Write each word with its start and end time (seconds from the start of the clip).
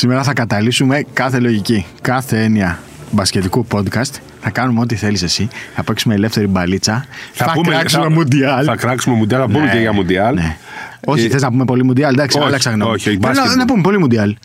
Σήμερα 0.00 0.22
θα 0.22 0.32
καταλύσουμε 0.32 1.04
κάθε 1.12 1.38
λογική, 1.38 1.86
κάθε 2.02 2.42
έννοια 2.42 2.78
μπασκετικού 3.10 3.66
podcast. 3.72 4.10
Θα 4.40 4.50
κάνουμε 4.50 4.80
ό,τι 4.80 4.94
θέλεις 4.94 5.22
εσύ. 5.22 5.48
Θα 5.74 5.82
παίξουμε 5.84 6.14
ελεύθερη 6.14 6.46
μπαλίτσα. 6.46 7.06
Θα, 7.32 7.50
πούμε- 7.54 7.68
κράξουμε 7.74 8.02
θα- 8.04 8.10
μουντιάλ. 8.10 8.64
Θα 8.66 8.76
κράξουμε 8.76 9.16
μουντιάλ, 9.16 9.40
θα 9.40 9.46
πούμε 9.46 9.64
Ναι, 9.64 9.70
και 9.70 9.78
για 9.78 9.92
μουντιάλ. 9.92 10.34
ναι. 10.34 10.56
Όχι, 11.04 11.24
Ε, 11.26 11.28
θες 11.28 11.42
να 11.42 11.50
πούμε 11.50 11.64
πολύ 11.64 11.84
μουντιάλ; 11.84 12.12
Εντάξει, 12.14 12.38
όχι, 12.38 12.46
άλλαξα 12.46 12.70
γνώμη. 12.70 12.90
όχι, 12.92 13.08
όχι, 13.08 13.18
Θέλω 13.20 13.32
να, 13.32 13.40
μπάσκετ. 13.40 13.58
να 13.58 13.64
πούμε 13.64 13.82
πολύ 13.82 13.98
μουντιάλ. 13.98 14.36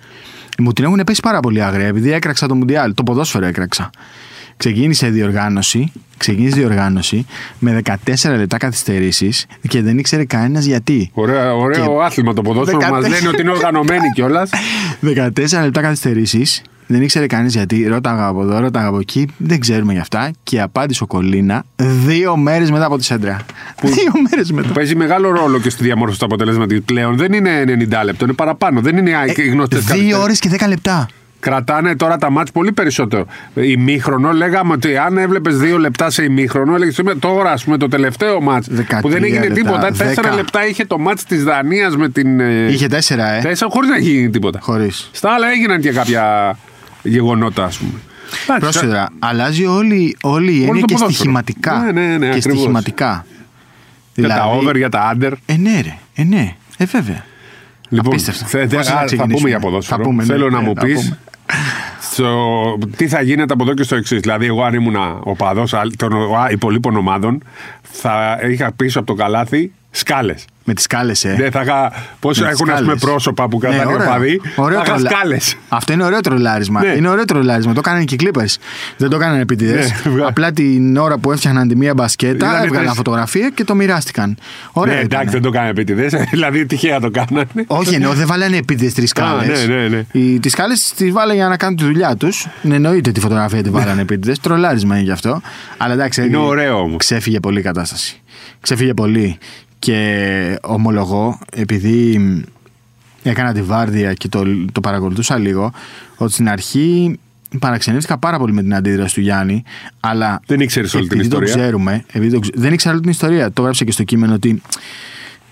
Μου 0.58 0.73
την 0.73 0.84
έχουν 0.84 1.02
πέσει 1.05 1.20
πάρα 1.22 1.40
πολύ 1.40 1.63
άγρια 1.63 1.88
επειδή 1.88 2.12
έκραξα 2.12 2.48
το 2.48 2.55
μουντιάλ. 2.55 2.94
Το 2.94 3.04
ποδόσφαιρο 3.04 3.46
έκραξα. 3.46 3.90
Ξεκίνησε 4.58 5.09
διοργάνωση, 5.09 5.91
ξεκίνησε 6.18 6.55
διοργάνωση 6.55 7.26
με 7.59 7.82
14 8.05 8.36
λεπτά 8.38 8.58
καθυστερήσεις 8.58 9.46
και 9.68 9.82
δεν 9.82 9.98
ήξερε 9.98 10.26
κανένας 10.26 10.66
γιατί. 10.66 11.09
Ωραία, 11.13 11.54
ωραίο 11.54 11.86
Και- 11.86 12.04
άθλημα 12.05 12.34
το 12.34 12.41
ποδόσφαιρο. 12.41 12.77
Μας 12.77 12.90
14. 13.05 13.10
λένε 13.10 13.27
ότι 13.27 13.41
είναι 13.41 13.52
οργανωμένοι 13.52 14.10
κιόλας. 14.13 14.49
14 15.02 15.62
λεπτά 15.63 15.82
καθυστερήσεις. 15.82 16.62
Δεν 16.88 17.02
ήξερε 17.02 17.27
κανείς 17.27 17.54
γιατί. 17.54 17.88
Ρώταγα 17.88 18.27
από 18.27 18.41
εδώ, 18.41 18.60
ρώταγα 18.60 18.88
από 18.88 18.99
εκεί. 18.99 19.27
Δεν 19.38 19.60
ξέρουμε 19.60 19.94
γι' 19.94 19.99
αυτά. 19.99 20.32
Και 20.44 20.62
απάντησε 20.62 21.04
ο 21.04 21.05
Κολίνα 21.08 21.63
δύο 22.05 22.38
μέρες 22.38 22.72
μετά 22.72 22.85
από 22.85 22.98
τη 22.98 23.04
Σέντρα. 23.04 23.40
Δύο 23.82 24.12
μέρες 24.30 24.52
μετά. 24.52 24.72
Παίζει 24.74 24.96
μεγάλο 24.96 25.30
ρόλο 25.32 25.60
και 25.60 25.70
στη 25.70 25.84
διαμόρφωση 25.84 26.20
του 26.20 26.26
αποτελέσματος. 26.26 26.80
Πλέον 26.85 27.18
δεν 27.18 27.34
είναι 27.34 27.63
90 27.68 28.04
λεπτό, 28.04 28.26
είναι 28.26 28.34
παραπάνω. 28.34 28.82
Δεν 28.82 28.98
είναι 28.98 29.12
οι 29.35 29.48
γνωστές 29.48 29.90
Ε, 29.90 29.93
Δύο 29.96 30.21
ώρες 30.21 30.40
και 30.40 30.49
10 30.49 30.68
λεπτά. 30.68 31.08
Κρατάνε 31.46 31.96
τώρα 31.96 32.18
τα 32.18 32.29
μάτια 32.29 32.51
πολύ 32.54 32.71
περισσότερο. 32.71 33.26
Ημίχρονο, 33.55 34.32
λέγαμε 34.32 34.74
ότι 34.74 34.98
αν 34.98 35.18
έβλεπες 35.18 35.57
δύο 35.57 35.77
λεπτά 35.77 36.10
σε 36.10 36.24
ημίχρονο, 36.24 36.76
έλεγες 36.76 36.99
τώρα, 37.20 37.52
ας 37.52 37.63
πούμε, 37.63 37.77
το 37.77 37.87
τελευταίο 37.87 38.41
μάτς 38.41 38.68
13 38.71 39.02
που 39.02 39.10
δεν 39.10 39.24
έγινε 39.24 39.40
λεπτά, 39.40 39.54
τίποτα. 39.55 39.91
Τέσσερα 39.91 40.32
10. 40.32 40.35
λεπτά 40.35 40.68
είχε 40.68 40.85
το 40.85 40.98
μάτς 40.99 41.24
της 41.24 41.43
Δανίας 41.43 41.98
με 41.98 42.10
την. 42.10 42.40
ε, 42.40 42.71
Είχε 42.71 42.87
τέσσερα, 42.87 43.27
ε. 43.32 43.41
Τέσσερα 43.41 43.71
χωρίς 43.71 43.90
να 43.90 43.98
γίνει 43.98 44.29
τίποτα. 44.29 44.60
Χωρίς. 44.62 45.10
Στα 45.12 45.29
άλλα 45.34 45.52
έγιναν 45.52 45.82
και 45.82 45.91
κάποια 45.91 46.57
γεγονότα, 47.04 47.63
ας 47.63 47.77
πούμε. 47.77 47.99
Εντάξει, 48.43 48.59
Πρόσφατα, 48.80 49.09
αλλάζει 49.20 49.65
όλη, 49.65 50.18
όλη 50.21 50.52
η 50.52 50.55
Όλο 50.55 50.65
έννοια 50.65 50.82
το 50.82 50.85
και 50.87 50.93
ποδόσφαιρο. 50.93 51.12
στοιχηματικά. 51.12 51.77
Ναι, 51.80 51.91
ναι, 51.91 52.18
ναι, 52.18 52.18
και 52.18 52.35
ακριβώς. 52.37 52.41
στοιχηματικά. 52.59 53.26
Για 54.15 54.27
τα 54.27 54.46
over, 54.46 54.76
για 54.76 54.90
τα 54.90 55.15
under. 55.15 55.32
Ε, 55.46 55.55
ναι, 55.57 55.82
ρε. 55.84 55.98
Ε, 56.15 56.24
ναι. 56.24 56.55
Ε, 56.77 56.85
βέβαια. 56.85 57.26
Λοιπόν, 57.90 58.07
Απίστευτο. 58.13 58.46
θε- 58.46 58.70
θε- 58.70 58.77
Πώς 58.77 58.87
να 58.87 58.93
α, 58.96 58.98
θα 58.99 59.05
ξεκινήσουμε; 59.05 59.37
πούμε 59.37 59.49
για 59.49 59.59
ποδόσφαιρο. 59.59 59.98
Θα 59.98 60.04
πούμε, 60.09 60.24
ναι, 60.24 60.30
Θέλω 60.34 60.49
να 60.49 60.62
ναι, 60.62 60.68
μου 60.68 60.74
θα 60.76 60.85
πεις 60.85 61.13
πούμε. 62.16 62.85
τι 62.96 63.08
θα 63.08 63.21
γίνεται 63.21 63.54
από 63.54 63.63
εδώ 63.63 63.74
και 63.74 63.84
στο 63.84 63.96
εξής. 63.96 64.19
Δηλαδή, 64.19 64.46
εγώ 64.46 64.63
αν 64.63 64.74
ήμουν 64.74 64.96
ο 65.24 65.35
παδός 65.38 65.74
των 65.97 66.13
α, 66.13 66.47
υπολείπων 66.52 66.96
ομάδων, 66.96 67.44
θα 67.81 68.40
είχα 68.50 68.72
πίσω 68.72 69.00
από 69.00 69.08
το 69.08 69.13
καλάθι 69.13 69.72
σκάλες. 70.00 70.46
Με 70.68 70.74
τις 70.74 70.88
κάλε, 70.88 71.12
ε. 71.22 71.35
Δεν 71.35 71.51
θα 71.51 71.62
είχα. 71.62 71.91
Πόσο 72.19 72.44
Με 72.44 72.50
τις 72.50 72.59
έχουν 72.59 72.69
ας 72.74 72.79
πούμε, 72.79 72.91
σκάλες. 72.97 73.01
πρόσωπα 73.01 73.47
που 73.47 73.59
Ναι, 73.62 73.68
κρατάνε 73.68 73.91
οι 73.91 73.94
ωραίο. 73.94 74.07
οπαδοί. 74.07 74.41
Ωραίο 74.56 74.78
Θα 74.78 74.84
είχα 74.85 74.94
τρολα- 74.94 75.09
σκάλες. 75.12 75.56
Αυτό 75.69 75.94
είναι 75.94 76.03
ωραίο 76.03 76.19
τρολάρισμα. 76.19 76.81
Ναι. 76.81 76.88
Είναι 76.88 77.07
ωραίο 77.09 77.25
τρολάρισμα. 77.25 77.74
Το 77.74 77.79
έκαναν 77.85 78.06
και 78.06 78.13
οι 78.16 78.18
Clippers. 78.24 78.56
Δεν 78.97 79.09
το 79.09 79.16
έκαναν 79.16 79.40
επίτηδες. 79.40 79.91
Ναι, 80.06 80.12
βγα- 80.12 80.28
Απλά 80.28 80.52
την 80.52 80.97
ώρα 80.97 81.18
που 81.18 81.31
έφτιαχναν 81.31 81.68
τη 81.68 81.75
μία 81.75 81.94
μπασκέτα, 81.94 82.34
Ήταν 82.35 82.63
έβγαλαν 82.63 82.84
τρεις. 82.84 82.96
φωτογραφία 82.97 83.50
και 83.50 83.63
το 83.63 83.75
μοιράστηκαν. 83.75 84.38
Ωραία. 84.72 84.94
Ναι, 84.94 85.00
ήταν. 85.00 85.12
εντάξει, 85.19 85.34
δεν 85.34 85.41
το 85.44 85.50
κάνανε 85.50 85.69
επίτηδες. 85.72 86.13
δηλαδή, 86.31 86.66
τυχαία 86.66 87.00
το 87.00 87.09
κάνανε. 87.12 87.46
Όχι, 87.68 87.96
εννοώ 87.96 88.13
δεν 88.13 88.28
βάλανε 88.28 88.57
επίτηδες 88.57 88.94
τρεις 88.94 89.09
σκάλες. 89.09 89.68
ναι, 89.68 89.75
ναι, 89.75 89.88
ναι. 89.88 90.40
Τις 90.40 90.52
σκάλες 90.52 90.94
τις 90.96 91.12
βάλανε 91.12 91.34
για 91.36 91.47
να 91.47 91.58
κάνουν 91.58 91.78
τη 91.78 91.84
δουλειά 91.84 92.16
τους. 92.16 92.47
Εννοείται 92.72 93.12
τη 93.12 93.20
φωτογραφία 93.20 93.64
τη 93.64 93.70
βάλανε 93.70 94.02
επίτηδες. 94.02 94.40
Τρολάρισμα 94.40 94.96
είναι 94.96 95.03
γι' 95.03 95.12
αυτό. 95.12 95.41
Αλλά 95.78 95.94
εντάξει, 95.94 96.25
Είναι 96.25 96.38
ωραίο 96.38 96.78
όμως. 96.80 96.97
Ξέφυγε 96.97 97.40
πολύ 97.40 97.59
η 97.59 97.64
κατάσταση. 97.64 98.20
Ξέφυγε 98.62 98.94
πολύ. 98.94 99.38
Και 99.80 100.59
ομολογώ, 100.62 101.40
επειδή 101.56 102.18
μ, 102.19 102.41
έκανα 103.24 103.53
τη 103.53 103.62
βάρδια 103.62 104.13
και 104.13 104.28
το, 104.28 104.44
το 104.72 104.81
παρακολουθούσα 104.81 105.38
λίγο, 105.38 105.72
ότι 106.18 106.31
στην 106.34 106.50
αρχή 106.50 107.19
παραξενεύτηκα 107.59 108.18
πάρα 108.18 108.38
πολύ 108.38 108.53
με 108.53 108.62
την 108.62 108.74
αντίδραση 108.75 109.14
του 109.14 109.22
Γιάννη. 109.22 109.64
Αλλά 110.00 110.41
Δεν 110.46 110.59
ήξερες 110.59 110.94
όλη 110.94 111.08
την 111.08 111.19
επειδή 111.19 111.35
το 111.35 111.41
ιστορία; 111.41 111.64
ξέρουμε, 111.64 112.03
επειδή 112.12 112.34
το, 112.34 112.40
ξε- 112.40 112.56
δεν 112.58 112.74
ήξερα 112.74 112.94
όλη 112.94 113.02
την 113.02 113.12
ιστορία. 113.12 113.52
Το 113.52 113.62
έγραψα 113.62 113.85
και 113.85 113.91
στο 113.91 114.03
κείμενο 114.03 114.34
ότι 114.34 114.62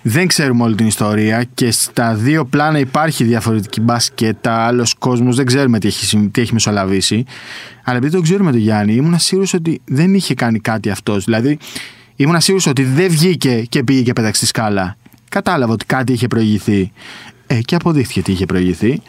δεν 0.02 0.28
ξέρουμε 0.28 0.64
όλη 0.64 0.76
την 0.76 0.88
ιστορία 0.88 1.44
και 1.54 1.72
στα 1.72 2.14
δύο 2.16 2.46
πλάνα 2.46 2.80
υπάρχει 2.80 3.24
διαφορετική 3.24 3.82
μπασκέτα, 3.82 4.54
άλλος 4.66 4.94
κόσμος, 4.94 5.36
δεν 5.36 5.46
ξέρουμε 5.46 5.80
τι 5.80 5.88
έχει, 5.88 6.06
συμ- 6.06 6.34
τι 6.34 6.42
έχει 6.42 6.54
μεσολαβήσει. 6.54 7.24
Αλλά 7.84 7.98
επειδή 7.98 8.16
το 8.16 8.22
ξέρουμε 8.22 8.52
τον 8.52 8.60
Γιάννη, 8.60 8.94
ήμουν 8.96 9.20
σίγουρος 9.20 9.54
ότι 9.54 9.82
δεν 9.86 10.14
είχε 10.14 10.34
κάνει 10.34 10.60
κάτι 10.60 10.90
αυτός. 10.90 11.24
Δηλαδή, 11.24 11.58
ήμουν 12.24 12.42
σίγουρος 12.42 12.68
ότι 12.68 12.84
δεν 12.84 13.10
βγήκε 13.10 13.64
και 13.70 13.84
πήγε 13.84 14.02
και 14.02 14.14
πέταξε 14.14 14.42
τη 14.42 14.48
σκάλα. 14.48 14.98
Κατάλαβα 15.30 15.74
ότι 15.74 15.86
κάτι 15.86 16.14
είχε 16.14 16.28
προηγηθεί. 16.28 16.92
Ε, 17.48 17.62
και 17.62 17.76
αποδείχθηκε 17.76 18.22
τι 18.22 18.32
είχε 18.32 18.46
προηγηθεί. 18.46 19.02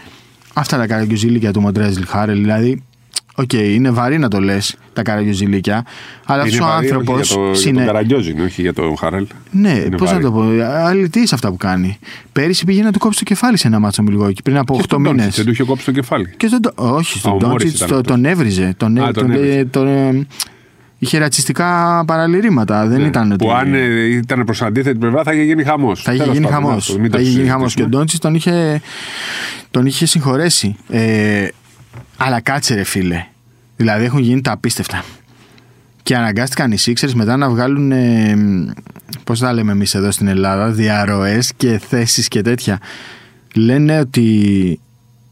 Αυτά 0.55 0.77
τα 0.77 0.87
καραγκιουζιλίκια 0.87 1.53
του 1.53 1.61
Μοντρέζιλ 1.61 2.07
Χάρελ, 2.07 2.41
δηλαδή. 2.41 2.83
Οκ, 3.37 3.53
είναι 3.53 3.91
βαρύ 3.91 4.19
να 4.19 4.29
το 4.29 4.41
λες 4.41 4.77
τα 4.93 5.03
καραγκιουζιλίκια, 5.03 5.85
αλλά 6.25 6.43
Είναι 6.47 6.51
αυτός 6.53 6.67
ο 6.67 6.71
βαρύ, 6.71 6.87
όχι 6.87 6.95
άνθρωπος. 6.95 7.27
Για, 7.29 7.37
το, 7.37 7.53
για 7.53 7.73
τον 7.75 7.85
Καραγκιόζη, 7.87 8.35
όχι 8.41 8.61
για 8.61 8.73
τον 8.73 8.97
Χαρέλ. 8.97 9.27
Ναι, 9.51 9.71
Είναι 9.71 9.97
πώς 9.97 10.01
να 10.13 10.13
βαρύ. 10.13 10.25
το 10.25 10.33
πω. 10.33 10.43
Αλητής 10.65 11.33
αυτά 11.33 11.51
που 11.51 11.57
κάνει. 11.57 11.99
Πέρυσι 12.33 12.65
πήγε 12.65 12.83
να 12.83 12.93
του 12.93 12.99
κόψει 12.99 13.19
το 13.19 13.25
κεφάλι 13.25 13.57
σε 13.59 13.67
ένα 13.69 13.79
μάτσο 13.79 14.03
Μιλγόκι 14.03 14.43
πριν 14.43 14.57
από 14.57 14.75
Και 14.75 14.81
8 14.81 14.85
στον 14.85 15.01
μήνες. 15.01 15.15
Ντόντσιτς, 15.17 15.37
Δεν 15.37 15.45
του 15.45 15.51
είχε 15.51 15.63
κόψει 15.65 15.85
το 15.85 15.93
κεφάλι. 15.93 16.35
Και 16.37 16.47
στον, 16.47 16.61
Ντο- 16.61 16.73
όχι, 16.77 17.17
Α, 17.17 17.21
στον 17.21 17.33
ο 17.33 17.35
Μόρις 17.35 17.49
Ντόντσιτ 17.49 17.75
ήταν 17.77 17.89
το, 17.89 17.95
αυτός. 17.95 18.13
τον 18.13 18.25
έβριζε. 18.25 18.75
Τον, 18.77 18.99
Α, 19.03 19.13
τον, 19.13 19.31
τον 19.71 20.27
είχε 21.05 21.19
ρατσιστικά 21.19 22.03
παραλυρήματα. 22.07 22.87
Δεν 22.87 23.01
Ναι. 23.01 23.07
ήταν 23.07 23.33
ότι. 23.33 23.45
Που 23.45 23.53
αν 23.53 23.75
ε, 23.75 23.79
ήταν 24.05 24.45
προς 24.45 24.63
αντίθετη 24.63 24.99
πλευρά 24.99 25.23
θα 25.23 25.33
είχε 25.33 25.43
γίνει 25.43 25.65
χαμός. 25.65 26.03
Θα 26.03 26.13
είχε 26.15 26.31
γίνει 26.33 26.47
χαμός. 26.47 26.99
Θα 27.11 27.21
είχε 27.21 27.31
γίνει 27.31 27.49
χαμός. 27.49 27.75
Και 27.75 27.83
ο 27.83 27.87
Ντόντσιτ 27.89 28.21
τον 28.21 28.35
είχε, 28.35 28.81
τον 29.71 29.87
είχε 29.87 30.07
συγχωρέσει. 30.07 30.77
Ε, 30.91 31.47
αλλά 32.17 32.41
κάτσε 32.41 32.75
ρε 32.75 32.83
φίλε. 32.85 33.25
Δηλαδή 33.77 34.05
έχουν 34.05 34.21
γίνει 34.21 34.41
τα 34.41 34.53
απίστευτα. 34.53 35.05
Και 36.03 36.17
αναγκάστηκαν 36.17 36.73
οι 36.73 36.77
Sixers 36.87 37.13
μετά 37.15 37.37
να 37.37 37.49
βγάλουν. 37.49 37.93
Ε, 37.93 38.37
Πώς 39.25 39.39
τα 39.39 39.53
λέμε 39.53 39.73
εμείς 39.73 39.95
εδώ 39.95 40.11
στην 40.11 40.27
Ελλάδα, 40.29 40.71
διαρροές 40.71 41.53
και 41.57 41.81
θέσεις 41.89 42.29
και 42.29 42.43
τέτοια. 42.43 42.79
Λένε 43.55 43.99
ότι 43.99 44.81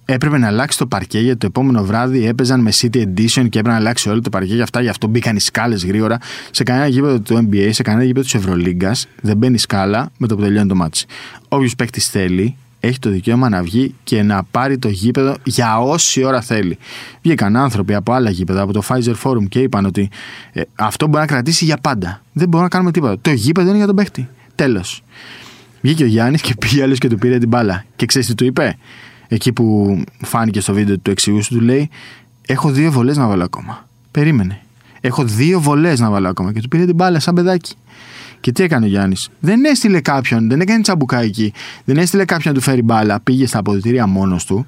έπρεπε 0.04 0.38
να 0.38 0.46
αλλάξει 0.46 0.78
το 0.78 0.86
παρκέ 0.86 1.18
γιατί 1.18 1.38
το 1.38 1.46
επόμενο 1.46 1.84
βράδυ 1.84 2.26
έπαιζαν 2.26 2.60
με 2.60 2.72
City 2.74 2.96
Edition 2.96 3.28
και 3.28 3.58
έπρεπε 3.58 3.68
να 3.68 3.76
αλλάξει 3.76 4.08
όλο 4.08 4.20
το 4.20 4.30
παρκέ. 4.30 4.54
Γι' 4.54 4.62
αυτά 4.62 4.80
γι' 4.80 4.88
αυτό 4.88 5.06
μπήκαν 5.06 5.36
οι 5.36 5.40
σκάλες 5.40 5.84
γρήγορα. 5.84 6.18
Σε 6.50 6.62
κανένα 6.62 6.86
γήπεδο 6.86 7.20
του 7.20 7.48
NBA, 7.50 7.68
σε 7.70 7.82
κανένα 7.82 8.04
γήπεδο 8.04 8.24
της 8.24 8.34
Ευρωλίγκας 8.34 9.06
δεν 9.20 9.36
μπαίνει 9.36 9.58
σκάλα 9.58 10.10
με 10.16 10.26
το 10.26 10.36
που 10.36 10.42
τελειώνει 10.42 10.68
το 10.68 10.74
ματς. 10.74 11.06
Όποιος 11.48 11.76
παίκτης 11.76 12.08
θέλει, 12.08 12.56
έχει 12.80 12.98
το 12.98 13.10
δικαίωμα 13.10 13.48
να 13.48 13.62
βγει 13.62 13.94
και 14.04 14.22
να 14.22 14.42
πάρει 14.50 14.78
το 14.78 14.88
γήπεδο 14.88 15.36
για 15.44 15.80
όση 15.80 16.24
ώρα 16.24 16.40
θέλει. 16.40 16.78
Βγήκαν 17.22 17.56
άνθρωποι 17.56 17.94
από 17.94 18.12
άλλα 18.12 18.30
γήπεδα, 18.30 18.62
από 18.62 18.72
το 18.72 18.82
Fiserv 18.88 19.14
Forum 19.22 19.48
και 19.48 19.60
είπαν 19.60 19.84
ότι 19.84 20.10
ε, 20.52 20.62
αυτό 20.74 21.06
μπορεί 21.06 21.20
να 21.20 21.26
κρατήσει 21.26 21.64
για 21.64 21.76
πάντα. 21.76 22.22
Δεν 22.32 22.44
μπορούμε 22.48 22.62
να 22.62 22.68
κάνουμε 22.68 22.90
τίποτα. 22.90 23.16
Το 23.20 23.30
γήπεδο 23.30 23.68
είναι 23.68 23.76
για 23.76 23.86
τον 23.86 23.96
παίκτη. 23.96 24.28
Τέλος. 24.54 25.02
Βγήκε 25.80 26.02
ο 26.02 26.06
Γιάννης 26.06 26.40
και 26.40 26.54
πήγε 26.58 26.82
άλλος 26.82 26.98
και 26.98 27.08
του 27.08 27.18
πήρε 27.18 27.38
την 27.38 27.48
μπάλα. 27.48 27.84
Και 27.96 28.06
ξέρεις 28.06 28.28
τι 28.28 28.34
του 28.34 28.44
είπε; 28.44 28.78
Εκεί 29.32 29.52
που 29.52 29.96
φάνηκε 30.24 30.60
στο 30.60 30.72
βίντεο 30.72 30.98
του 30.98 31.10
εξηγούσε, 31.10 31.54
του 31.54 31.60
λέει: 31.60 31.90
Έχω 32.46 32.70
δύο 32.70 32.90
βολές 32.92 33.16
να 33.16 33.26
βάλω 33.26 33.44
ακόμα. 33.44 33.88
Περίμενε. 34.10 34.60
Έχω 35.00 35.24
δύο 35.24 35.60
βολές 35.60 36.00
να 36.00 36.10
βάλω 36.10 36.28
ακόμα. 36.28 36.52
Και 36.52 36.60
του 36.60 36.68
πήρε 36.68 36.84
την 36.84 36.94
μπάλα 36.94 37.20
σαν 37.20 37.34
παιδάκι. 37.34 37.74
Και 38.40 38.52
τι 38.52 38.62
έκανε 38.62 38.86
ο 38.86 38.88
Γιάννης. 38.88 39.28
Δεν 39.40 39.64
έστειλε 39.64 40.00
κάποιον, 40.00 40.48
δεν 40.48 40.60
έκανε 40.60 40.82
τσαμπουκά 40.82 41.18
εκεί. 41.18 41.52
Δεν 41.84 41.96
έστειλε 41.96 42.24
κάποιον 42.24 42.54
να 42.54 42.60
του 42.60 42.64
φέρει 42.64 42.82
μπάλα. 42.82 43.20
Πήγε 43.20 43.46
στα 43.46 43.58
αποδητήρια 43.58 44.06
μόνος 44.06 44.44
του 44.44 44.66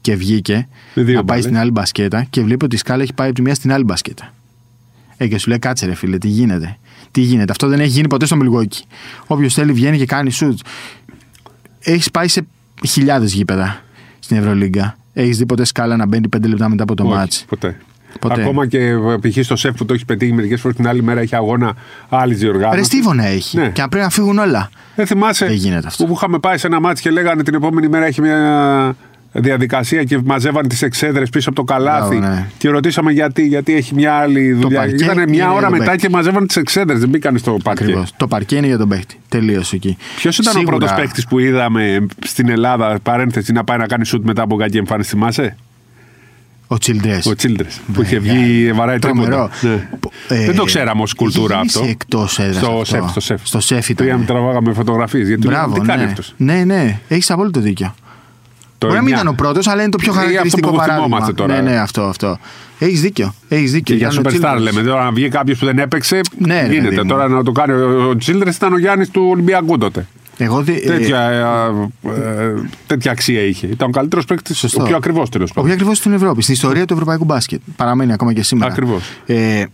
και 0.00 0.14
βγήκε 0.14 0.68
Με 0.94 1.02
δύο 1.02 1.14
να 1.14 1.18
πάει 1.18 1.24
μπάλες. 1.24 1.44
στην 1.44 1.56
άλλη 1.56 1.70
μπασκέτα 1.70 2.24
και 2.30 2.42
βλέπει 2.42 2.64
ότι 2.64 2.74
η 2.74 2.78
σκάλα 2.78 3.02
έχει 3.02 3.14
πάει 3.14 3.26
από 3.26 3.36
τη 3.36 3.42
μία 3.42 3.54
στην 3.54 3.72
άλλη 3.72 3.84
μπασκέτα. 3.84 4.32
Ε, 5.16 5.26
και 5.26 5.38
σου 5.38 5.48
λέει 5.48 5.58
κάτσε 5.58 5.86
ρε 5.86 5.94
φίλε, 5.94 6.18
τι 6.18 6.28
γίνεται. 6.28 6.78
Τι 7.10 7.20
γίνεται. 7.20 7.52
Αυτό 7.52 7.68
δεν 7.68 7.80
έχει 7.80 7.90
γίνει 7.90 8.08
ποτέ 8.08 8.26
στο 8.26 8.36
Μιλγόκι. 8.36 8.84
Όποιος 9.26 9.54
θέλει 9.54 9.72
βγαίνει 9.72 9.98
και 9.98 10.06
κάνει 10.06 10.30
σουτ. 10.30 10.58
Έχεις 11.80 12.10
πάει 12.10 12.28
σε 12.28 12.46
χιλιάδες 12.86 13.32
γήπεδα 13.32 13.82
στην 14.32 14.44
Ευρωλίγκα. 14.44 14.96
Έχεις 15.12 15.38
δει 15.38 15.46
ποτέ 15.46 15.64
σκάλα 15.64 15.96
να 15.96 16.06
μπαίνει 16.06 16.28
πέντε 16.28 16.48
λεπτά 16.48 16.68
μετά 16.68 16.82
από 16.82 16.94
το 16.94 17.02
Όχι, 17.04 17.12
μάτς; 17.12 17.44
Ποτέ. 17.48 17.76
Ποτέ. 18.20 18.40
Ακόμα 18.42 18.66
και 18.66 18.78
ε, 18.78 18.96
π.χ. 19.20 19.44
στο 19.44 19.56
σεφ 19.56 19.74
που 19.74 19.84
το 19.84 19.92
έχεις 19.92 20.04
πετύχει 20.04 20.32
μερικές 20.32 20.60
φορές 20.60 20.76
την 20.76 20.88
άλλη 20.88 21.02
μέρα 21.02 21.20
έχει 21.20 21.36
αγώνα 21.36 21.74
άλλη 22.08 22.32
Ρε 22.32 22.38
διοργάνωση. 22.38 22.84
στίβονα 22.84 23.26
έχει. 23.26 23.56
Ναι. 23.56 23.68
Και 23.68 23.80
να 23.80 23.88
πρέπει 23.88 24.04
να 24.04 24.10
φύγουν 24.10 24.38
όλα. 24.38 24.70
Δεν 24.96 25.06
θυμάσαι 25.06 25.46
Δεν 25.46 25.54
γίνεται 25.54 25.86
αυτό. 25.86 26.04
που 26.04 26.12
είχαμε 26.12 26.38
πάει 26.38 26.58
σε 26.58 26.66
ένα 26.66 26.80
μάτσο 26.80 27.02
και 27.02 27.10
λέγανε 27.10 27.42
την 27.42 27.54
επόμενη 27.54 27.88
μέρα 27.88 28.04
έχει 28.06 28.20
μια 28.20 28.96
διαδικασία 29.32 30.04
και 30.04 30.18
μαζεύαν 30.24 30.68
τις 30.68 30.82
εξέδρες 30.82 31.30
πίσω 31.30 31.48
από 31.50 31.58
το 31.58 31.64
καλάθι. 31.64 32.16
Μπράβο, 32.16 32.34
ναι. 32.34 32.46
Και 32.58 32.68
ρωτήσαμε 32.68 33.12
γιατί, 33.12 33.46
γιατί 33.46 33.74
έχει 33.74 33.94
μια 33.94 34.14
άλλη 34.14 34.52
δουλειά. 34.52 34.78
παρκέ 34.78 34.94
Ήταν 35.04 35.16
είναι 35.16 35.26
μια 35.26 35.34
για 35.34 35.52
ώρα 35.52 35.60
τον 35.68 35.70
μετά 35.78 35.84
παίκτη. 35.90 36.06
και 36.06 36.12
μαζεύαν 36.12 36.46
τις 36.46 36.56
εξέδρες. 36.56 36.98
Δεν 37.00 37.08
μπήκαν 37.08 37.38
στο 37.38 37.56
παρκέ. 37.64 37.82
Ακριβώς. 37.82 38.12
Το 38.16 38.26
παρκέ 38.26 38.56
είναι 38.56 38.66
για 38.66 38.78
τον 38.78 38.88
παίχτη. 38.88 39.20
Τελείωσε 39.28 39.76
εκεί. 39.76 39.96
Ποιος 40.16 40.38
ήταν 40.38 40.52
Σίγουρα- 40.52 40.74
ο 40.74 40.78
πρώτος 40.78 40.96
παίκτης 40.96 41.26
που 41.26 41.38
είδαμε 41.38 42.06
στην 42.24 42.48
Ελλάδα, 42.48 42.98
παρένθεση, 43.02 43.52
να 43.52 43.64
πάει 43.64 43.78
να 43.78 43.86
κάνει 43.86 44.06
σουτ 44.06 44.24
μετά 44.24 44.42
από 44.42 44.56
κακή 44.56 44.76
εμφάνιση, 44.76 45.10
θυμάσαι; 45.10 45.56
Ο 46.66 46.78
Τσιλντρέ. 46.78 47.18
Ο 47.24 47.34
Τσίλντρε. 47.34 47.66
Που 47.92 48.02
είχε 48.02 48.18
βγει 48.18 48.72
βαράει 48.72 48.98
Τρομερό. 48.98 49.50
τρίποντα. 49.60 49.74
Ναι. 49.76 49.88
Που- 50.00 50.10
ε, 50.28 50.44
Δεν 50.46 50.54
το 50.56 50.64
ξέραμε 50.64 51.02
ως 51.02 51.14
κουλτούρα 51.14 51.54
είχε 51.54 51.62
αυτό. 51.66 51.78
γεννήσει 51.78 51.96
εκτός 52.00 52.38
έδρας 52.38 52.56
Στο 52.56 52.66
αυτό. 52.70 52.84
σεφ. 52.84 53.10
Στο 53.10 53.20
σεφ, 53.20 53.40
Στο 53.46 53.60
σεφ 53.60 53.88
ήταν. 53.88 54.06
Πήγαμε, 54.06 54.24
τραβάγαμε 54.24 54.72
φωτογραφίες. 54.72 55.28
Γιατί 55.28 55.46
Μπράβο, 55.46 55.74
τι 55.80 55.86
κάνει 55.86 56.02
ναι. 56.02 56.08
αυτός; 56.08 56.34
Ναι, 56.36 56.64
ναι, 56.64 56.98
έχεις 57.08 57.30
απόλυτο 57.30 57.60
δίκιο. 57.60 57.94
Το 58.82 58.88
Μπορεί 58.88 58.98
να 58.98 59.04
μην 59.04 59.14
9. 59.14 59.16
ήταν 59.16 59.28
ο 59.32 59.34
πρώτος, 59.36 59.66
αλλά 59.66 59.82
είναι 59.82 59.90
το 59.90 59.96
πιο 59.98 60.06
Ή 60.06 60.10
αυτό 60.10 60.20
χαρακτηριστικό 60.20 60.70
που 60.70 60.76
παράδειγμα. 60.76 61.04
θυμόμαστε 61.04 61.32
τώρα. 61.32 61.54
Ναι, 61.62 61.70
ναι, 61.70 61.76
αυτό. 61.76 62.02
αυτό. 62.02 62.38
Έχεις 62.78 63.00
δίκιο. 63.00 63.34
Έχεις 63.48 63.70
Και 63.70 63.76
δίκιο. 63.76 63.96
για 63.96 64.08
Ήταν 64.12 64.24
ο 64.26 64.28
Superstar 64.30 64.56
Childress. 64.56 64.60
λέμε. 64.60 64.82
Τώρα 64.82 65.04
να 65.04 65.10
βγει 65.12 65.28
κάποιος 65.28 65.58
που 65.58 65.64
δεν 65.66 65.78
έπαιξε. 65.78 66.20
Ναι, 66.38 66.54
ρε 66.54 66.60
παιδί 66.66 66.74
γίνεται. 66.74 67.02
μου. 67.02 67.08
Τώρα 67.08 67.28
να 67.28 67.42
το 67.42 67.52
κάνει. 67.52 67.72
Ο 67.72 68.08
ο 68.08 68.16
Childress 68.26 68.54
ήταν 68.54 68.72
ο 68.72 68.78
Γιάννης 68.78 69.10
του 69.10 69.26
Ολυμπιακού 69.30 69.78
τότε. 69.78 70.06
Εγώ 70.36 70.62
δι... 70.62 70.72
ε, 70.72 70.86
Τέτοια, 70.86 71.20
ε, 71.20 72.08
ε, 72.08 72.54
τέτοια 72.86 73.10
αξία 73.10 73.42
είχε. 73.42 73.66
Ήταν 73.66 73.88
ο 73.88 73.90
καλύτερος 73.92 74.24
παίκτης. 74.24 74.58
Σωστό. 74.58 74.82
Ο 74.82 74.86
πιο 74.86 74.96
ακριβός 74.96 75.22
τέλος 75.30 75.50
Ο 75.50 75.52
πάντων. 75.54 75.64
πιο 75.64 75.74
ακριβός 75.74 75.94
στην 75.94 76.12
Ευρώπη, 76.12 76.42
στην 76.42 76.54
ιστορία 76.54 76.84
του 76.84 76.92
ευρωπαϊκού 76.92 77.24
μπάσκετ. 77.24 77.60
Παραμένει 77.76 78.12
ακόμα 78.12 78.32
και 78.32 78.42
σήμερα. 78.42 78.70
Ακριβώς. 78.72 79.02
Ε, 79.26 79.64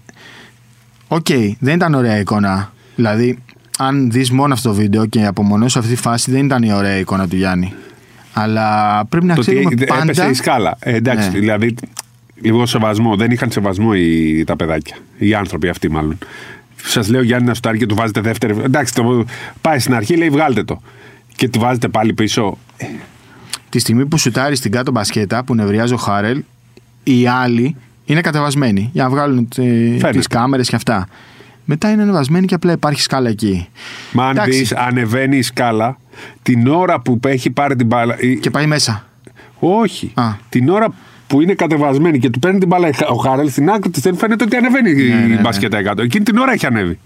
Οκ, 1.08 1.26
δεν 1.58 1.75
ήταν 1.75 1.94
ωραία 1.94 2.19
εικόνα. 2.19 2.72
Δηλαδή, 2.96 3.38
αν 3.78 4.10
δεις 4.10 4.31
μόνο 4.31 4.55
αυτό 4.55 4.69
το 4.69 4.75
βίντεο 4.75 5.06
και 5.06 5.26
απομονώσεις 5.26 5.76
αυτή 5.76 5.90
τη 5.94 5.96
φάση, 6.00 6.31
δεν 6.31 6.44
ήταν 6.44 6.62
η 6.62 6.72
ωραία 6.72 6.99
εικόνα 6.99 7.28
του 7.28 7.37
Γιάννη. 7.37 7.72
Αλλά 8.40 9.05
πρέπει 9.08 9.26
να 9.26 9.35
Το 9.35 9.40
ότι 9.40 9.50
ξέρουμε 9.55 9.85
πάντα. 9.87 10.02
έπεσε 10.02 10.29
η 10.29 10.32
σκάλα. 10.35 10.76
Ε, 10.81 10.94
εντάξει, 10.94 11.31
Ναι. 11.31 11.38
δηλαδή 11.38 11.75
λίγο 12.43 12.67
σεβασμό. 12.67 13.17
Δεν 13.17 13.31
είχαν 13.31 13.50
σεβασμό 13.50 13.90
οι, 13.94 14.44
τα 14.44 14.56
παιδάκια. 14.56 14.96
Οι 15.19 15.35
άνθρωποι 15.35 15.69
αυτοί 15.69 15.90
μάλλον. 15.90 16.19
Σας 16.85 17.08
λέω 17.08 17.23
Γιάννη 17.23 17.46
να 17.49 17.55
σουτάρει 17.55 17.79
και 17.79 17.87
του 17.87 17.94
βάζετε 17.94 18.20
δεύτερη. 18.20 18.56
Εντάξει, 18.64 18.94
το, 18.94 19.25
πάει 19.61 19.79
στην 19.79 19.94
αρχή, 19.94 20.17
λέει 20.17 20.31
βγάλτε 20.31 20.64
το. 20.64 20.82
Και 21.37 21.49
του 21.49 21.58
βάζετε 21.61 21.88
πάλι 21.88 22.12
πίσω. 22.14 22.58
Τη 23.69 23.79
στιγμή 23.79 24.06
που 24.06 24.19
σουτάρει 24.19 24.56
στην 24.56 24.70
κάτω 24.70 24.91
μπασκέτα 24.91 25.44
που 25.44 25.55
νευριάζει 25.55 25.93
ο 25.93 25.96
Χάρελ, 25.96 26.43
οι 27.05 27.26
άλλοι 27.26 27.76
είναι 28.05 28.20
κατεβασμένοι 28.20 28.91
για 28.93 29.02
να 29.02 29.11
βγάλουν 29.11 29.49
Φαίνεται. 29.55 30.11
τις 30.11 30.26
κάμερες 30.26 30.69
και 30.69 30.76
αυτά. 30.76 31.08
Μετά 31.64 31.91
είναι 31.91 32.02
ανεβασμένοι 32.02 32.46
και 32.46 32.55
απλά 32.55 32.73
υπάρχει 32.73 33.00
σκάλα 33.00 33.29
εκεί. 33.29 33.69
Μα 34.12 34.25
αν 34.25 34.31
Εντάξει. 34.31 34.58
δεις, 34.58 34.73
ανεβαίνει 34.75 35.37
η 35.37 35.43
σκάλα 35.43 35.99
την 36.43 36.67
ώρα 36.67 37.00
που 37.00 37.20
έχει 37.26 37.50
πάρει 37.50 37.76
την 37.76 37.87
μπάλα. 37.87 38.20
ή- 38.20 38.38
Και 38.38 38.50
πάει 38.50 38.67
μέσα. 38.67 39.05
Όχι. 39.59 40.11
Α. 40.15 40.25
Την 40.49 40.69
ώρα 40.69 40.88
που 41.26 41.41
είναι 41.41 41.55
κατεβασμένη 41.55 42.19
και 42.19 42.31
του 42.31 42.38
παίρνει 42.38 42.59
την 42.59 42.69
μπάλα 42.69 42.88
ο 43.09 43.15
Χάρελ 43.15 43.50
στην 43.50 43.70
άκρη 43.70 43.91
της, 43.91 44.03
φαίνεται 44.17 44.44
ότι 44.44 44.56
ανεβαίνει 44.56 44.93
ναι, 44.93 45.00
η 45.03 45.29
ναι. 45.29 45.41
μπασκέτα 45.41 45.82
κάτω. 45.82 46.03
Εκείνη 46.03 46.25
την 46.25 46.38
ώρα 46.38 46.53
έχει 46.53 46.67
ανέβει. 46.67 46.99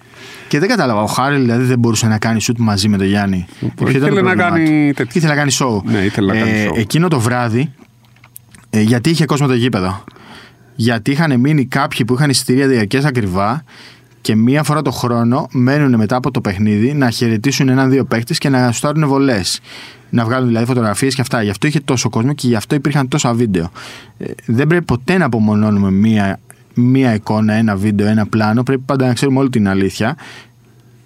Και 0.48 0.58
δεν 0.58 0.68
κατάλαβα. 0.68 1.02
Ο 1.02 1.06
Χάρελ 1.06 1.40
δηλαδή 1.40 1.64
δεν 1.64 1.78
μπορούσε 1.78 2.06
να 2.06 2.18
κάνει 2.18 2.40
σουτ 2.40 2.58
μαζί 2.58 2.88
με 2.88 2.96
τον 2.96 3.06
Γιάννη. 3.06 3.46
Ποιο 3.58 3.68
ήταν 3.68 3.84
το 3.84 3.88
ήθελε 3.90 4.08
να 4.08 4.14
πρόβλημά 4.14 4.34
κάνει 4.48 4.88
του; 4.88 4.94
τέτοιο. 4.94 5.12
Ήθελε 5.14 5.32
να 5.34 5.38
κάνει 5.38 5.52
show. 5.58 5.82
Ναι, 5.84 5.98
ήθελε 5.98 6.32
να 6.32 6.38
κάνει 6.38 6.66
show. 6.68 6.78
Εκείνο 6.78 7.08
το 7.08 7.20
βράδυ, 7.20 7.72
ε, 8.70 8.80
γιατί 8.80 9.10
είχε 9.10 9.24
κόσμο 9.24 9.46
το 9.46 9.54
γήπεδο. 9.54 10.04
Γιατί 10.74 11.10
είχαν 11.10 11.40
μείνει 11.40 11.66
κάποιοι 11.66 12.04
που 12.04 12.14
είχαν 12.14 12.30
εισιτήρια 12.30 12.66
διαρκές 12.66 13.04
ακριβά 13.04 13.64
και 14.22 14.36
μία 14.36 14.62
φορά 14.62 14.82
το 14.82 14.90
χρόνο 14.90 15.48
μένουν 15.50 15.96
μετά 15.96 16.16
από 16.16 16.30
το 16.30 16.40
παιχνίδι 16.40 16.92
να 16.92 17.10
χαιρετήσουν 17.10 17.68
έναν-δύο 17.68 18.04
παίχτε 18.04 18.34
και 18.34 18.48
να 18.48 18.72
σουτάρουν 18.72 19.06
βολές. 19.06 19.60
Να 20.10 20.24
βγάλουν 20.24 20.48
δηλαδή 20.48 20.66
φωτογραφίες 20.66 21.14
και 21.14 21.20
αυτά. 21.20 21.42
Γι' 21.42 21.50
αυτό 21.50 21.66
είχε 21.66 21.80
τόσο 21.80 22.08
κόσμο 22.08 22.32
και 22.32 22.46
γι' 22.46 22.54
αυτό 22.54 22.74
υπήρχαν 22.74 23.08
τόσα 23.08 23.34
βίντεο. 23.34 23.70
Ε, 24.18 24.24
δεν 24.46 24.66
πρέπει 24.66 24.84
ποτέ 24.84 25.18
να 25.18 25.24
απομονώνουμε 25.24 25.90
μία, 25.90 26.40
μία 26.74 27.14
εικόνα, 27.14 27.52
ένα 27.52 27.76
βίντεο, 27.76 28.06
ένα 28.06 28.26
πλάνο. 28.26 28.62
Πρέπει 28.62 28.82
πάντα 28.86 29.06
να 29.06 29.12
ξέρουμε 29.12 29.38
όλη 29.38 29.50
την 29.50 29.68
αλήθεια. 29.68 30.16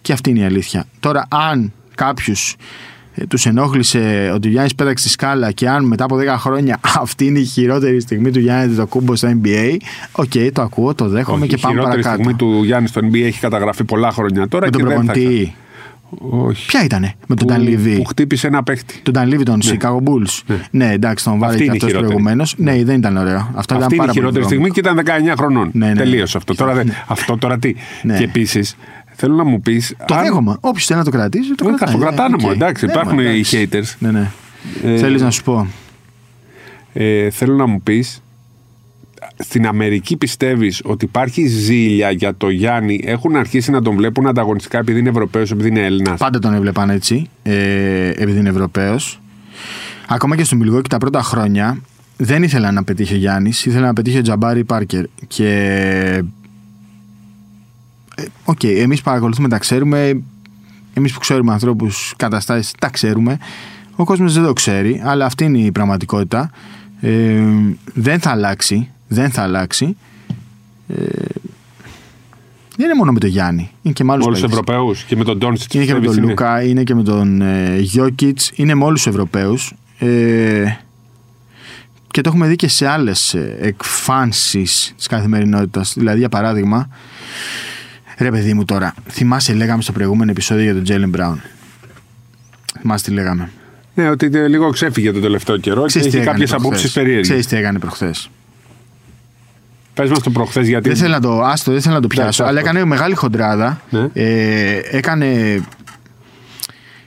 Και 0.03 0.13
αυτή 0.13 0.31
είναι 0.31 0.39
η 0.39 0.45
αλήθεια. 0.45 0.85
Τώρα, 1.01 1.27
αν 1.29 1.73
κάποιου 1.95 2.35
τους 3.29 3.47
ενόχλησε 3.47 4.31
ότι 4.35 4.49
ο 4.49 4.51
Γιάννης 4.51 4.75
πέταξε 4.75 5.05
τη 5.05 5.11
σκάλα 5.11 5.53
και 5.53 5.69
αν 5.69 5.85
μετά 5.85 6.05
από 6.05 6.17
10 6.17 6.21
χρόνια 6.39 6.79
αυτή 7.05 7.25
είναι 7.27 7.39
η 7.39 7.45
χειρότερη 7.45 8.01
στιγμή 8.01 8.31
του 8.31 8.39
Γιάννη 8.41 8.75
Αντετοκούνμπο 8.75 9.17
στο 9.17 9.29
NBA, 9.43 9.77
οκ, 10.13 10.33
το 10.53 10.63
ακούω, 10.63 10.95
το 10.95 11.09
δέχομαι 11.09 11.39
Όχι, 11.41 11.49
και 11.49 11.55
η 11.55 11.59
πάμε 11.59 11.75
χειρότερη 11.75 12.03
παρακάτω. 12.03 12.23
στιγμή 12.31 12.57
του 12.59 12.65
Γιάννη 12.65 12.89
στο 12.89 13.01
NBA 13.05 13.23
έχει 13.23 13.41
καταγραφεί 13.41 13.85
πολλά 13.85 14.11
χρόνια 14.11 14.49
τώρα 14.49 14.65
Με 14.65 14.71
τον 14.71 14.81
και 14.81 14.87
δεν 14.87 14.97
θα 14.97 15.03
προπονητή. 15.13 15.55
Όχι. 16.31 16.67
Ποια 16.67 16.85
ήτανε, 16.85 17.15
με 17.27 17.35
τον 17.35 17.47
Που- 17.47 17.55
Dunleavy. 17.55 17.95
Που 17.97 18.05
χτύπησε 18.05 18.47
ένα 18.47 18.63
παίχτη. 18.63 19.01
Τον 19.03 19.15
Dunleavy 19.17 19.43
των 19.45 19.61
Chicago 19.63 19.97
Bulls. 19.97 20.41
Ναι. 20.47 20.57
Ναι, 20.71 20.93
εντάξει, 20.93 21.25
τον 21.25 21.39
βάλε 21.39 21.53
Αυτή 21.53 21.59
και 21.59 21.65
είναι 21.65 21.73
η 21.73 21.77
αυτός 21.77 21.89
χειρότερη. 21.91 22.07
προηγουμένως. 22.13 22.55
Ναι, 22.59 22.85
δεν 22.85 22.97
ήταν 22.97 23.17
ωραίο. 23.17 23.51
Αυτό 23.55 23.75
ήταν 23.75 23.83
Αυτή 23.83 23.95
είναι 23.95 24.05
η 24.05 24.07
πάρα 24.07 24.13
πολύ 24.13 24.13
χειρότερη 24.13 24.45
βρώμικο. 24.45 24.49
στιγμή 24.49 24.71
και 24.71 24.81
ήταν 24.81 24.97
19 25.33 25.37
χρονών. 25.37 25.71
Ναι, 25.73 25.87
ναι. 25.87 25.95
Τελείωσε 25.95 26.37
αυτό. 26.37 26.55
Τώρα, 26.55 26.75
δεν- 26.75 26.93
αυτό 27.07 27.37
τώρα 27.39 27.59
τι; 27.59 27.75
Ναι. 28.03 28.17
Και 28.19 28.25
επίσης 28.25 28.77
θέλω 29.17 29.35
να 29.35 29.45
μου 29.45 29.61
πεις. 29.61 29.95
Το 30.07 30.15
δέχομαι. 30.23 30.57
Όποιος 30.61 30.85
θέλει 30.87 30.99
να 30.99 31.05
το 31.05 31.11
κρατήσει, 31.11 31.55
το 31.55 31.65
Δεν 31.65 31.79
θα 31.79 31.85
κρατάει. 31.85 32.01
το 32.01 32.07
κρατάνε 32.07 32.35
Οκ. 32.35 32.41
μου, 32.43 32.51
εντάξει, 32.51 32.87
Ναι, 32.87 32.93
υπάρχουν 32.93 33.15
μα, 33.15 33.23
οι 33.23 33.27
εντάξει. 33.29 33.69
haters. 33.73 33.97
Ναι, 33.99 34.11
ναι. 34.11 34.31
Ε, 34.85 34.97
Θέλεις 34.99 35.23
να 35.23 35.31
σου 35.31 35.43
πω; 35.43 35.67
Ε, 36.93 37.31
θέλω 37.31 37.55
να 37.55 37.67
μου 37.67 37.81
πεις. 37.81 38.21
Στην 39.39 39.67
Αμερική 39.67 40.17
πιστεύεις 40.17 40.81
ότι 40.85 41.05
υπάρχει 41.05 41.47
ζήλια 41.47 42.11
για 42.11 42.35
το 42.37 42.49
Γιάννη; 42.51 43.01
Έχουν 43.05 43.37
αρχίσει 43.37 43.71
να 43.71 43.83
τον 43.83 43.97
βλέπουν 43.97 44.27
ανταγωνιστικά 44.27 44.79
επειδή 44.79 44.99
είναι 44.99 45.09
Ευρωπαίος, 45.09 45.51
επειδή 45.51 45.69
είναι 45.69 45.85
Έλληνας; 45.85 46.19
Πάντα 46.19 46.39
τον 46.39 46.55
έβλεπαν 46.55 46.91
έτσι, 46.91 47.27
ε, 47.43 48.09
επειδή 48.17 48.39
είναι 48.39 48.49
Ευρωπαίος. 48.49 49.21
Ακόμα 50.09 50.37
και 50.37 50.45
στο 50.45 50.57
Μιλγουόκι 50.57 50.89
τα 50.89 50.99
πρώτα 50.99 51.23
χρόνια 51.23 51.79
δεν 52.17 52.43
ήθελαν 52.43 52.71
να 52.73 52.85
πετύχει 52.85 53.15
ο 53.15 53.17
Γιάννης, 53.17 53.67
ήθελα 53.67 53.87
να 53.87 53.93
πετύχει 53.93 54.19
ο 54.19 54.23
Τζαμπάρι 54.23 54.65
Πάρκερ. 54.65 55.05
Και. 55.27 56.23
Ε, 58.17 58.25
Οκ, 58.45 58.65
εμείς 58.65 59.03
παρακολουθούμε, 59.03 59.49
τα 59.49 59.59
ξέρουμε. 59.59 60.23
Εμείς 60.95 61.13
που 61.13 61.19
ξέρουμε 61.19 61.53
ανθρώπους, 61.53 62.15
καταστάσεις, 62.17 62.73
τα 62.79 62.89
ξέρουμε. 62.89 63.39
Ο 63.97 64.05
κόσμος 64.05 64.35
δεν 64.35 64.45
το 64.45 64.53
ξέρει, 64.53 65.01
αλλά 65.05 65.25
αυτή 65.25 65.45
είναι 65.45 65.59
η 65.59 65.73
πραγματικότητα. 65.73 66.51
Ε, 67.01 67.43
δεν 67.95 68.21
θα 68.21 68.31
αλλάξει. 68.31 68.91
Δεν 69.09 69.31
θα 69.31 69.43
αλλάξει. 69.43 69.97
Ε, 70.89 70.95
δεν 72.77 72.87
είναι 72.87 72.95
μόνο 72.97 73.13
με 73.13 73.19
τον 73.19 73.29
Γιάννη. 73.29 73.71
Είναι 73.83 73.95
και 73.95 74.05
με 74.05 74.13
άλλους 74.13 74.25
Με 74.25 74.31
όλους 74.31 74.43
τους 74.43 74.51
Ευρωπαίους 74.51 75.03
και 75.03 75.17
με 75.17 75.25
τον 75.25 75.39
Ντόντσιτς. 75.39 75.75
είναι 75.75 75.85
και 75.85 75.95
με 75.95 76.01
τον 76.01 76.19
Λούκα, 76.19 76.63
είναι 76.63 76.83
και 76.83 76.95
με 76.95 77.03
τον 77.03 77.41
ε, 77.41 77.79
Γιώκητς, 77.79 78.53
είναι 78.55 78.75
με 78.75 78.85
όλους 78.85 79.03
τους 79.03 79.13
Ευρωπαίους. 79.13 79.75
Ε, 79.99 80.77
και 82.11 82.21
το 82.21 82.29
έχουμε 82.29 82.47
δει 82.47 82.57
και 82.57 82.69
σε 82.69 82.87
άλλες 82.87 83.35
εκφάνσεις 83.61 84.93
της 84.97 85.07
καθημερινότητας. 85.07 85.95
Δηλαδή, 85.97 86.19
για 86.19 86.29
παράδειγμα, 86.29 86.89
ρε 88.17 88.31
παιδί 88.31 88.55
μου 88.55 88.65
τώρα, 88.65 88.95
θυμάσαι, 89.09 89.55
λέγαμε 89.55 89.83
στο 89.83 89.93
προηγούμενο 89.93 90.31
επεισόδιο 90.31 90.65
για 90.65 90.75
τον 90.75 90.83
Τζέλεν 90.83 91.09
Μπράουν. 91.09 91.41
Θυμάσαι 92.81 93.05
τι 93.05 93.11
λέγαμε. 93.11 93.51
Ναι, 93.95 94.09
ότι 94.11 94.31
ε, 94.35 94.49
λίγο 94.49 94.71
ξέφυγε 94.71 95.13
τον 95.13 95.23
τελευταίο 95.23 95.57
καιρό 95.57 95.81
και 95.81 95.87
Ξέρεις 95.87 96.09
τι 96.11 96.17
έχει 96.17 96.27
έκανε 96.27 96.31
κάποιες 96.33 96.51
προχθές. 96.51 96.69
απόψεις 96.71 96.93
περίεργες. 96.93 97.23
Ξέρεις 97.27 97.47
τι 97.47 97.57
έκανε 97.57 97.79
προχθές. 97.79 98.31
Πες 99.95 100.11
μας 100.11 100.19
το 100.19 100.31
προχθές 100.31 100.69
γιατί. 100.69 100.89
Δεν 100.89 100.99
θέλω 100.99 101.11
να 101.15 101.21
το, 101.21 101.41
άστο, 101.43 101.73
δεν 101.73 101.81
θέλω 101.81 101.95
να 101.95 102.01
το 102.01 102.07
πιάσω, 102.07 102.29
άστο. 102.29 102.45
αλλά 102.45 102.61
έκανε 102.61 102.85
μεγάλη 102.85 103.15
χοντράδα. 103.15 103.81
Ναι. 103.91 104.09
Ε, 104.13 104.81
έκανε. 104.91 105.61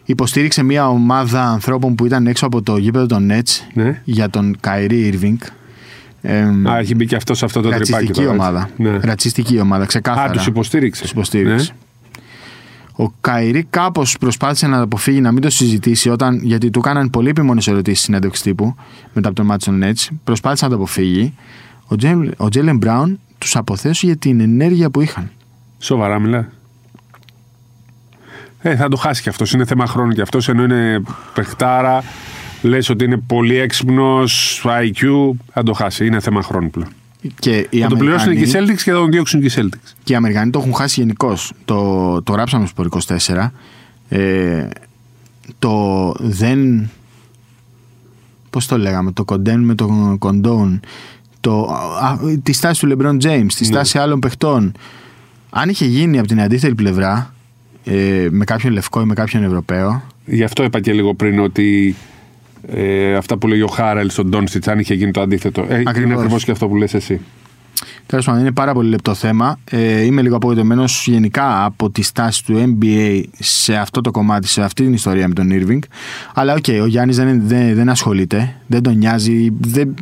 Υποστήριξε 0.06 0.64
μια 0.64 0.90
ομάδα 0.90 1.44
ανθρώπων 1.44 1.96
που 1.96 2.06
ήταν 2.06 2.28
έξω 2.28 2.46
από 2.46 2.62
το 2.62 2.78
γήπεδο 2.78 3.06
των 3.06 3.30
Nets 3.32 3.62
Ναι. 3.74 4.02
για 4.04 4.30
τον 4.30 4.58
Kyrie 4.60 5.20
Irving. 5.22 5.48
Ε, 6.22 6.42
Α, 6.70 6.78
έχει 6.78 6.96
μπει 6.96 7.06
και 7.06 7.16
αυτός 7.16 7.38
σε 7.38 7.46
αυτό 7.46 7.62
το 7.62 7.70
τρυπάκι. 7.70 7.92
ρατσιστική 7.92 8.22
τώρα, 8.22 8.34
έτσι. 8.34 8.42
ομάδα. 8.42 8.70
Ναι. 8.78 8.98
Ρατσιστική 9.02 9.60
ομάδα, 9.60 9.86
ξεκάθαρα. 9.86 10.30
Α, 10.30 10.32
τους 10.32 10.46
υποστήριξε. 10.48 11.02
Τους 11.02 11.12
υποστήριξε. 11.12 11.72
Ναι. 11.72 11.78
Ο 13.06 13.14
Kyrie 13.22 13.68
κάπως 13.70 14.18
προσπάθησε 14.20 14.68
να 14.68 14.78
το 14.78 14.84
αποφύγει 14.84 15.22
να 15.22 15.32
μην 15.32 15.42
το 15.42 15.50
συζητήσει 15.50 16.10
όταν, 16.10 16.40
γιατί 16.44 16.70
του 16.70 16.80
κάναν 16.80 17.10
πολύ 17.10 17.30
επίμονες 17.30 17.62
ερωτήσεις 17.66 18.04
συνέντευξη 18.04 18.44
τύπου 18.44 18.76
μετά 19.14 19.28
από 19.28 19.38
το 19.38 19.46
ματς 19.46 19.66
των 19.66 19.82
Nets. 19.84 20.08
Προσπάθησε 20.24 20.64
να 20.66 20.70
το 20.72 20.78
αποφύγει. 20.78 21.34
Ο, 21.88 21.96
Τζέλ, 21.96 22.32
ο 22.38 22.50
Τζέιλεν 22.50 22.78
Μπράουν 22.78 23.20
τους 23.38 23.56
αποθέωσε 23.56 24.06
για 24.06 24.18
την 24.18 24.40
ενέργεια 24.40 24.90
που 24.90 25.02
είχαν. 25.02 25.32
Σοβαρά 25.80 26.20
μιλά. 26.20 26.50
Ε, 28.62 28.76
θα 28.76 28.88
το 28.88 28.98
χάσει 28.98 29.22
κι 29.22 29.30
αυτός. 29.30 29.52
Είναι 29.54 29.66
θέμα 29.66 29.86
χρόνου 29.86 30.12
κι 30.12 30.22
αυτός. 30.22 30.50
Ενώ 30.50 30.64
είναι 30.64 31.02
παιχτάρα, 31.34 32.04
λες 32.62 32.90
ότι 32.90 33.06
είναι 33.06 33.18
πολύ 33.18 33.58
έξυπνος, 33.58 34.62
IQ, 34.66 35.32
θα 35.54 35.64
το 35.64 35.74
χάσει. 35.74 36.06
Είναι 36.06 36.20
θέμα 36.20 36.42
χρόνου 36.42 36.70
πλέον. 36.70 36.90
Και 37.40 37.68
οι, 37.70 37.80
Θα 37.80 37.88
το 37.88 37.96
πληρώσουν 37.96 38.34
και 38.34 38.40
οι 38.40 38.42
Αμερικανοί, 38.42 38.72
Celtics 38.72 38.82
και 38.84 38.92
θα 38.92 38.98
τον 38.98 39.12
διώξουν 39.12 39.42
και 39.42 39.46
οι 39.46 39.52
Celtics. 39.56 39.94
και 40.04 40.14
οι 40.14 40.16
Αμερικανοί 40.16 40.52
το 40.52 40.60
έχουν 40.60 40.74
χάσει 40.74 41.00
γενικώ. 41.00 41.38
Το, 41.66 42.22
το 42.22 42.32
γράψαμε 42.32 42.66
στο 42.66 42.86
24. 43.08 43.50
Ε, 44.10 44.68
το 45.60 46.14
δεν. 46.20 46.90
Πώς 48.50 48.66
το 48.66 48.78
λέγαμε, 48.78 49.12
το 49.12 49.24
κοντέν 49.24 49.60
με 49.60 49.76
το 49.76 50.16
κοντόν. 50.20 50.80
Το, 51.40 51.62
α, 52.02 52.18
τη 52.44 52.54
στάση 52.54 52.86
του 52.86 52.98
LeBron 52.98 53.22
James, 53.22 53.52
τη 53.56 53.66
στάση 53.66 53.98
άλλων 53.98 54.20
παιχτών. 54.20 54.72
Αν 55.50 55.70
είχε 55.70 55.86
γίνει 55.86 56.20
από 56.20 56.28
την 56.28 56.42
αντίθετη 56.42 56.76
πλευρά, 56.76 57.34
ε, 57.84 58.28
με 58.32 58.46
κάποιον 58.46 58.74
λευκό 58.74 59.02
ή 59.02 59.06
με 59.06 59.14
κάποιον 59.14 59.44
Ευρωπαίο, 59.44 60.04
Γι' 60.32 60.44
αυτό 60.44 60.64
είπα 60.64 60.80
και 60.80 60.94
λίγο 60.94 61.14
πριν 61.14 61.40
ότι 61.40 61.96
ε, 62.68 63.16
αυτά 63.16 63.38
που 63.38 63.48
λέει 63.48 63.62
ο 63.62 63.68
Χάρελ 63.68 64.10
στον 64.10 64.30
Ντόντσιτς, 64.30 64.68
αν 64.68 64.80
είχε 64.80 64.94
γίνει 64.94 65.12
το 65.12 65.22
αντίθετο. 65.22 65.66
Ε, 65.70 65.80
είναι 65.80 65.90
Ακριβώς. 65.90 66.18
ακριβώς 66.18 66.44
και 66.44 66.52
αυτό 66.52 66.68
που 66.68 66.76
λες 66.76 66.94
εσύ. 66.94 67.22
Τέλος 68.06 68.26
πάντων, 68.26 68.42
είναι 68.42 68.52
πάρα 68.52 68.74
πολύ 68.74 68.90
λεπτό 68.90 69.14
θέμα. 69.14 69.60
Ε, 69.72 70.04
είμαι 70.04 70.22
λίγο 70.22 70.36
απογοητευμένος 70.36 71.08
γενικά 71.08 71.66
από 71.66 71.90
τη 71.90 72.02
στάση 72.02 72.46
του 72.46 72.78
NBA 72.80 73.24
σε 73.40 73.76
αυτό 73.76 74.02
το 74.02 74.12
κομμάτι, 74.12 74.48
σε 74.48 74.62
αυτή 74.62 74.84
την 74.84 74.94
ιστορία 74.94 75.28
με 75.28 75.34
τον 75.34 75.50
Irving. 75.52 75.80
Αλλά 76.34 76.54
οκ, 76.54 76.66
ο 76.82 76.86
Γιάννης 76.86 77.16
δεν, 77.16 77.42
δεν, 77.46 77.76
δεν 77.76 77.90
ασχολείται, 77.90 78.56
δεν 78.68 78.82
τον 78.82 78.98
νοιάζει. 78.98 79.50
Δεν... 79.60 79.94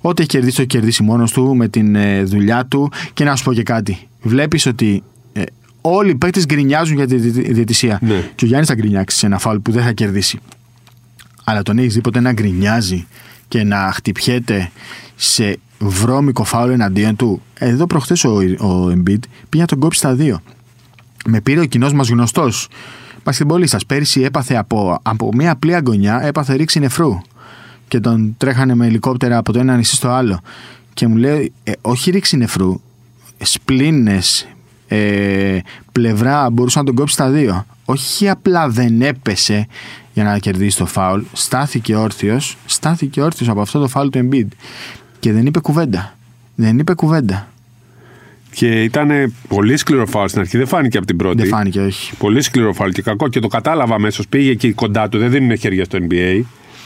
Ό,τι 0.00 0.22
έχει 0.22 0.30
κερδίσει, 0.30 0.56
το 0.56 0.62
έχει 0.62 0.70
κερδίσει 0.70 1.02
μόνος 1.02 1.32
του 1.32 1.56
με 1.56 1.68
την 1.68 1.94
ε, 1.94 2.22
δουλειά 2.22 2.66
του. 2.66 2.92
Και 3.12 3.24
να 3.24 3.36
σου 3.36 3.44
πω 3.44 3.52
και 3.52 3.62
κάτι. 3.62 3.98
Βλέπεις 4.22 4.66
ότι 4.66 5.02
ε, 5.32 5.42
όλοι 5.80 6.10
οι 6.10 6.14
παίκτες 6.14 6.46
γκρινιάζουν 6.46 6.96
για 6.96 7.06
τη 7.06 7.16
διαιτησία. 7.16 7.98
Ναι. 8.02 8.30
Και 8.34 8.44
ο 8.44 8.46
Γιάννης 8.48 8.68
θα 8.68 8.74
γκρινιάξει 8.74 9.16
σε 9.16 9.26
ένα 9.26 9.38
φάουλ 9.38 9.56
που 9.56 9.70
δεν 9.70 9.82
θα 9.82 9.92
κερδίσει. 9.92 10.38
Αλλά 11.44 11.62
τον 11.62 11.78
έχεις 11.78 11.94
δει 11.94 12.00
ποτέ 12.00 12.20
να 12.20 12.32
γκρινιάζει 12.32 13.06
και 13.48 13.64
να 13.64 13.92
χτυπιέται 13.92 14.70
σε 15.16 15.58
βρώμικο 15.78 16.44
φάουλ 16.44 16.70
εναντίον 16.70 17.16
του; 17.16 17.42
Εδώ 17.54 17.86
προχθές 17.86 18.24
ο, 18.24 18.30
ο 18.58 18.88
Embiid 18.88 19.20
πήγε 19.48 19.62
να 19.62 19.66
τον 19.66 19.78
κόψει 19.78 19.98
στα 19.98 20.14
δύο. 20.14 20.40
Με 21.26 21.40
πήρε 21.40 21.60
ο 21.60 21.64
κοινός 21.64 21.92
μας 21.92 22.08
γνωστός 22.08 22.68
σας. 23.64 23.86
Πέρυσι 23.86 24.22
έπαθε 24.22 24.56
από, 24.56 24.98
από 25.02 25.28
μια 25.34 25.50
απλή 25.50 25.74
αγωνιά, 25.74 26.22
έπαθε 26.22 26.54
ρήξη 26.54 26.78
νεφρού. 26.78 27.20
Και 27.88 28.00
τον 28.00 28.34
τρέχανε 28.36 28.74
με 28.74 28.86
ελικόπτερα 28.86 29.36
από 29.36 29.52
το 29.52 29.58
ένα 29.58 29.76
νησί 29.76 29.94
στο 29.94 30.08
άλλο. 30.08 30.40
Και 30.94 31.06
μου 31.06 31.16
λέει, 31.16 31.52
ε, 31.64 31.72
όχι 31.80 32.10
ρήξη 32.10 32.36
νεφρού, 32.36 32.80
σπλήνες, 33.42 34.48
ε, 34.88 35.58
πλευρά, 35.92 36.50
μπορούσε 36.50 36.78
να 36.78 36.84
τον 36.84 36.94
κόψει 36.94 37.14
στα 37.14 37.30
δύο. 37.30 37.66
Όχι 37.84 38.28
απλά 38.28 38.68
δεν 38.68 39.02
έπεσε 39.02 39.66
για 40.12 40.24
να 40.24 40.38
κερδίσει 40.38 40.76
το 40.76 40.86
φάουλ, 40.86 41.20
στάθηκε 41.32 41.96
όρθιος, 41.96 42.56
στάθηκε 42.66 43.22
όρθιος 43.22 43.48
από 43.48 43.60
αυτό 43.60 43.80
το 43.80 43.88
φάουλ 43.88 44.08
του 44.08 44.28
Embiid. 44.28 44.48
Και 45.20 45.32
δεν 45.32 45.46
είπε 45.46 45.60
κουβέντα. 45.60 46.16
Δεν 46.54 46.78
είπε 46.78 46.94
κουβέντα. 46.94 47.48
Και 48.54 48.82
ήταν 48.82 49.34
πολύ 49.48 49.76
σκληρό 49.76 50.06
φάουλ 50.06 50.26
στην 50.26 50.40
αρχή. 50.40 50.56
Δεν 50.56 50.66
φάνηκε 50.66 50.96
από 50.96 51.06
την 51.06 51.16
πρώτη. 51.16 51.36
Δεν 51.36 51.48
φάνηκε, 51.48 51.80
όχι. 51.80 52.16
Πολύ 52.16 52.42
σκληρό 52.42 52.72
φάουλ 52.72 52.90
και 52.90 53.02
κακό. 53.02 53.28
Και 53.28 53.40
το 53.40 53.48
κατάλαβα 53.48 53.94
αμέσως. 53.94 54.28
Πήγε 54.28 54.50
εκεί 54.50 54.72
κοντά 54.72 55.08
του. 55.08 55.18
Δεν 55.18 55.30
δίνουν 55.30 55.56
χέρια 55.58 55.84
στο 55.84 55.98
NBA. 56.08 56.42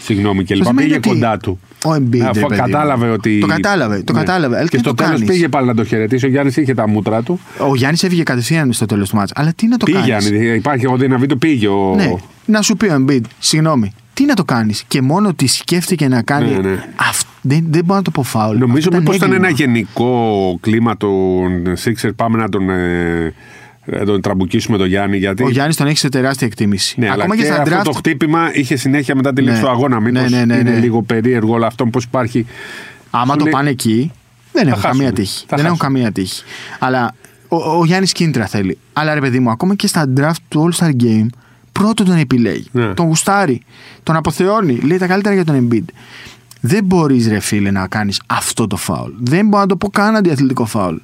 Συγγνώμη 0.06 0.44
και 0.44 0.54
λοιπά. 0.54 0.74
Πήγε 0.74 0.98
κοντά 0.98 1.38
του. 1.38 1.60
Ο 1.84 1.90
Embiid. 1.94 2.20
Αφού 2.20 2.46
κατάλαβε 2.46 3.10
ότι. 3.10 3.38
Το 3.38 3.46
κατάλαβε. 3.46 4.02
Το 4.02 4.12
ναι. 4.12 4.18
κατάλαβε. 4.18 4.66
Και, 4.70 4.78
στο 4.78 4.94
τέλος 4.94 5.24
πήγε 5.24 5.48
πάλι 5.48 5.66
να 5.66 5.74
το 5.74 5.84
χαιρετήσει. 5.84 6.26
Ο 6.26 6.28
Γιάννης 6.28 6.56
είχε 6.56 6.74
τα 6.74 6.88
μούτρα 6.88 7.22
του. 7.22 7.40
Ο 7.58 7.74
Γιάννης 7.74 8.02
έφυγε 8.02 8.22
κατευθείαν 8.22 8.72
στο 8.72 8.86
τέλος 8.86 9.10
του 9.10 9.16
μάτσα. 9.16 9.34
Αλλά 9.36 9.52
τι 9.56 9.66
να 9.66 9.76
το 9.76 9.92
κάνεις; 9.92 10.28
Πήγε, 10.28 10.52
υπάρχει 10.52 10.84
εγώ 10.84 10.96
ένα 11.00 11.16
βίντεο, 11.16 11.36
πήγε. 11.36 11.68
Ο... 11.68 11.94
Ναι. 11.96 12.12
Να 12.44 12.62
σου 12.62 12.76
πει 12.76 12.86
ο 12.86 13.04
Embiid, 13.04 13.20
συγγνώμη, 13.38 13.92
τι 14.14 14.24
να 14.24 14.34
το 14.34 14.44
κάνεις; 14.44 14.84
Και 14.88 15.02
μόνο 15.02 15.28
ότι 15.28 15.46
σκέφτηκε 15.46 16.08
να 16.08 16.22
κάνει. 16.22 16.50
Ναι, 16.50 16.58
ναι. 16.58 16.78
Δεν, 17.40 17.66
δεν 17.70 17.84
μπορώ 17.84 17.98
να 17.98 18.04
το 18.04 18.10
πω 18.10 18.22
φάουλ. 18.22 18.58
Νομίζω 18.58 18.88
μήπως 18.92 19.16
ήταν 19.16 19.32
ένα 19.32 19.48
γενικό 19.48 20.58
κλίμα 20.60 20.96
των 20.96 21.62
Sixers. 21.84 22.10
Πάμε 22.16 22.38
να 22.38 22.48
τον. 22.48 22.70
Ε, 22.70 23.34
τον 24.04 24.20
τραμπουκίσουμε 24.20 24.78
τον 24.78 24.86
Γιάννη. 24.86 25.16
Γιατί... 25.16 25.42
Ο 25.42 25.50
Γιάννης 25.50 25.76
τον 25.76 25.86
έχει 25.86 25.98
σε 25.98 26.08
τεράστια 26.08 26.46
εκτίμηση. 26.46 27.00
Ναι, 27.00 27.10
Ακόμα 27.10 27.36
και, 27.36 27.42
και 27.42 27.50
αυτό 27.50 27.76
draft... 27.78 27.84
το 27.84 27.92
χτύπημα 27.92 28.50
είχε 28.54 28.76
συνέχεια 28.76 29.14
μετά 29.14 29.32
τη 29.32 29.40
λήξη 29.40 29.56
ναι, 29.56 29.62
του 29.62 29.68
αγώνα. 29.68 30.00
Μήπως 30.00 30.30
ναι, 30.30 30.38
ναι, 30.38 30.44
ναι, 30.44 30.56
είναι 30.56 30.70
ναι. 30.70 30.78
λίγο 30.78 31.02
περίεργο 31.02 31.54
όλο 31.54 31.66
αυτό 31.66 31.86
πώ 31.86 32.00
υπάρχει. 32.02 32.46
Άμα 33.10 33.36
το 33.36 33.44
πάνε 33.44 33.70
εκεί, 33.70 34.12
δεν 34.52 34.68
έχουν 34.68 34.82
καμία 34.82 35.12
τύχη. 35.12 35.44
δεν 35.48 35.64
έχουν 35.64 35.78
καμία 35.78 36.12
τύχη. 36.12 36.42
Αλλά 36.78 37.14
ο, 37.48 37.56
ο 37.56 37.84
Γιάννης 37.84 38.12
κίνητρα 38.12 38.46
θέλει. 38.46 38.78
Αλλά 38.92 39.14
ρε 39.14 39.20
παιδί 39.20 39.38
μου, 39.38 39.50
ακόμα 39.50 39.74
και 39.74 39.86
στα 39.86 40.12
draft 40.16 40.40
του 40.48 40.70
All 40.70 40.84
Star 40.84 40.90
Game, 41.02 41.26
πρώτο 41.72 42.04
τον 42.04 42.16
επιλέγει. 42.16 42.68
Ναι. 42.72 42.94
Τον 42.94 43.06
γουστάρει. 43.06 43.60
Τον 44.02 44.16
αποθεώνει. 44.16 44.78
Λέει 44.78 44.98
τα 44.98 45.06
καλύτερα 45.06 45.34
για 45.34 45.44
τον 45.44 45.68
Embiid. 45.68 45.84
Δεν 46.60 46.84
μπορείς, 46.84 47.28
ρε 47.28 47.40
φίλε, 47.40 47.70
να 47.70 47.86
κάνεις 47.86 48.20
αυτό 48.26 48.66
το 48.66 48.76
φάουλ. 48.76 49.12
Δεν 49.18 49.48
μπορώ 49.48 49.62
να 49.62 49.68
το 49.68 49.76
πω 49.76 49.88
καν 49.88 50.16
αντιαθλητικό 50.16 50.64
φάουλ. 50.64 50.96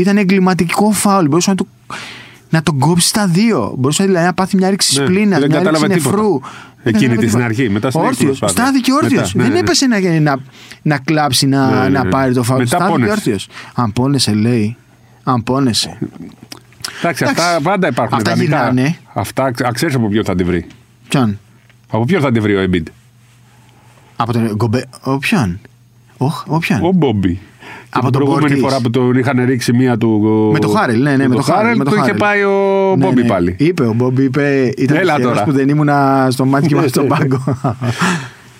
Ήταν 0.00 0.16
εγκληματικό 0.16 0.90
φάουλ. 0.90 1.26
Μπορούσε 1.26 1.50
να, 1.50 1.56
το, 1.56 1.66
να 2.50 2.62
τον 2.62 2.78
κόψεις 2.78 3.08
στα 3.08 3.26
δύο. 3.26 3.74
Μπορούσε 3.78 4.04
δηλαδή, 4.04 4.26
να 4.26 4.34
πάθει 4.34 4.56
μια 4.56 4.70
ρήξη 4.70 5.00
ναι, 5.00 5.06
σπλήνα, 5.06 5.38
μια 5.46 5.60
ρήξη 5.60 5.86
νεφρού. 5.86 6.40
Εκείνη 6.82 7.16
τη 7.16 7.28
στην 7.28 7.42
αρχή. 7.42 7.68
Μετά 7.68 7.90
όρθιος. 7.92 8.42
Στάθηκε 8.46 8.92
όρθιος. 8.92 9.34
Ναι, 9.34 9.42
δεν 9.42 9.52
ναι. 9.52 9.58
έπεσε 9.58 9.86
να, 9.86 10.20
να, 10.20 10.36
να 10.82 10.98
κλάψει, 10.98 11.46
να, 11.46 11.88
να 11.88 12.06
πάρει 12.06 12.34
το 12.34 12.42
φάουλ. 12.42 12.64
Στάθηκε 12.64 13.10
όρθιος. 13.10 13.48
Αν 13.74 13.92
πόνεσαι, 13.92 14.34
λέει. 14.34 14.76
Αν 15.22 15.42
πόνεσαι. 15.42 15.98
Εντάξει, 16.98 17.24
αυτά 17.24 17.58
πάντα 17.62 17.88
υπάρχουν. 17.88 18.16
Αυτά 18.16 18.34
γυρνάνε. 18.34 18.96
Αυτά 19.12 19.52
ξέρεις 19.72 19.94
από 19.94 20.08
ποιον 20.08 20.24
θα 20.24 20.34
τη 20.34 20.44
βρει. 20.44 20.66
Ποιον; 21.08 21.38
Από 21.88 22.04
ποιον 22.04 22.20
θα 22.20 22.32
τη 22.32 22.40
βρει 22.40 22.56
ο 22.56 22.60
Εμπίντ. 22.60 22.88
Από 24.16 24.32
τον 24.32 24.54
Γκομπέ. 24.54 24.86
Ο 25.02 25.18
ποιον; 25.18 25.60
Ο 26.46 26.58
ποιον; 26.58 26.84
Ο 26.84 26.92
Μπόμπι. 26.92 27.40
Από 27.90 28.10
την 28.10 28.20
προηγούμενη 28.20 28.58
φορά 28.58 28.80
που 28.80 28.90
τον 28.90 29.14
είχαν 29.14 29.44
ρίξει 29.44 29.72
μία 29.72 29.98
του. 29.98 30.20
Με 30.52 30.58
το 30.58 30.68
Χάρελ, 30.68 31.02
ναι, 31.02 31.16
ναι, 31.16 31.28
με, 31.28 31.34
το 31.34 31.42
Χάρελ. 31.42 31.78
Το 31.78 31.94
είχε 32.02 32.14
πάει 32.14 32.42
ο 32.42 32.94
ναι, 32.96 33.04
Μπόμπι 33.04 33.22
ναι. 33.22 33.28
πάλι. 33.28 33.54
Είπε 33.58 33.82
ο 33.82 33.92
Μπόμπι, 33.92 34.24
είπε. 34.24 34.72
Ήταν 34.76 34.96
Έλα 34.96 35.18
τώρα. 35.18 35.42
που 35.42 35.52
δεν 35.52 35.68
ήμουν 35.68 35.88
στο 36.28 36.44
μάτι 36.44 36.66
και 36.66 36.88
στον 36.88 37.06
πάγκο. 37.18 37.58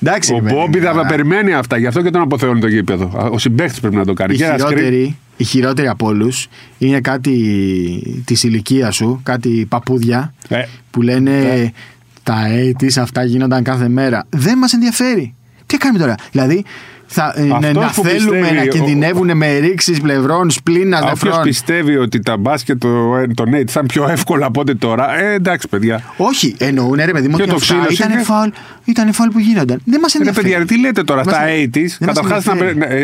Εντάξει, 0.02 0.34
ο 0.34 0.40
Μπόμπι 0.42 0.78
θα 0.78 0.92
τα 0.92 1.06
περιμένει 1.06 1.54
αυτά, 1.54 1.78
γι' 1.78 1.86
αυτό 1.86 2.02
και 2.02 2.10
τον 2.10 2.20
αποθεώνει 2.20 2.60
το 2.60 2.66
γήπεδο. 2.66 3.30
Ο 3.32 3.38
συμπέχτη 3.38 3.80
πρέπει 3.80 3.96
να 3.96 4.04
το 4.04 4.12
κάνει. 4.12 4.34
Η 4.34 4.36
χειρότερη, 4.36 5.16
η 5.36 5.44
χειρότερη 5.44 5.88
από 5.88 6.06
όλους 6.06 6.48
είναι 6.78 7.00
κάτι 7.00 8.22
της 8.24 8.42
ηλικίας 8.42 8.94
σου, 8.94 9.20
κάτι 9.22 9.66
παππούδια 9.68 10.34
ε. 10.48 10.62
που 10.90 11.02
λένε 11.02 11.38
ε. 11.38 11.70
τα 12.22 12.36
AIDS 12.48 13.00
αυτά 13.00 13.24
γίνονταν 13.24 13.62
κάθε 13.62 13.88
μέρα. 13.88 14.26
Δεν 14.28 14.58
μας 14.58 14.72
ενδιαφέρει. 14.72 15.34
Τι 15.66 15.76
κάνουμε 15.76 15.98
τώρα; 15.98 16.14
Δηλαδή, 16.30 16.64
θα, 17.12 17.32
ε, 17.36 17.42
ναι, 17.42 17.72
να 17.72 17.88
θέλουμε 17.88 18.50
να 18.50 18.64
κινδυνεύουν 18.64 19.30
ο... 19.30 19.34
με 19.34 19.58
ρήξεις 19.58 20.00
πλευρών, 20.00 20.50
σπλήνα 20.50 21.00
νεφρών. 21.00 21.32
Όποιο 21.32 21.42
πιστεύει 21.42 21.96
ότι 21.96 22.20
τα 22.20 22.36
μπάσκετ 22.36 22.78
το, 22.80 22.88
το 23.34 23.44
Nate 23.46 23.66
θα 23.66 23.80
είναι 23.80 23.88
πιο 23.88 24.08
εύκολα 24.08 24.46
από 24.46 24.60
ό,τι 24.60 24.76
τώρα, 24.76 25.20
ε, 25.20 25.34
εντάξει 25.34 25.68
παιδιά. 25.68 26.02
Όχι, 26.16 26.54
εννοούν 26.58 26.94
ρε 27.04 27.12
παιδί 27.12 27.28
μου 27.28 27.36
ότι 27.40 27.50
αυτά 27.50 27.86
ήταν 27.90 28.10
είναι... 28.10 28.22
φάουλ, 28.22 28.48
ήταν 28.84 29.12
φάουλ 29.12 29.30
που 29.30 29.38
γίνονταν. 29.38 29.80
Δεν 29.84 30.00
μας 30.00 30.14
ενδιαφέρει. 30.14 30.48
Ρε 30.48 30.54
παιδιά, 30.54 30.66
τι 30.66 30.80
λέτε 30.80 31.02
τώρα, 31.02 31.22
στα 31.22 31.40
80s, 31.74 31.88
καταρχάς 31.98 32.42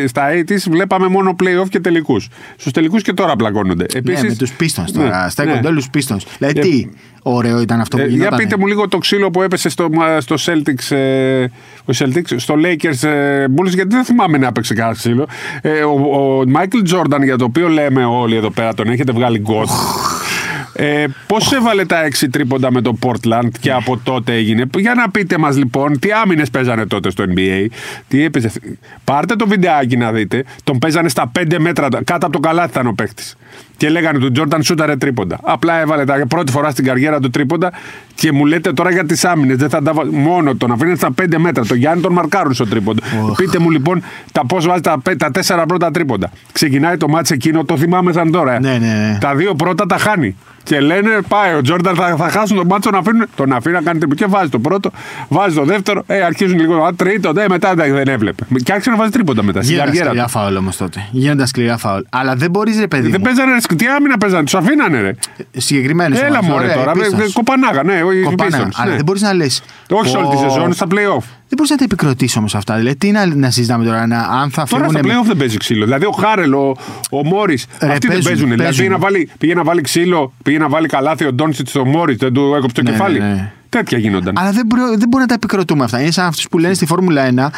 στα 0.06 0.28
80s 0.32 0.70
βλέπαμε 0.70 1.08
μόνο 1.08 1.36
playoff 1.42 1.68
και 1.68 1.80
τελικούς. 1.80 2.28
Στους 2.56 2.72
τελικούς 2.72 3.02
και 3.02 3.12
τώρα 3.12 3.36
πλακώνονται. 3.36 3.86
Επίσης, 3.94 4.22
ναι, 4.22 4.28
με 4.28 4.34
τους 4.34 4.52
πίστων 4.52 4.92
τώρα, 4.92 5.22
ναι, 5.22 5.30
στα 5.30 5.44
ναι. 5.44 5.52
κοντέλου 5.52 5.82
πίστων. 5.90 6.20
Δηλαδή 6.38 6.60
τι, 6.60 6.88
ωραίο 7.28 7.60
ήταν 7.60 7.80
αυτό 7.80 7.96
που 7.96 8.02
ε, 8.02 8.06
Για 8.06 8.30
πείτε 8.30 8.56
μου 8.56 8.66
λίγο 8.66 8.88
το 8.88 8.98
ξύλο 8.98 9.30
που 9.30 9.42
έπεσε 9.42 9.68
στο, 9.68 9.88
στο 10.18 10.36
Celtics, 10.38 10.96
ε, 10.96 11.44
ο 11.84 11.92
Celtics, 11.98 12.34
στο 12.36 12.54
Lakers 12.54 13.08
ε, 13.08 13.44
Bulls, 13.56 13.74
γιατί 13.74 13.94
δεν 13.94 14.04
θυμάμαι 14.04 14.38
να 14.38 14.46
έπαιξε 14.46 14.74
κανένα 14.74 14.96
ξύλο. 14.96 15.28
Ε, 15.60 15.82
ο 15.82 16.42
Μάικλ 16.48 16.78
Τζόρνταν, 16.82 17.22
για 17.22 17.36
το 17.36 17.44
οποίο 17.44 17.68
λέμε 17.68 18.04
όλοι 18.04 18.36
εδώ 18.36 18.50
πέρα, 18.50 18.74
τον 18.74 18.88
έχετε 18.88 19.12
βγάλει 19.12 19.38
γκολ. 19.38 19.66
Ε, 20.72 21.04
Πώς 21.26 21.52
έβαλε 21.52 21.84
τα 21.84 22.04
έξι 22.04 22.28
τρίποντα 22.28 22.72
με 22.72 22.80
το 22.80 22.98
Portland 23.02 23.48
και 23.60 23.72
από 23.72 24.00
τότε 24.02 24.34
έγινε; 24.34 24.64
Για 24.78 24.94
να 24.94 25.10
πείτε 25.10 25.38
μας 25.38 25.56
λοιπόν, 25.56 25.98
τι 25.98 26.12
άμυνες 26.12 26.50
παίζανε 26.50 26.86
τότε 26.86 27.10
στο 27.10 27.24
NBA. 27.36 27.66
Τι 28.08 28.24
έπαιζε; 28.24 28.50
Πάρτε 29.04 29.36
το 29.36 29.46
βιντεάκι 29.46 29.96
να 29.96 30.12
δείτε. 30.12 30.44
Τον 30.64 30.78
παίζανε 30.78 31.08
στα 31.08 31.32
5 31.38 31.56
μέτρα 31.58 31.88
κάτω 32.04 32.26
από 32.26 32.30
το 32.30 32.40
καλάθι 32.40 32.70
ήταν 32.70 32.86
ο 32.86 32.92
παίχτη. 32.92 33.22
Και 33.76 33.88
λέγανε 33.88 34.18
του 34.18 34.32
Τζόρνταν 34.32 34.62
σούταρε 34.62 34.96
τρίποντα. 34.96 35.38
Απλά 35.42 35.80
έβαλε 35.80 36.04
τα 36.04 36.26
πρώτη 36.28 36.52
φορά 36.52 36.70
στην 36.70 36.84
καριέρα 36.84 37.20
του 37.20 37.30
τρίποντα 37.30 37.72
και 38.14 38.32
μου 38.32 38.46
λέτε 38.46 38.72
τώρα 38.72 38.90
για 38.90 39.04
τις 39.04 39.24
άμυνες. 39.24 39.56
Δεν 39.56 39.68
θα 39.68 39.82
τα 39.82 39.92
Μόνο 40.10 40.54
τον 40.54 40.72
αφήνει 40.72 40.96
στα 40.96 41.14
5 41.22 41.36
μέτρα. 41.38 41.64
Το 41.64 41.74
Γιάννη 41.74 42.02
τον 42.02 42.12
μαρκάρουν 42.12 42.54
στο 42.54 42.66
τρίποντα. 42.66 43.02
Πείτε 43.36 43.58
μου 43.58 43.70
λοιπόν 43.70 44.02
τα 44.32 44.46
πώς 44.46 44.66
βάζει 44.66 44.80
τα, 44.80 45.02
τα 45.16 45.30
τέσσερα 45.30 45.66
πρώτα 45.66 45.90
τρίποντα. 45.90 46.30
Ξεκινάει 46.52 46.96
το 46.96 47.08
μάτσο 47.08 47.34
εκείνο, 47.34 47.64
το 47.64 47.76
θυμάμαι 47.76 48.12
σαν 48.12 48.30
τώρα. 48.30 48.60
Ναι, 48.60 48.70
ναι, 48.70 48.78
ναι. 48.78 49.18
Τα 49.20 49.34
δύο 49.34 49.54
πρώτα 49.54 49.86
τα 49.86 49.98
χάνει. 49.98 50.36
Και 50.62 50.80
λένε, 50.80 51.10
πάει 51.28 51.54
ο 51.54 51.60
Τζόρνταν, 51.60 51.94
θα, 51.94 52.16
θα 52.16 52.28
χάσουν 52.28 52.56
τον 52.56 52.66
μάτσο 52.66 52.90
να 52.90 52.98
αφήνουν. 52.98 53.26
Τον 53.36 53.52
αφήνει 53.52 53.74
να 53.74 53.80
κάνει 53.80 53.98
τρίποντα. 53.98 54.24
Και 54.24 54.30
βάζει 54.30 54.50
το 54.50 54.58
πρώτο, 54.58 54.90
βάζει 55.28 55.54
το 55.54 55.64
δεύτερο. 55.64 56.02
Ε, 56.06 56.22
αρχίζουν 56.22 56.58
λίγο. 56.58 56.90
Τρίτο, 56.96 57.32
ναι, 57.32 57.44
μετά 57.48 57.74
δεν 57.74 58.08
έβλεπε. 58.08 58.44
Και 58.64 58.72
άρχισε 58.72 58.90
να 58.90 58.96
βάζει 58.96 59.10
τρίποντα 59.10 59.42
μετά. 59.42 59.60
Γίνονταν 59.60 59.94
σκληρά 59.94 60.28
φάουλ 60.28 60.56
όμως 60.56 60.76
τότε. 60.76 61.08
Γίνονταν 61.10 61.46
σκληρά 61.46 61.76
φάουλ. 61.76 62.00
Αλλά 62.10 62.34
δεν 62.34 62.50
μπορείς, 62.50 62.78
ρε 62.78 62.86
παιδί. 62.86 63.10
Δεν 63.10 63.20
παίζανε 63.20 63.60
τι 63.76 63.86
άμυνα 63.86 64.18
παίζανε, 64.18 64.44
τους 64.44 64.54
αφήνανε, 64.54 65.00
ρε. 65.00 65.14
Συγκεκριμένες 65.56 66.20
Έλα 66.20 66.42
μου 66.42 66.50
τώρα. 66.50 66.92
Κοπανάγα, 67.32 67.82
ναι. 67.82 68.00
Κοπανάγα. 68.24 68.68
Αλλά 68.74 68.94
δεν 68.94 69.04
μπορείς 69.04 69.22
να 69.22 69.34
λες. 69.34 69.62
Όχι 69.90 70.16
όλη 70.16 70.26
τη 70.28 70.36
σεζόν, 70.36 70.72
στα 70.72 70.86
playoff. 70.90 71.24
Δεν 71.48 71.56
μπορείς 71.56 71.70
να 71.70 71.76
τα 71.76 71.84
επικροτήσει 71.84 72.38
όμω 72.38 72.46
αυτά. 72.54 72.76
Δηλαδή, 72.76 72.96
τι 72.96 73.10
να, 73.10 73.26
να 73.26 73.50
συζητάμε 73.50 73.84
τώρα, 73.84 74.06
να, 74.06 74.18
αν 74.18 74.50
θα 74.50 74.66
φύγουν. 74.66 74.86
Τώρα 74.86 74.98
στα 74.98 75.08
playoff 75.08 75.26
δεν 75.26 75.36
παίζει 75.36 75.56
ξύλο. 75.56 75.84
Δηλαδή, 75.84 76.04
ο 76.04 76.10
Χάρελ, 76.10 76.52
ο, 76.54 76.76
ο 77.10 77.24
Μόρις, 77.24 77.66
αυτοί 77.80 78.06
δεν 78.06 78.22
παίζουν. 78.22 78.50
Δηλαδή, 78.50 78.76
πήγε 78.76 78.88
να, 78.88 78.98
βάλει, 78.98 79.30
πήγε 79.38 79.54
να 79.54 79.64
βάλει 79.64 79.80
ξύλο, 79.80 80.32
πήγε 80.42 80.58
να 80.58 80.68
βάλει 80.68 80.88
καλάθι 80.88 81.24
ο 81.24 81.32
Ντόνσιτς 81.32 81.70
στο 81.70 81.84
Μόρις, 81.84 82.16
δεν 82.16 82.32
του 82.32 82.54
έκοψε 82.56 82.74
το 82.74 82.82
ναι, 82.82 82.90
κεφάλι. 82.90 83.18
Ναι, 83.18 83.26
ναι. 83.26 83.52
Τέτοια 83.76 83.98
γίνονταν. 83.98 84.34
Αλλά 84.38 84.50
δεν, 84.50 84.66
μπο, 84.66 84.76
δεν 84.76 85.08
μπορούμε 85.08 85.20
να 85.20 85.26
τα 85.26 85.34
επικροτούμε 85.34 85.84
αυτά. 85.84 86.00
Είναι 86.00 86.10
σαν 86.10 86.26
αυτούς 86.26 86.48
που 86.48 86.58
λένε 86.58 86.74
στη 86.74 86.86
Φόρμουλα 86.86 87.32
1, 87.34 87.48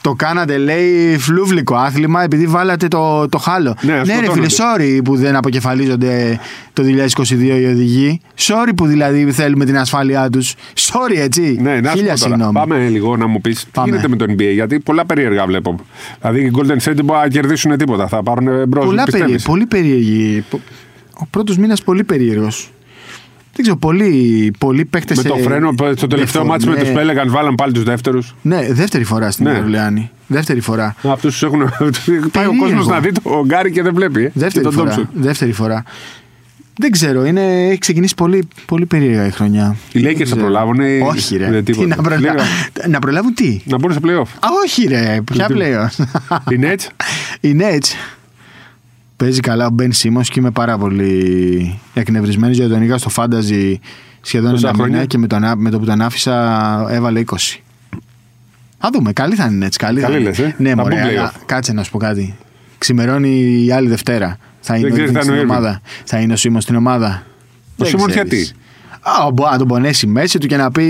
το 0.00 0.12
κάνατε 0.12 0.58
λέει 0.58 1.18
φλούβλικο 1.18 1.74
άθλημα 1.74 2.22
επειδή 2.22 2.46
βάλατε 2.46 2.88
το, 2.88 3.28
το 3.28 3.38
χάλο. 3.38 3.76
Ναι, 3.80 3.92
ναι 3.92 4.20
ρε 4.20 4.32
φίλε, 4.32 4.46
sorry 4.46 5.00
που 5.04 5.16
δεν 5.16 5.36
αποκεφαλίζονται 5.36 6.40
το 6.72 6.82
2022 7.16 7.30
οι 7.40 7.64
οδηγοί. 7.64 8.20
Sorry 8.38 8.70
που 8.76 8.86
δηλαδή 8.86 9.32
θέλουμε 9.32 9.64
την 9.64 9.78
ασφάλειά 9.78 10.30
τους. 10.30 10.54
Sorry, 10.74 11.16
έτσι. 11.16 11.58
Ναι, 11.60 11.80
να 11.80 11.90
Χίλια 11.90 12.16
συγγνώμη. 12.16 12.52
Πάμε 12.52 12.88
λίγο 12.88 13.16
να 13.16 13.26
μου 13.26 13.40
πεις 13.40 13.66
τι 13.70 13.80
γίνεται 13.84 14.08
με 14.08 14.16
το 14.16 14.24
NBA, 14.28 14.52
γιατί 14.52 14.80
πολλά 14.80 15.06
περίεργα 15.06 15.46
βλέπω. 15.46 15.76
Δηλαδή 16.20 16.40
οι 16.40 16.52
Golden 16.54 16.88
State 16.88 16.94
δεν 16.94 17.04
μπορούν 17.04 17.22
να 17.22 17.28
κερδίσουν 17.28 17.76
τίποτα. 17.76 18.08
Θα 18.08 18.22
πάρουν 18.22 18.68
μπρος. 18.68 18.94
Πολύ 19.44 19.66
περίεργοι. 19.66 20.44
Ο 21.18 21.26
πρώτος 21.30 21.58
μήνας 21.58 21.82
πολύ 21.82 22.04
περίεργος. 22.04 22.72
Δεν 23.54 23.62
ξέρω, 23.62 23.76
πολλοί, 23.76 24.52
πολλοί 24.58 24.84
παίχτες. 24.84 25.16
Με 25.16 25.22
το 25.22 25.36
φρένο, 25.36 25.74
στο 25.96 26.06
τελευταίο 26.06 26.44
μάτσο 26.44 26.70
ναι. 26.70 26.76
με 26.76 26.82
τους 26.82 26.92
Πέλεγαν, 26.92 27.30
βάλαν 27.30 27.54
πάλι 27.54 27.72
τους 27.72 27.82
δεύτερους. 27.82 28.34
Ναι, 28.42 28.66
δεύτερη 28.72 29.04
φορά 29.04 29.30
στην 29.30 29.44
ναι. 29.44 30.08
Δεύτερη 30.26 30.60
φορά. 30.60 30.94
Αυτούς 31.02 31.32
τους 31.32 31.42
έχουν. 31.42 31.70
Πάει 32.32 32.46
ο 32.46 32.56
κόσμος 32.58 32.86
να 32.86 33.00
δει 33.00 33.12
το 33.12 33.42
Γκάρι 33.46 33.70
και 33.70 33.82
δεν 33.82 33.94
βλέπει. 33.94 34.24
Ε. 34.24 34.30
Δεύτερη, 34.34 34.70
φορά. 34.70 35.08
δεύτερη 35.12 35.52
φορά. 35.52 35.84
Δεν 36.78 36.90
ξέρω, 36.90 37.24
είναι, 37.24 37.68
έχει 37.68 37.78
ξεκινήσει 37.78 38.14
πολύ, 38.14 38.48
πολύ 38.66 38.86
περίεργα 38.86 39.26
η 39.26 39.30
χρονιά. 39.30 39.76
Οι 39.92 40.00
Lakers 40.04 40.26
θα 40.26 40.36
προλάβουν. 40.36 40.80
Όχι, 41.08 41.36
ρε. 41.36 41.62
Τι, 41.62 41.86
να, 41.86 41.96
προλα... 41.96 42.34
να 42.88 42.98
προλάβουν 42.98 43.34
τι; 43.34 43.60
Να 43.64 43.78
μπουν 43.78 43.92
σε 43.92 43.98
playoff. 44.02 44.28
Α, 44.40 44.48
όχι, 44.64 44.86
ρε. 44.86 45.20
Ποια 45.32 45.46
playoff; 45.50 46.04
Οι 46.52 46.58
Nets; 46.62 46.86
Οι 47.40 47.56
Nets. 47.60 47.86
Παίζει 49.16 49.40
καλά 49.40 49.66
ο 49.66 49.70
Μπεν 49.70 49.92
Σίμω 49.92 50.22
και 50.22 50.34
είμαι 50.36 50.50
πάρα 50.50 50.78
πολύ 50.78 51.78
εκνευρισμένος 51.94 52.56
γιατί 52.56 52.72
τον 52.72 52.82
είχα 52.82 52.98
στο 52.98 53.10
Fantasy 53.16 53.74
σχεδόν 54.20 54.56
ένα 54.56 54.72
μήνα 54.84 55.04
και 55.04 55.18
με, 55.18 55.26
τον, 55.26 55.42
με 55.56 55.70
το 55.70 55.78
που 55.78 55.84
τον 55.84 56.00
άφησα 56.00 56.86
έβαλε 56.90 57.22
20. 57.26 57.36
Θα 58.78 58.90
δούμε. 58.92 59.12
Καλή 59.12 59.34
θα 59.34 59.44
είναι 59.44 59.66
έτσι. 59.66 59.78
Καλή, 59.78 60.00
καλή 60.00 60.18
λες, 60.18 60.38
ε; 60.38 60.54
Ναι, 60.58 60.74
μωρέ, 60.74 61.00
αλλά, 61.00 61.32
κάτσε 61.46 61.72
να 61.72 61.82
σου 61.82 61.90
πω 61.90 61.98
κάτι. 61.98 62.34
Ξημερώνει 62.78 63.64
η 63.64 63.72
άλλη 63.72 63.88
Δευτέρα. 63.88 64.38
Θα 64.60 64.76
είναι 64.76 65.02
ο 65.18 65.22
στην 65.22 65.38
ομάδα. 65.38 65.80
Θα 66.04 66.18
είναι 66.18 66.32
ο 66.32 66.36
Σίμω 66.36 66.60
στην 66.60 66.76
ομάδα. 66.76 67.22
Ο 67.76 67.84
Σίμω 67.84 68.08
γιατί; 68.08 68.48
Α, 69.06 69.30
μπορεί 69.30 69.50
να 69.52 69.58
τον 69.58 69.66
πονέσει 69.66 70.06
μέση 70.06 70.38
του 70.38 70.46
και 70.46 70.56
να 70.56 70.70
πει: 70.70 70.84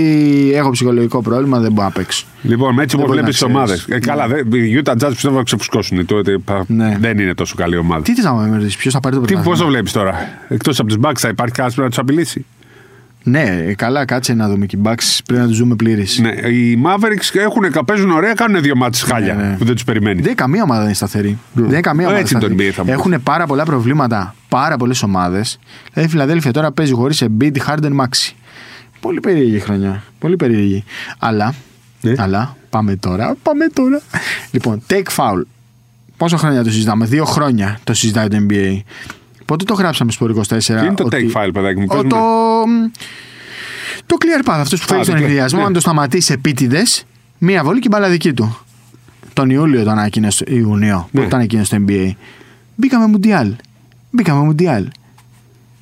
Έχω 0.53 0.69
ψυχολογικό 0.69 1.21
πρόβλημα, 1.21 1.59
δεν 1.59 1.71
μπορώ 1.71 1.87
να 1.87 1.93
παίξω. 1.93 2.25
Λοιπόν, 2.41 2.79
έτσι 2.79 2.95
όπως 2.95 3.09
βλέπεις 3.09 3.37
τι 3.37 3.45
ομάδες. 3.45 3.85
Ε, 3.89 3.99
καλά, 3.99 4.27
ναι. 4.27 4.57
οι 4.57 4.81
Utah 4.83 4.91
Jazz 4.91 5.09
πιστεύω 5.09 5.35
να 5.35 5.43
ξεφουσκώσουν. 5.43 6.05
Το, 6.05 6.21
ναι. 6.67 6.97
Δεν 6.99 7.19
είναι 7.19 7.33
τόσο 7.33 7.55
καλή 7.55 7.77
ομάδα. 7.77 8.01
Τι 8.01 8.13
θες 8.15 8.23
να 8.23 8.33
με 8.33 8.57
ρωτήσει, 8.57 8.77
Ποιος 8.77 8.93
θα 8.93 8.99
πάρει 8.99 9.15
το 9.15 9.21
πρωτάθλημα. 9.21 9.51
Πώς 9.51 9.59
το 9.59 9.67
βλέπεις 9.67 9.91
τώρα; 9.91 10.15
Εκτός 10.47 10.79
από 10.79 10.87
τους 10.87 10.97
Bucks, 11.01 11.17
θα 11.17 11.27
υπάρχει 11.27 11.53
κάποιο 11.53 11.73
που 11.75 11.81
να 11.81 11.87
τους 11.87 11.97
απειλήσει; 11.97 12.45
Ναι, 13.27 13.73
καλά, 13.77 14.05
κάτσε 14.05 14.33
να 14.33 14.49
δούμε 14.49 14.65
και 14.65 14.75
οι 14.75 14.81
Bucks 14.83 15.19
πρέπει 15.25 15.41
να 15.41 15.47
τους 15.47 15.55
ζούμε 15.55 15.75
πλήρη. 15.75 16.07
Ναι, 16.21 16.49
οι 16.49 16.81
Mavericks 16.85 17.39
έχουν, 17.39 17.85
παίζουν 17.85 18.11
ωραία, 18.11 18.33
κάνουν 18.33 18.61
δύο 18.61 18.75
μάτσε 18.75 19.05
χάλια 19.05 19.33
ναι, 19.33 19.43
ναι. 19.43 19.57
που 19.57 19.65
δεν 19.65 19.73
τους 19.73 19.83
περιμένει. 19.83 20.15
Δεν 20.15 20.25
είναι 20.25 20.33
καμία 20.33 20.63
ομάδα 20.63 20.79
δεν 20.79 20.87
είναι 20.87 20.95
σταθερή. 20.95 21.37
Δεν 21.53 21.65
είναι 21.65 21.79
καμία 21.79 22.05
ομάδα. 22.05 22.21
Έτσι 22.21 22.35
σταθερή. 22.37 22.73
Έχουν 22.85 23.23
πάρα 23.23 23.45
πολλά 23.45 23.63
προβλήματα 23.63 24.35
πάρα 24.49 24.77
πολλές 24.77 25.03
ομάδες. 25.03 25.59
Δηλαδή 25.85 26.09
η 26.09 26.11
Φιλαδέλφια 26.11 26.51
τώρα 26.51 26.71
παίζει 26.71 26.93
χωρίς 26.93 27.23
Embiid, 27.23 27.55
Harden, 27.67 27.95
Maxi. 27.95 28.31
Πολύ 28.99 29.19
περίεργη 29.19 29.59
χρονιά. 29.59 30.03
Πολύ 30.19 30.35
περίεργη. 30.35 30.83
Αλλά, 31.19 31.53
ναι. 32.01 32.13
αλλά 32.17 32.57
πάμε 32.69 32.95
τώρα. 32.95 33.35
Πάμε 33.43 33.67
τώρα. 33.67 34.01
λοιπόν, 34.51 34.81
take 34.89 35.15
foul. 35.15 35.41
Πόσο 36.17 36.37
χρόνια 36.37 36.63
το 36.63 36.69
συζητάμε, 36.69 37.05
δύο 37.05 37.25
χρόνια 37.25 37.79
το 37.83 37.93
συζητάει 37.93 38.27
το 38.27 38.37
NBA. 38.49 38.79
Πότε 39.45 39.63
το 39.63 39.73
γράψαμε 39.73 40.11
στο 40.11 40.25
24. 40.25 40.57
Τι 40.59 40.73
είναι 40.73 40.93
το 40.93 41.07
take 41.11 41.31
file, 41.31 41.49
παιδάκι 41.53 41.79
μου. 41.79 41.87
Το, 41.87 42.03
το 44.05 44.17
clear 44.19 44.49
path, 44.49 44.57
αυτός 44.59 44.79
που 44.79 44.87
φέρει 44.87 45.05
τον 45.05 45.15
ενδιασμό, 45.15 45.59
ναι. 45.59 45.65
αν 45.65 45.73
το 45.73 45.79
σταματήσεις 45.79 46.29
επίτηδες, 46.29 47.05
μία 47.37 47.63
βολή 47.63 47.79
και 47.79 47.87
μπάλα 47.87 48.09
δική 48.09 48.33
του. 48.33 48.57
Τον 49.33 49.49
Ιούλιο 49.49 49.83
το 49.83 49.89
ανακοίνωσε, 49.89 50.43
Ιουνίο, 50.47 51.09
ναι. 51.11 51.21
που 51.21 51.27
ήταν 51.27 51.39
εκείνος 51.39 51.67
στο 51.67 51.77
NBA. 51.87 52.11
Μπήκαμε 52.75 53.07
Μουντιάλ. 53.07 53.55
Μπήκαμε 54.09 54.43
Μουντιάλ. 54.43 54.87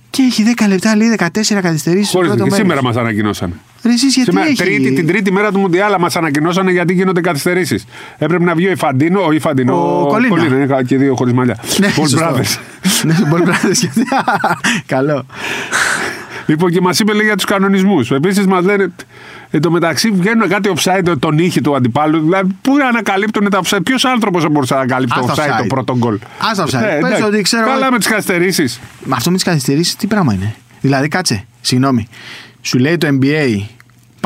Και 0.09 0.21
έχει 0.21 0.43
10 0.57 0.67
λεπτά, 0.67 0.95
λέει 0.95 1.15
14 1.17 1.25
καθυστερήσεις. 1.61 2.11
Χωρίς 2.11 2.33
και 2.43 2.49
σήμερα 2.49 2.83
μας 2.83 2.95
ανακοινώσαν. 2.95 3.59
Ρε, 3.83 3.91
εσείς 3.91 4.15
γιατί 4.15 4.29
Σήμερα, 4.29 4.47
έχει... 4.47 4.55
τρίτη, 4.55 4.93
την 4.93 5.07
τρίτη 5.07 5.31
μέρα 5.31 5.51
του 5.51 5.59
Μουντιάλα 5.59 5.99
μας 5.99 6.15
ανακοινώσαν 6.15 6.67
γιατί 6.67 6.93
γίνονται 6.93 7.21
καθυστερήσεις. 7.21 7.85
Έπρεπε 8.17 8.43
να 8.43 8.55
βγει 8.55 8.67
ο 8.67 8.71
Ιφαντίνο, 8.71 9.25
ο 9.25 9.31
Ιφαντίνο. 9.31 9.75
Ο, 9.75 10.01
ο 10.01 10.07
Κολίνα. 10.07 10.47
Κολίνα. 10.47 10.83
και 10.83 10.97
δύο 10.97 11.15
χωρίς 11.15 11.33
μαλλιά. 11.33 11.57
Ναι, 11.79 11.87
Paul 11.95 12.43
Brothers. 12.83 13.05
ναι, 13.05 13.15
Paul 13.31 13.47
Brothers. 13.47 13.89
Καλό. 14.85 15.25
Λοιπόν, 16.45 16.71
και 16.71 16.81
μας 16.81 16.99
είπε 16.99 17.13
λέει 17.13 17.25
για 17.25 17.35
τους 17.35 17.45
κανονισμούς. 17.45 18.11
Επίσης 18.11 18.45
μας 18.45 18.65
λένε. 18.65 18.91
Εν 19.49 19.61
τω 19.61 19.71
μεταξύ 19.71 20.11
βγαίνουν 20.11 20.49
κάτι 20.49 20.73
offside 20.75 21.13
τον 21.19 21.37
ήχη 21.37 21.61
του 21.61 21.75
αντιπάλου. 21.75 22.19
Δηλαδή, 22.19 22.55
πού 22.61 22.73
ανακαλύπτουν 22.89 23.49
τα 23.49 23.61
offside; 23.63 23.79
Ποιος 23.83 24.05
άνθρωπος 24.05 24.43
θα 24.43 24.49
μπορούσε 24.49 24.73
να 24.73 24.79
ανακαλύψει 24.79 25.19
το 25.19 25.25
offside, 25.27 25.57
το 25.57 25.65
πρώτο 25.67 25.97
γκολ; 25.97 26.15
Α 26.15 26.19
το 26.55 26.63
offside. 26.63 27.19
Ναι, 27.19 27.25
ότι 27.25 27.41
ξέρω... 27.41 27.65
Καλά 27.65 27.91
με 27.91 27.97
τις 27.97 28.07
καθυστερήσεις. 28.07 28.79
Με 29.03 29.15
αυτό 29.15 29.29
με 29.29 29.35
τις 29.35 29.45
καθυστερήσεις, 29.45 29.95
τι 29.95 30.07
πράγμα 30.07 30.33
είναι; 30.33 30.55
Δηλαδή, 30.81 31.07
κάτσε, 31.07 31.45
συγγνώμη. 31.61 32.07
Σου 32.61 32.77
λέει 32.77 32.97
το 32.97 33.07
NBA 33.21 33.61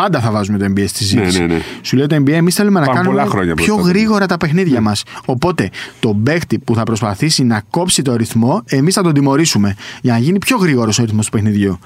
Πάντα 0.02 0.20
θα 0.20 0.32
βάζουμε 0.32 0.58
το 0.58 0.66
NBA 0.66 0.88
στη 0.88 0.98
συζήτηση. 0.98 1.40
Ναι, 1.40 1.46
ναι, 1.46 1.54
ναι. 1.54 1.62
Σου 1.82 1.96
λέει 1.96 2.08
το 2.08 2.16
NBA, 2.16 2.30
εμείς 2.30 2.56
θέλουμε 2.56 2.80
Πάμε 2.80 3.14
να 3.14 3.26
κάνουμε 3.26 3.54
πιο 3.54 3.76
γρήγορα 3.76 4.26
τα 4.26 4.38
παιχνίδια 4.38 4.74
ναι. 4.74 4.80
μας. 4.80 5.04
Οπότε, 5.26 5.70
το 6.00 6.14
παίχτη 6.24 6.60
που 6.60 6.76
θα 6.76 6.84
προσπαθήσει 6.84 7.44
να 7.44 7.62
κόψει 7.70 8.02
το 8.02 8.16
ρυθμό, 8.16 8.62
εμείς 8.66 8.94
θα 8.94 9.02
τον 9.02 9.14
τιμωρήσουμε 9.14 9.76
για 10.02 10.14
να 10.14 10.20
γίνει 10.20 10.38
πιο 10.38 10.58
γρήγορος 10.58 11.00
ο 11.00 11.04
ρυθμός 11.04 11.26
του 11.26 11.32
παιχνιδιού. 11.32 11.80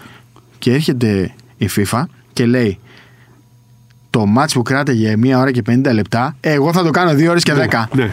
Και 0.59 0.73
έρχεται 0.73 1.31
η 1.57 1.69
FIFA 1.75 2.03
και 2.33 2.45
λέει 2.45 2.79
το 4.09 4.25
μάτς 4.25 4.53
που 4.53 4.61
κράταγε 4.61 5.17
μία 5.17 5.39
ώρα 5.39 5.51
και 5.51 5.61
50 5.69 5.93
λεπτά, 5.93 6.35
εγώ 6.39 6.73
θα 6.73 6.83
το 6.83 6.89
κάνω 6.89 7.11
2 7.11 7.29
ώρες 7.29 7.43
και 7.43 7.53
10. 7.53 7.57
Ναι, 7.57 8.03
ναι. 8.03 8.11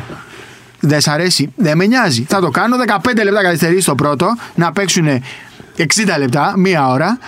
Δεν 0.80 1.00
σ' 1.00 1.08
αρέσει, 1.08 1.52
δεν 1.56 1.76
με 1.76 1.86
νοιάζει. 1.86 2.24
Θα 2.28 2.40
το 2.40 2.50
κάνω 2.50 2.76
15 2.86 3.22
λεπτά 3.24 3.42
καθυστερήσει 3.42 3.80
στο 3.80 3.94
πρώτο, 3.94 4.36
να 4.54 4.72
παίξουν 4.72 5.06
60 5.76 5.82
λεπτά, 6.18 6.54
μία 6.56 6.88
ώρα, 6.88 7.18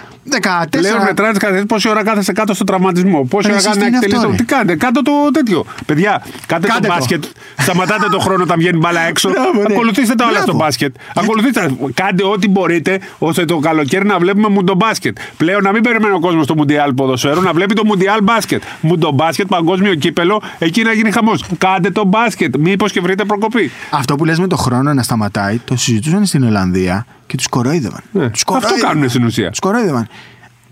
14. 0.41 0.81
Λέω 0.81 1.03
μετράνε 1.03 1.39
κάθε 1.39 1.65
πόση 1.65 1.89
ώρα 1.89 2.05
κάθεσαι 2.05 2.33
κάτω 2.33 2.55
στο 2.55 2.65
τραυματισμό. 2.65 3.25
Πόση 3.25 3.51
ώρα 3.51 3.63
κάνεις 3.63 3.79
να 3.79 3.87
εκτελέσει. 3.87 4.37
Τι 4.37 4.45
κάνετε, 4.45 4.77
κάτω 4.77 5.03
το 5.03 5.13
τέτοιο. 5.33 5.65
Παιδιά, 5.87 6.23
κάντε, 6.47 6.69
το, 6.69 6.89
μπάσκετ. 6.89 7.25
Σταματάτε 7.59 8.09
το 8.11 8.19
χρόνο 8.19 8.43
όταν 8.43 8.59
βγαίνει 8.59 8.79
μπάλα 8.79 9.01
έξω. 9.01 9.31
Ακολουθήστε 9.71 10.15
τα 10.15 10.27
όλα 10.27 10.41
στο 10.41 10.55
μπάσκετ. 10.55 10.95
Ακολουθήστε. 11.15 11.77
Κάντε 11.95 12.25
ό,τι 12.25 12.49
μπορείτε 12.49 13.01
ώστε 13.19 13.45
το 13.45 13.59
καλοκαίρι 13.59 14.07
να 14.07 14.19
βλέπουμε 14.19 14.49
μου 14.49 14.65
το 14.65 14.75
μπάσκετ. 14.75 15.17
Πλέον 15.37 15.63
να 15.63 15.73
μην 15.73 15.83
περιμένει 15.83 16.15
ο 16.15 16.21
κόσμος 16.21 16.47
το 16.47 16.55
Μουντιάλ 16.55 16.95
ποδοσφαίρο, 16.95 17.41
να 17.41 17.53
βλέπει 17.53 17.75
το 17.75 17.85
Μουντιάλ 17.85 18.23
μπάσκετ. 18.23 18.63
Μου 18.81 18.99
το 18.99 19.13
μπάσκετ, 19.13 19.47
παγκόσμιο 19.47 19.95
κύπελο, 19.95 20.43
εκεί 20.59 20.83
να 20.83 20.93
γίνει 20.93 21.11
χαμός. 21.11 21.45
Κάντε 21.59 21.91
το 21.91 22.05
μπάσκετ. 22.05 22.57
Μήπως 22.57 22.93
και 22.93 23.01
βρείτε 23.01 23.25
προκοπή. 23.25 23.71
Αυτό 23.91 24.15
που 24.15 24.25
λες 24.25 24.39
με 24.39 24.47
το 24.47 24.57
χρόνο 24.57 24.95
να 24.95 25.03
σταματάει, 25.03 25.61
το 25.65 25.77
συζητούσαν 25.77 26.27
στην 26.27 26.45
Ολλανδία 26.45 27.07
και 27.31 27.37
τους 27.37 27.49
κορόιδευαν. 27.49 28.01
Ναι. 28.13 28.31
Τους 28.31 28.45
κορόιδευαν. 28.45 28.77
Αυτό 28.77 28.87
κάνουν 28.87 29.09
στην 29.09 29.25
ουσία. 29.25 29.51
Τους 29.51 29.59
κορόιδευαν. 29.59 30.09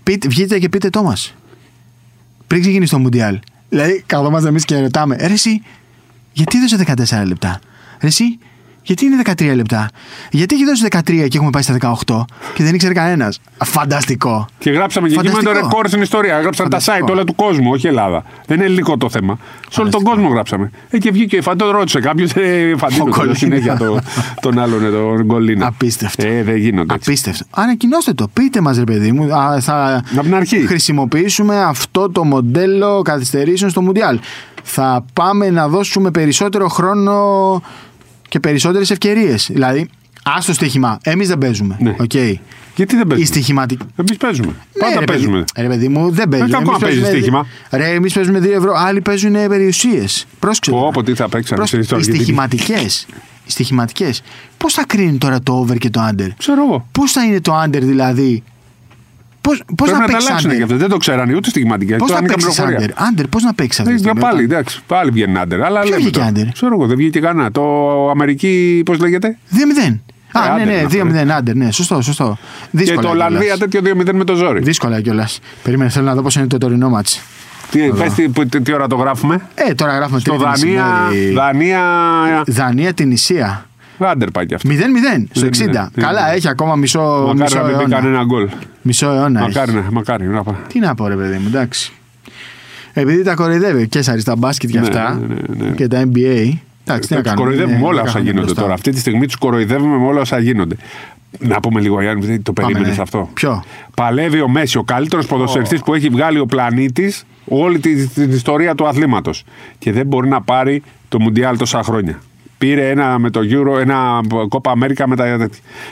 Πείτε, 0.03 0.27
βγείτε 0.27 0.59
και 0.59 0.69
πείτε 0.69 0.89
το 0.89 1.03
μα. 1.03 1.17
Πριν 2.47 2.61
ξεκινήσει 2.61 2.91
το 2.91 2.99
Μουντιάλ. 2.99 3.39
Δηλαδή, 3.69 4.03
καθόμαστε 4.05 4.49
εμεί 4.49 4.61
και 4.61 4.79
ρωτάμε, 4.79 5.15
Ρε, 5.15 5.33
εσύ, 5.33 5.61
γιατί 6.31 6.57
έδωσε 6.57 6.77
14 7.21 7.27
λεπτά; 7.27 7.59
Ρε, 7.99 8.07
εσύ, 8.07 8.39
γιατί 8.89 9.05
είναι 9.05 9.21
13 9.25 9.55
λεπτά; 9.55 9.89
Γιατί 10.31 10.55
έχει 10.55 10.65
δώσει 10.65 10.85
13 10.89 11.01
και 11.03 11.37
έχουμε 11.37 11.49
πάει 11.49 11.61
στα 11.61 11.77
18 12.07 12.25
και 12.53 12.63
δεν 12.63 12.73
ήξερε 12.73 12.93
κανένας; 12.93 13.39
Φανταστικό. 13.57 14.47
Και 14.57 14.71
γράψαμε 14.71 15.09
και 15.09 15.19
εκεί 15.19 15.43
το 15.43 15.51
ρεκόρ 15.51 15.87
στην 15.87 16.01
ιστορία. 16.01 16.39
Γράψαμε 16.39 16.69
τα 16.69 16.79
site 16.79 17.09
όλα 17.09 17.23
του 17.23 17.35
κόσμου, 17.35 17.71
όχι 17.71 17.87
Ελλάδα. 17.87 18.23
Δεν 18.45 18.57
είναι 18.57 18.65
ελληνικό 18.65 18.97
το 18.97 19.09
θέμα. 19.09 19.37
Σε 19.69 19.81
όλο 19.81 19.89
τον 19.89 20.03
κόσμο 20.03 20.29
γράψαμε. 20.29 20.71
Ε, 20.89 20.97
και 20.97 21.11
βγήκε 21.11 21.37
η 21.37 21.41
Φαντό, 21.41 21.71
ρώτησε 21.71 21.99
κάποιος. 21.99 22.31
Ε, 22.31 22.73
Φαντίνο, 22.77 23.33
συνέχεια 23.33 23.77
το, 23.77 23.99
τον 24.41 24.59
άλλον, 24.59 24.85
ε, 24.85 24.89
τον 24.89 25.23
Γκολίνα. 25.23 25.67
Απίστευτο. 25.67 26.27
Ε, 26.27 26.43
δεν 26.43 26.55
γίνονται. 26.55 26.93
Έτσι. 26.93 27.09
Απίστευτο. 27.09 27.45
Ανακοινώστε 27.49 28.13
το. 28.13 28.27
Πείτε 28.33 28.61
μας, 28.61 28.77
ρε 28.77 28.83
παιδί 28.83 29.11
μου. 29.11 29.35
Α, 29.35 29.61
θα 29.61 30.03
χρησιμοποιήσουμε 30.67 31.63
αυτό 31.63 32.09
το 32.09 32.23
μοντέλο 32.23 33.01
καθυστερήσεων 33.01 33.69
στο 33.69 33.81
Μουντιάλ. 33.81 34.19
Θα 34.63 35.05
πάμε 35.13 35.49
να 35.49 35.67
δώσουμε 35.67 36.11
περισσότερο 36.11 36.67
χρόνο 36.67 37.61
και 38.29 38.39
περισσότερες 38.39 38.89
ευκαιρίες. 38.91 39.49
Δηλαδή, 39.51 39.89
ας 40.23 40.45
το 40.45 40.53
στοίχημα. 40.53 40.99
Εμείς 41.03 41.27
δεν 41.27 41.37
παίζουμε. 41.37 41.77
Ναι. 41.79 41.95
Okay. 41.99 42.33
Γιατί 42.75 42.95
δεν 42.95 43.07
παίζουμε; 43.07 43.27
Στοιχηματικ... 43.27 43.79
Εμείς 43.95 44.17
παίζουμε. 44.17 44.47
Ναι, 44.47 44.53
Πάντα 44.79 44.99
ρε, 44.99 45.05
παίζουμε. 45.05 45.43
Ρε 45.57 45.67
παιδί 45.67 45.87
μου, 45.87 46.11
δεν 46.11 46.29
παίζουμε. 46.29 46.51
Δεν 46.51 46.63
κακό 46.63 46.79
παίζει 46.79 47.05
στοίχημα. 47.05 47.45
Ρε, 47.71 47.89
εμείς 47.89 48.13
παίζουμε 48.13 48.39
2 48.39 48.43
ευρώ. 48.45 48.73
Άλλοι 48.75 49.01
παίζουν 49.01 49.31
περιουσίες. 49.31 50.27
Πρόσεξε. 50.39 50.71
Πω, 50.71 51.03
τι 51.03 51.13
θα 51.13 51.29
παίξουν. 51.29 51.57
Οι 51.99 52.03
στοιχηματικέ. 52.03 52.85
Οι 53.45 53.51
στοιχηματικέ. 53.51 54.11
Πώς 54.57 54.73
θα 54.73 54.85
κρίνει 54.85 55.17
τώρα 55.17 55.41
το 55.41 55.53
over 55.53 55.77
και 55.77 55.89
το 55.89 56.07
under; 56.11 56.27
Ξέρω 56.37 56.65
εγώ. 56.65 56.87
Πώς 56.91 57.11
θα 57.11 57.23
είναι 57.23 57.41
το 57.41 57.61
under 57.63 57.81
δηλαδή; 57.81 58.43
Πώς, 59.41 59.63
πώς 59.75 59.89
Πρέπει 59.89 59.91
να, 59.91 59.99
να 59.99 60.19
τα 60.19 60.25
αλλάξουν 60.25 60.51
γι' 60.51 60.61
αυτό. 60.61 60.77
Δεν 60.77 60.89
το 60.89 60.97
ξέρανε 60.97 61.35
ούτε 61.35 61.49
στοιχηματικά. 61.49 61.95
Πώς 61.95 62.11
να 62.11 62.21
παίξεις 62.21 62.59
under; 62.59 62.89
Under, 62.95 63.27
πώς 63.27 63.43
να 63.43 63.53
παίξεις 63.53 63.79
under. 63.79 63.99
Δεν 63.99 64.15
πάλι, 64.19 64.43
εντάξει, 64.43 64.79
πάλι 64.87 65.11
βγαίνει 65.11 65.37
under. 65.37 65.63
Αλλά 65.63 65.79
Ποιο 65.79 65.95
βγήκε 65.95 66.21
under; 66.21 66.51
Ξέρω 66.51 66.73
εγώ, 66.73 66.87
δεν 66.87 66.97
βγήκε 66.97 67.19
κανένα. 67.19 67.51
Το 67.51 67.63
Αμερική, 68.09 68.81
πώς 68.85 68.99
λέγεται; 68.99 69.37
2-0. 69.51 69.99
Α, 70.31 70.57
ναι, 70.57 70.63
ναι, 70.63 70.83
2-0 70.89 71.29
under, 71.29 71.55
ναι, 71.55 71.71
σωστό, 71.71 72.01
σωστό. 72.01 72.37
Δύσκολα. 72.71 73.01
Και 73.01 73.05
το 73.05 73.11
Ολλανδία 73.13 73.57
τέτοιο 73.57 73.81
2-0 73.83 74.13
με 74.13 74.23
το 74.23 74.35
ζόρι. 74.35 74.59
Δύσκολα 74.59 75.01
κιόλας. 75.01 75.39
Περίμενε, 75.63 75.89
θέλω 75.89 76.05
να 76.05 76.15
δω 76.15 76.21
πώς 76.21 76.35
είναι 76.35 76.47
το 76.47 76.57
τωρινό 76.57 76.89
ματς. 76.89 77.21
Τι, 77.71 77.79
πες, 77.79 78.13
τι, 78.49 78.61
τι, 78.61 78.73
ώρα 78.73 78.87
το 78.87 78.95
γράφουμε; 78.95 79.41
Ε, 79.55 79.73
τώρα 79.73 79.95
γράφουμε 79.95 80.19
Στο 80.19 80.35
Δανία, 80.37 80.85
Δανία. 81.33 81.83
Δανία 82.45 82.93
την 82.93 83.11
Ισία. 83.11 83.68
Ράντερ 83.99 84.31
πάει 84.31 84.45
κι 84.45 84.53
αυτό. 84.53 84.69
0-0 84.69 84.73
στο 85.31 85.47
60. 85.47 85.89
Καλά, 85.95 86.33
έχει 86.33 86.47
ακόμα 86.49 86.75
μισό, 86.75 86.99
μακάρι 87.01 87.37
μισό 87.41 87.57
να 87.61 87.63
μην 87.67 87.77
πει 87.77 87.85
κανένα 87.91 88.23
γκολ. 88.23 88.49
Μισό 88.81 89.09
αιώνα. 89.09 89.41
Μακάρι, 89.41 89.71
ναι, 89.73 89.83
μακάρι. 89.91 90.25
Να 90.27 90.43
πά. 90.43 90.59
Τι 90.67 90.79
να 90.79 90.95
πω, 90.95 91.07
ρε 91.07 91.15
παιδί 91.15 91.37
μου, 91.37 91.47
εντάξει. 91.47 91.91
Επειδή 92.93 93.23
τα 93.23 93.33
κοροϊδεύει 93.33 93.87
και 93.87 94.01
σαρί 94.01 94.23
τα 94.23 94.35
μπάσκετ 94.35 94.69
και 94.69 94.79
Ναι, 94.79 94.87
αυτά 94.87 95.13
ναι, 95.27 95.35
ναι, 95.57 95.65
ναι. 95.65 95.71
και 95.75 95.87
τα 95.87 96.01
NBA. 96.01 96.07
Εντάξει, 96.07 97.07
τι 97.07 97.13
να 97.15 97.21
Τους 97.21 97.29
κάνουμε. 97.29 97.33
κοροϊδεύουμε 97.35 97.75
είναι 97.77 97.85
όλα 97.87 97.99
10 98.01 98.03
όσα 98.03 98.11
χρόνια 98.11 98.29
γίνονται 98.29 98.45
μπροστά. 98.45 98.61
τώρα. 98.61 98.73
Αυτή 98.73 98.91
τη 98.91 98.99
στιγμή 98.99 99.25
τους 99.25 99.35
κοροϊδεύουμε 99.35 99.97
με 99.97 100.05
όλα 100.05 100.21
όσα 100.21 100.39
γίνονται. 100.39 100.75
Να 101.39 101.59
πούμε 101.59 101.81
λίγο, 101.81 102.01
Γιάννη, 102.01 102.39
το 102.39 102.53
Πάμε, 102.53 102.67
περίμενες 102.67 102.95
ναι. 102.97 103.03
αυτό. 103.03 103.29
Ποιο; 103.33 103.63
Παλεύει 103.95 104.41
ο 104.41 104.47
Μέση, 104.47 104.77
ο 104.77 104.83
καλύτερος 104.83 105.25
ποδοσφαιριστής 105.25 105.81
που 105.81 105.93
έχει 105.93 106.09
βγάλει 106.09 106.39
ο 106.39 106.45
πλανήτης 106.45 107.23
όλη 107.45 107.79
τη- 107.79 108.07
την 108.07 108.31
ιστορία 108.31 108.75
του 108.75 108.87
αθλήματος. 108.87 109.43
Και 109.79 109.91
δεν 109.91 110.05
μπορεί 110.05 110.27
να 110.27 110.41
πάρει 110.41 110.83
το 111.09 111.19
Μουντιάλ 111.19 111.57
τόσα 111.57 111.83
χρόνια. 111.83 112.19
Πήρε 112.59 112.89
ένα 112.89 113.19
με 113.19 113.29
το 113.29 113.39
Euro, 113.43 113.79
ένα 113.79 114.21
κόπα 114.49 114.71
Αμέρικα 114.71 115.07
με 115.07 115.15
τα. 115.15 115.49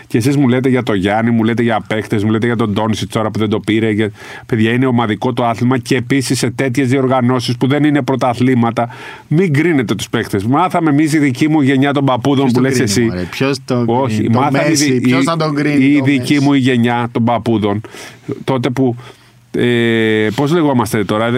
Και 0.08 0.18
εσείς 0.18 0.38
μου 0.38 0.48
λέτε 0.48 0.70
για 0.70 0.84
το 0.84 0.94
Γιάννη, 0.94 1.32
μου 1.32 1.44
λέτε 1.44 1.64
για 1.64 1.84
παίχτε, 1.88 2.20
μου 2.24 2.32
λέτε 2.32 2.46
για 2.46 2.56
τον 2.56 2.74
Ντόνσιτ 2.74 3.12
τώρα 3.12 3.32
που 3.32 3.40
δεν 3.40 3.50
το 3.50 3.60
πήρε. 3.60 3.90
Για... 3.90 4.12
Παιδιά, 4.46 4.72
είναι 4.72 4.86
ομαδικό 4.86 5.34
το 5.34 5.46
άθλημα 5.46 5.78
και 5.78 5.96
επίσης 5.96 6.38
σε 6.38 6.50
τέτοιες 6.50 6.88
διοργανώσεις 6.88 7.58
που 7.58 7.68
δεν 7.68 7.84
είναι 7.84 8.02
πρωταθλήματα, 8.02 8.90
μην 9.28 9.54
κρίνετε 9.54 9.96
τους 9.96 10.10
παίχτε. 10.10 10.40
Μάθαμε 10.48 10.90
εμείς 10.90 11.14
η 11.14 11.18
δική 11.18 11.50
μου 11.50 11.62
γενιά 11.62 11.94
των 11.94 12.06
παππούδων 12.06 12.52
που 12.52 12.60
λες 12.60 12.80
εσύ. 12.80 13.10
Ποιος 13.32 13.58
το 13.66 13.84
Όχι, 13.88 14.30
μάθαμε 14.30 14.72
Ποιος 15.02 15.24
θα 15.24 15.36
τον 15.36 15.56
κρίνει. 15.56 15.86
Η 15.86 16.02
δική 16.04 16.42
μου 16.42 16.54
η 16.54 16.60
γενιά 16.60 17.10
των 17.12 17.24
παππούδων 17.24 17.82
τότε 18.44 18.70
που 18.70 18.96
ε, 19.52 20.28
Πώς 20.36 20.52
λεγόμαστε 20.52 21.04
τώρα, 21.04 21.30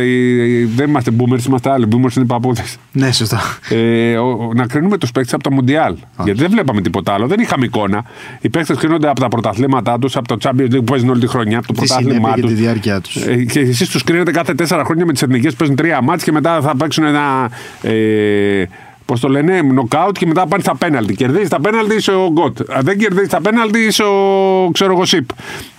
δεν 0.76 0.88
είμαστε 0.88 1.12
boomers, 1.18 1.46
είμαστε 1.48 1.70
άλλοι. 1.72 1.88
Boomers 1.92 2.16
είναι 2.16 2.26
παππούδες. 2.26 2.78
Ναι, 2.92 3.12
σωστά. 3.12 3.40
Ε, 3.70 4.16
να 4.56 4.66
κρίνουμε 4.68 4.98
τους 4.98 5.12
παίκτες 5.12 5.34
από 5.34 5.44
το 5.44 5.52
Μουντιάλ. 5.52 5.96
Γιατί 6.24 6.40
δεν 6.40 6.50
βλέπαμε 6.52 6.82
τίποτα 6.82 7.14
άλλο, 7.14 7.28
δεν 7.28 7.40
είχαμε 7.40 7.66
εικόνα. 7.66 8.04
Οι 8.42 8.50
παίκτες 8.50 8.78
κρίνονται 8.78 9.10
από 9.10 9.20
τα 9.20 9.28
πρωταθλήματά 9.28 10.00
τους, 10.00 10.16
από 10.16 10.28
το 10.28 10.38
Champions 10.44 10.64
League 10.64 10.76
που 10.78 10.84
παίζουν 10.84 11.10
όλη 11.10 11.20
τη 11.20 11.28
χρονιά, 11.28 11.58
από 11.58 11.68
το 11.68 11.74
πρωτάθλημά 11.74 12.34
τους. 12.34 12.50
τη 12.50 12.56
διάρκεια 12.56 13.02
τους. 13.02 13.16
Ε, 13.16 13.36
και 13.44 13.60
εσείς 13.60 13.90
τους 13.90 14.04
κρίνετε 14.04 14.32
κάθε 14.32 14.54
τέσσερα 14.54 14.84
χρόνια 14.84 15.06
με 15.06 15.12
τις 15.14 15.22
εθνικές 15.22 15.52
που 15.52 15.58
παίζουν 15.58 15.76
τρία 15.76 16.02
μάτια 16.02 16.26
και 16.26 16.32
μετά 16.32 16.62
θα 16.62 16.76
παίξουν 16.76 17.04
ένα. 17.04 17.50
Ε, 17.82 18.64
Πώς 19.06 19.20
το 19.20 19.28
λένε, 19.28 19.62
νοκάουτ 19.62 20.18
και 20.18 20.26
μετά 20.26 20.48
πάνε 20.48 20.64
στα 20.64 20.76
πέναλτι. 20.76 21.16
Κερδίζεις 21.16 21.50
τα 21.50 21.60
πέναλτι, 21.62 21.96
είσαι 21.96 22.12
ο 22.12 22.30
Γκοτ. 22.32 22.60
Αν 22.72 22.82
δεν 22.84 22.98
κερδίζεις 22.98 23.30
τα 23.30 23.42
πέναλτι, 23.42 23.80
είσαι 23.80 24.04
ο 24.04 24.70
ξέρω 24.72 24.92
εγώ, 24.92 25.06
Σιπ. 25.06 25.30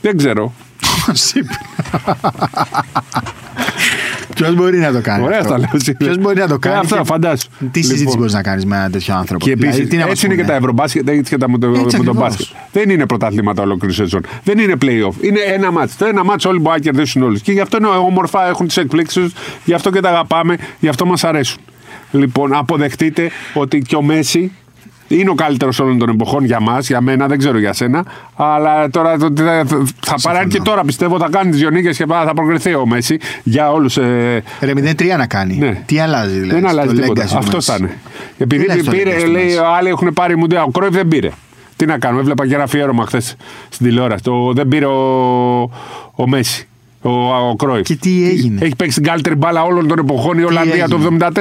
Δεν 0.00 0.16
ξέρω. 0.16 0.52
Σιπ. 1.12 1.46
Ποιος 4.34 4.54
μπορεί 4.54 4.78
να 4.78 4.92
το 4.92 5.00
κάνει. 5.00 5.24
Ωραία, 5.24 5.44
το 5.44 5.56
λέω. 5.56 5.94
Ποιος 5.98 6.18
μπορεί 6.18 6.38
να 6.38 6.48
το 6.48 6.58
κάνει. 6.58 6.76
Αυτό, 6.76 6.96
και... 6.96 7.04
φαντάσου. 7.04 7.48
Τι 7.58 7.80
συζήτηση 7.80 7.98
λοιπόν. 7.98 8.16
μπορείς 8.16 8.32
να 8.32 8.42
κάνεις 8.42 8.64
με 8.64 8.76
έναν 8.76 8.90
τέτοιο 8.90 9.14
άνθρωπο; 9.14 9.44
Και 9.44 9.52
επίσης, 9.52 9.86
δηλαδή, 9.86 10.10
έτσι 10.10 10.26
είναι 10.26 10.34
και 10.34 10.44
τα 10.44 10.54
ευρωμπάσκετ, 10.54 11.08
έτσι 11.08 11.30
και 11.30 11.38
τα 11.38 11.50
με 11.50 11.58
το 12.04 12.14
μπάσκετ. 12.14 12.46
Δεν 12.72 12.90
είναι 12.90 13.06
πρωταθλήματα 13.06 13.62
ολόκληρη 13.62 13.94
σεζόν. 13.94 14.20
Δεν 14.44 14.58
είναι 14.58 14.74
playoff. 14.80 15.24
Είναι 15.24 15.40
ένα 15.40 15.70
μάτσο. 15.70 15.94
Το 15.98 16.06
ένα 16.06 16.24
μάτσο 16.24 16.48
όλοι 16.48 16.58
μπορεί 16.58 16.76
να 16.76 16.82
κερδίσουν 16.82 17.22
όλους. 17.22 17.40
Και 17.40 17.52
γι' 17.52 17.60
αυτό 17.60 17.76
είναι 17.76 17.86
όμορφα, 17.86 18.48
έχουν 18.48 18.66
τις 18.66 18.76
εκπλήξεις 18.76 19.32
γι' 19.64 19.74
αυτό 19.74 19.90
και 19.90 20.00
τα 20.00 20.08
αγαπάμε, 20.08 20.56
γι' 20.80 20.88
αυτό 20.88 21.06
μας 21.06 21.24
αρέσουν. 21.24 21.60
Λοιπόν, 22.10 22.54
αποδεχτείτε 22.54 23.30
ότι 23.54 23.78
και 23.78 23.96
ο 23.96 24.02
Μέση 24.02 24.52
είναι 25.16 25.30
ο 25.30 25.34
καλύτερος 25.34 25.78
όλων 25.78 25.98
των 25.98 26.08
εποχών 26.08 26.44
για 26.44 26.60
μας, 26.60 26.86
για 26.86 27.00
μένα, 27.00 27.26
δεν 27.26 27.38
ξέρω 27.38 27.58
για 27.58 27.72
σένα. 27.72 28.04
Αλλά 28.36 28.90
τώρα 28.90 29.16
θα 30.00 30.14
πάρει 30.22 30.48
και 30.48 30.60
τώρα 30.60 30.84
πιστεύω 30.84 31.18
θα 31.18 31.28
κάνει 31.30 31.50
τις 31.50 31.60
δύο 31.60 31.70
νίκε 31.70 31.88
και 31.88 32.06
θα 32.06 32.32
προκριθεί 32.34 32.74
ο 32.74 32.86
Μέση 32.86 33.18
για 33.42 33.72
όλους. 33.72 33.96
Ε... 33.96 34.42
Ρε, 34.60 34.72
0-3 34.72 35.16
να 35.18 35.26
κάνει. 35.26 35.56
Ναι. 35.56 35.82
Τι 35.86 35.98
αλλάζει, 35.98 36.38
δηλαδή. 36.38 36.60
Δεν 36.60 36.68
αλλάζει 36.68 36.94
τίποτα. 36.94 37.22
Αυτό 37.22 37.60
θα 37.60 37.76
είναι. 37.78 37.98
Επειδή 38.38 38.90
πήρε, 38.90 39.26
λέει, 39.26 39.56
άλλοι 39.76 39.88
έχουν 39.88 40.12
πάρει 40.12 40.36
μουντέα. 40.36 40.62
Ο 40.62 40.70
Κρόιφ 40.70 40.92
δεν 40.94 41.08
πήρε. 41.08 41.30
Τι 41.76 41.86
να 41.86 41.98
κάνουμε, 41.98 42.20
έβλεπα 42.20 42.46
και 42.46 42.54
ένα 42.54 42.62
αφιέρωμα 42.62 43.06
χθες 43.06 43.36
στην 43.68 43.86
τηλεόραση. 43.86 44.22
Το, 44.22 44.52
δεν 44.52 44.68
πήρε 44.68 44.86
ο, 44.86 45.60
ο 46.14 46.28
Μέση 46.28 46.68
ο, 47.02 47.10
ο 47.50 47.56
Κρόιφ. 47.56 47.82
Και 47.82 47.96
τι 47.96 48.28
έγινε; 48.28 48.64
Έχει 48.64 48.76
παίξει 48.76 49.00
την 49.00 49.08
καλύτερη 49.08 49.34
μπάλα 49.34 49.62
όλων 49.62 49.88
των 49.88 49.98
εποχών 49.98 50.38
η 50.38 50.42
Ολλανδία 50.42 50.88
το 50.88 50.98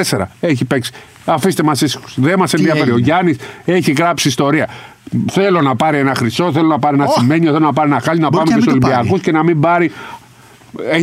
1974. 0.10 0.22
Έχει 0.40 0.66
παίξει. 0.66 0.92
Αφήστε 1.34 1.64
μας 1.64 1.82
ήσυχους. 1.82 2.14
Δεν 2.20 2.40
μας 2.40 2.54
ενδιαφέρει. 2.54 2.92
Ο 2.92 2.98
Γιάννης 2.98 3.38
έχει 3.66 3.92
γράψει 3.92 4.28
ιστορία. 4.28 4.70
Θέλω 5.32 5.62
να 5.62 5.76
πάρει 5.76 5.98
ένα 5.98 6.16
χρυσό, 6.16 6.52
θέλω 6.52 6.68
να 6.68 6.80
πάρει 6.80 6.96
ένα 6.96 7.06
oh. 7.06 7.14
σημαίνιο, 7.18 7.52
θέλω 7.52 7.66
να 7.66 7.74
πάρει 7.74 7.90
ένα 7.90 8.00
χάλι, 8.00 8.20
να 8.20 8.30
πάμε 8.30 8.52
στου 8.52 8.64
Ολυμπιακούς 8.68 9.22
και 9.22 9.32
να 9.32 9.44
μην 9.44 9.60
πάρει. 9.60 9.92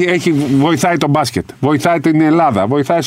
Έχει, 0.06 0.32
βοηθάει 0.58 0.96
το 0.96 1.08
μπάσκετ, 1.08 1.44
βοηθάει 1.60 2.00
την 2.00 2.20
Ελλάδα, 2.20 2.66
βοηθάει. 2.66 2.98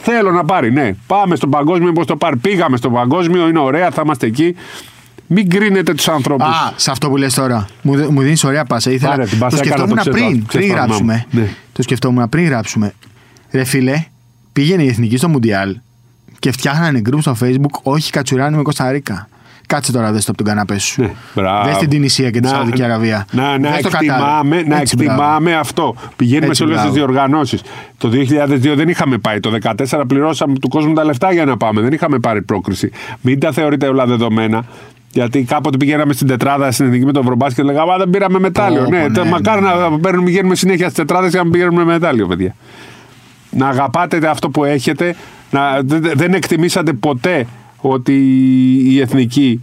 Θέλω 0.00 0.30
να 0.30 0.44
πάρει, 0.44 0.72
ναι. 0.72 0.92
Πάμε 1.06 1.36
στο 1.36 1.46
παγκόσμιο, 1.46 1.92
πώ 1.92 2.04
το 2.04 2.16
πάρει. 2.16 2.36
Πήγαμε 2.36 2.76
στο 2.76 2.90
παγκόσμιο, 2.90 3.48
είναι 3.48 3.58
ωραία, 3.58 3.90
θα 3.90 4.02
είμαστε 4.04 4.26
εκεί. 4.26 4.54
Μην 5.26 5.50
κρίνετε 5.50 5.94
τους 5.94 6.08
ανθρώπους. 6.08 6.46
Α, 6.46 6.72
σε 6.76 6.90
αυτό 6.90 7.08
που 7.08 7.16
λες 7.16 7.34
τώρα. 7.34 7.66
Μου, 7.82 8.12
μου 8.12 8.20
δίνεις 8.20 8.44
ωραία 8.44 8.64
πάσα. 8.64 8.90
Ήθελα, 8.90 9.10
Πάρε, 9.10 9.26
το 9.50 9.56
σκεφτόμουν 9.56 9.96
το 10.04 10.10
πριν, 10.10 10.46
πριν 10.46 10.68
γράψουμε. 10.68 11.26
Ναι. 11.30 11.48
Το 11.72 11.82
σκεφτόμουν 11.82 12.28
πριν 12.28 12.44
γράψουμε. 12.44 12.94
Ρε 13.50 13.64
φίλε, 13.64 14.04
πήγαινε 14.52 14.82
η 14.82 14.88
εθνική 14.88 15.16
στο 15.16 15.28
Μουντιάλ 15.28 15.76
και 16.42 16.52
φτιάχνανε 16.52 17.00
γκρουπ 17.00 17.20
στο 17.20 17.36
Facebook. 17.40 17.80
Όχι 17.82 18.10
κατσουράνι 18.10 18.56
με 18.56 18.62
Κωνσταντίνα. 18.62 19.28
Κάτσε 19.66 19.92
τώρα, 19.92 20.12
δες 20.12 20.24
το 20.24 20.30
από 20.30 20.44
τον 20.44 20.46
καναπέ 20.46 20.78
σου. 20.78 21.02
Ναι, 21.02 21.10
δες 21.64 21.76
την 21.76 21.88
Τινησία 21.88 22.30
και 22.30 22.40
τη 22.40 22.48
Σαουδική 22.48 22.82
Αραβία. 22.82 23.26
Να, 23.30 23.58
να, 23.58 23.76
εκτιμάμε, 23.76 24.62
να 24.62 24.80
εκτιμάμε 24.80 25.54
αυτό. 25.54 25.94
Πηγαίνουμε 26.16 26.54
σε 26.54 26.62
όλες 26.64 26.80
τις 26.80 26.90
διοργανώσεις. 26.90 27.62
Το 27.98 28.08
2002 28.08 28.72
δεν 28.76 28.88
είχαμε 28.88 29.18
πάει. 29.18 29.40
Το 29.40 29.58
2014 29.88 30.02
πληρώσαμε 30.06 30.58
του 30.58 30.68
κόσμου 30.68 30.92
τα 30.92 31.04
λεφτά 31.04 31.32
για 31.32 31.44
να 31.44 31.56
πάμε. 31.56 31.80
Δεν 31.80 31.92
είχαμε 31.92 32.18
πάρει 32.18 32.42
πρόκριση. 32.42 32.90
Μην 33.20 33.40
τα 33.40 33.52
θεωρείτε 33.52 33.86
όλα 33.86 34.06
δεδομένα. 34.06 34.64
Γιατί 35.12 35.42
κάποτε 35.42 35.76
πηγαίναμε 35.76 36.12
στην 36.12 36.26
τετράδα 36.26 36.70
στην 36.70 36.86
εθνική 36.86 37.04
με 37.04 37.12
το 37.12 37.20
Ευρωμπάσκετ 37.20 37.64
και 37.64 37.72
λέγαμε 37.72 37.94
δεν 37.98 38.10
πήραμε 38.10 38.38
μετάλλιο. 38.38 38.86
ναι, 38.88 39.08
ναι, 39.08 39.24
μακάρι 39.24 39.60
ναι. 39.60 39.68
να 39.68 39.98
παίρνουμε, 39.98 40.24
πηγαίνουμε 40.24 40.54
συνέχεια 40.54 40.84
στις 40.84 40.96
τετράδες 40.96 41.30
και 41.30 41.36
να 41.36 41.50
πηγαίνουμε 41.50 41.84
μετάλλιο, 41.84 42.26
παιδιά. 42.26 42.54
Να 43.50 43.68
αγαπάτε 43.68 44.28
αυτό 44.28 44.50
που 44.50 44.64
έχετε. 44.64 45.16
Να, 45.52 45.80
δεν 46.14 46.34
εκτιμήσατε 46.34 46.92
ποτέ 46.92 47.46
ότι 47.76 48.12
η 48.84 49.00
εθνική 49.00 49.60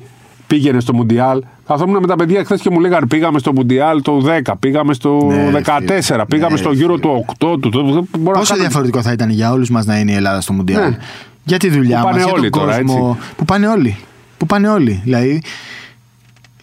πήγαινε 0.48 0.80
στο 0.80 0.94
Μουντιάλ; 0.94 1.44
Καθόμουν 1.68 2.00
με 2.00 2.08
τα 2.08 2.16
παιδιά 2.16 2.44
χθες 2.44 2.62
και 2.62 2.70
μου 2.70 2.80
λέγανε 2.80 3.08
πήγαμε 3.08 3.40
στο 3.40 3.54
Μουντιάλ 3.54 4.02
το 4.02 4.24
10, 4.46 4.54
πήγαμε 4.60 4.94
στο 4.94 5.32
ναι, 5.52 5.62
14, 6.08 6.24
πήγαμε 6.28 6.52
ναι, 6.52 6.58
στο 6.58 6.72
γύρο 6.72 6.98
του 6.98 7.26
8. 7.40 7.62
Του, 7.62 8.08
Πόσο 8.24 8.56
διαφορετικό 8.56 9.02
θα 9.02 9.12
ήταν 9.12 9.30
για 9.30 9.52
όλους 9.52 9.70
μας 9.70 9.86
να 9.86 10.00
είναι 10.00 10.12
η 10.12 10.16
Ελλάδα 10.16 10.42
στο 10.42 10.54
Μουντιάλ; 10.54 10.90
Ναι. 10.90 10.98
Για 11.44 11.58
τη 11.58 11.70
δουλειά 11.70 12.04
μας, 12.04 12.16
για 12.16 12.34
τον 12.34 12.50
τώρα, 12.50 12.84
κόσμο. 12.84 13.18
Έτσι. 13.18 13.34
Που 13.36 13.46
πάνε 13.46 13.68
όλοι. 13.68 13.98
Που 14.38 14.46
πάνε 14.46 14.70
όλοι. 14.70 15.02
Δηλαδή, 15.04 15.42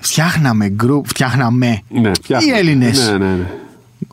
φτιάχναμε 0.00 0.68
γκρουπ, 0.68 1.06
φτιάχναμε. 1.06 1.80
Ναι, 1.88 2.10
οι 2.38 2.50
Έλληνες. 2.58 3.10
Ναι, 3.10 3.18
ναι, 3.18 3.34
ναι. 3.34 3.46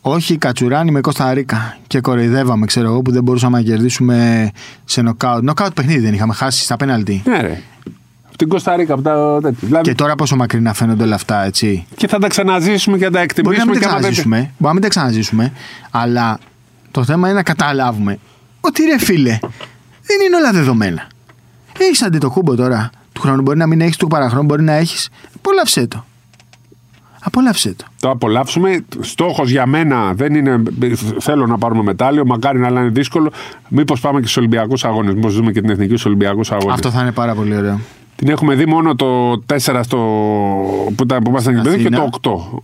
Όχι 0.05 0.37
Κατσουράνη 0.37 0.91
με 0.91 1.01
Κώστα 1.01 1.33
Ρίκα. 1.33 1.77
Και 1.87 1.99
κοροϊδεύαμε, 1.99 2.65
ξέρω 2.65 2.87
εγώ, 2.87 3.01
που 3.01 3.11
δεν 3.11 3.23
μπορούσαμε 3.23 3.57
να 3.57 3.63
κερδίσουμε 3.63 4.49
σε 4.85 5.01
νοκάουτ. 5.01 5.43
Νοκάουτ 5.43 5.73
παιχνίδι 5.73 5.99
δεν 5.99 6.13
είχαμε 6.13 6.33
χάσει 6.33 6.63
στα 6.63 6.77
πέναλτι. 6.77 7.21
Ναι, 7.25 7.41
ρε. 7.41 7.61
Από 8.27 8.37
την 8.37 8.47
Κωνσταντίνα, 8.47 8.93
από 8.93 9.01
τα 9.01 9.39
τέτοια. 9.41 9.67
Δηλαδή... 9.67 9.89
Και 9.89 9.95
τώρα 9.95 10.15
πόσο 10.15 10.35
μακρινά 10.35 10.73
φαίνονται 10.73 11.03
όλα 11.03 11.15
αυτά, 11.15 11.43
έτσι. 11.43 11.85
Και 11.95 12.07
θα 12.07 12.19
τα 12.19 12.27
ξαναζήσουμε 12.27 12.97
και 12.97 13.03
θα 13.03 13.11
τα 13.11 13.19
εκτιμήσουμε. 13.19 13.65
Μπορεί 13.65 13.67
να 13.67 13.73
μην 13.73 13.81
τα 13.81 13.97
ξαναζήσουμε. 13.97 14.37
Μπορεί 14.37 14.51
να 14.57 14.73
μην 14.73 14.81
τα 14.81 14.87
ξαναζήσουμε. 14.87 15.51
Αλλά 15.91 16.39
το 16.91 17.03
θέμα 17.03 17.27
είναι 17.27 17.37
να 17.37 17.43
καταλάβουμε 17.43 18.19
ότι 18.61 18.83
ρε 18.83 18.99
φίλε, 18.99 19.39
δεν 20.01 20.19
είναι 20.25 20.35
όλα 20.35 20.51
δεδομένα. 20.51 21.07
Έχεις 21.79 22.01
αντιτοκούμπο 22.01 22.55
τώρα 22.55 22.89
του 23.13 23.21
χρόνου, 23.21 23.41
μπορεί 23.41 23.57
να 23.57 23.67
μην 23.67 23.81
έχεις 23.81 23.97
του 23.97 24.07
παραχρόνου, 24.07 24.45
μπορεί 24.45 24.63
να 24.63 24.73
έχεις. 24.73 25.09
Απόλαυσέ 25.35 25.87
το. 25.87 26.05
Απολαύσε 27.23 27.73
το. 27.73 27.85
Το 27.99 28.09
απολαύσουμε. 28.09 28.85
Στόχος 28.99 29.49
για 29.49 29.65
μένα 29.65 30.13
δεν 30.13 30.35
είναι. 30.35 30.63
Θέλω 31.19 31.47
να 31.47 31.57
πάρουμε 31.57 31.83
μετάλλιο. 31.83 32.25
Μακάρι 32.25 32.59
να 32.59 32.67
είναι 32.67 32.89
δύσκολο. 32.89 33.31
Μήπως 33.67 33.99
πάμε 33.99 34.19
και 34.19 34.25
στους 34.25 34.37
Ολυμπιακούς 34.37 34.85
Αγώνε. 34.85 35.13
Μήπω 35.13 35.29
δούμε 35.29 35.51
και 35.51 35.61
την 35.61 35.69
Εθνική 35.69 35.89
στους 35.89 36.05
Ολυμπιακούς 36.05 36.51
Αγώνε. 36.51 36.73
Αυτό 36.73 36.89
θα 36.91 37.01
είναι 37.01 37.11
πάρα 37.11 37.33
πολύ 37.33 37.55
ωραίο. 37.55 37.79
Την 38.15 38.29
έχουμε 38.29 38.55
δει 38.55 38.65
μόνο 38.65 38.95
το 38.95 39.31
4 39.31 39.79
στο... 39.83 39.97
που, 40.95 41.05
τα... 41.05 41.17
που 41.21 41.29
ήμασταν 41.29 41.61
παιδί 41.63 41.83
και 41.83 41.89
το 41.89 42.09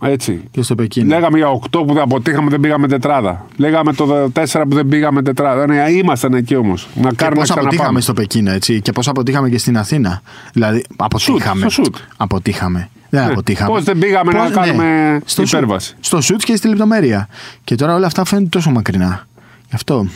8. 0.00 0.08
Έτσι. 0.08 0.42
Και 0.50 0.62
στο 0.62 0.74
Πεκίνο. 0.74 1.14
Λέγαμε 1.14 1.38
για 1.38 1.48
8 1.48 1.58
που 1.70 1.84
δεν 1.86 2.02
αποτύχαμε, 2.02 2.50
δεν 2.50 2.60
πήγαμε 2.60 2.88
τετράδα. 2.88 3.46
Λέγαμε 3.56 3.92
το 3.92 4.30
4 4.32 4.62
που 4.68 4.74
δεν 4.74 4.88
πήγαμε 4.88 5.22
τετράδα. 5.22 5.66
Ναι, 5.66 5.90
ήμασταν 5.90 6.34
εκεί 6.34 6.56
όμως. 6.56 6.88
Να 6.94 7.12
κάνουμε 7.12 7.40
Πώς 7.40 7.50
αποτύχαμε 7.50 8.00
στο 8.00 8.12
Πεκίνο, 8.12 8.50
έτσι. 8.50 8.80
Και 8.80 8.92
πώς 8.92 9.08
αποτύχαμε 9.08 9.48
και 9.48 9.58
στην 9.58 9.78
Αθήνα. 9.78 10.22
Δηλαδή, 10.52 10.84
αποτύχαμε. 10.96 11.68
Σουτ, 11.68 11.96
αποτύχαμε. 12.16 12.88
Δεν 13.10 13.24
ναι. 13.24 13.30
αποτύχαμε. 13.30 13.70
Πώς 13.70 13.84
δεν 13.84 13.98
πήγαμε 13.98 14.32
Πώς, 14.32 14.50
να 14.50 14.50
κάνουμε 14.50 15.12
ναι. 15.12 15.18
στο 15.24 15.42
υπέρβαση. 15.42 15.88
Σουτ, 15.88 16.04
στο 16.04 16.20
σουτ 16.20 16.42
και 16.42 16.56
στη 16.56 16.68
λεπτομέρεια. 16.68 17.28
Και 17.64 17.74
τώρα 17.74 17.94
όλα 17.94 18.06
αυτά 18.06 18.24
φαίνονται 18.24 18.48
τόσο 18.48 18.70
μακρινά. 18.70 19.26
Γι' 19.68 19.74
αυτό. 19.74 20.06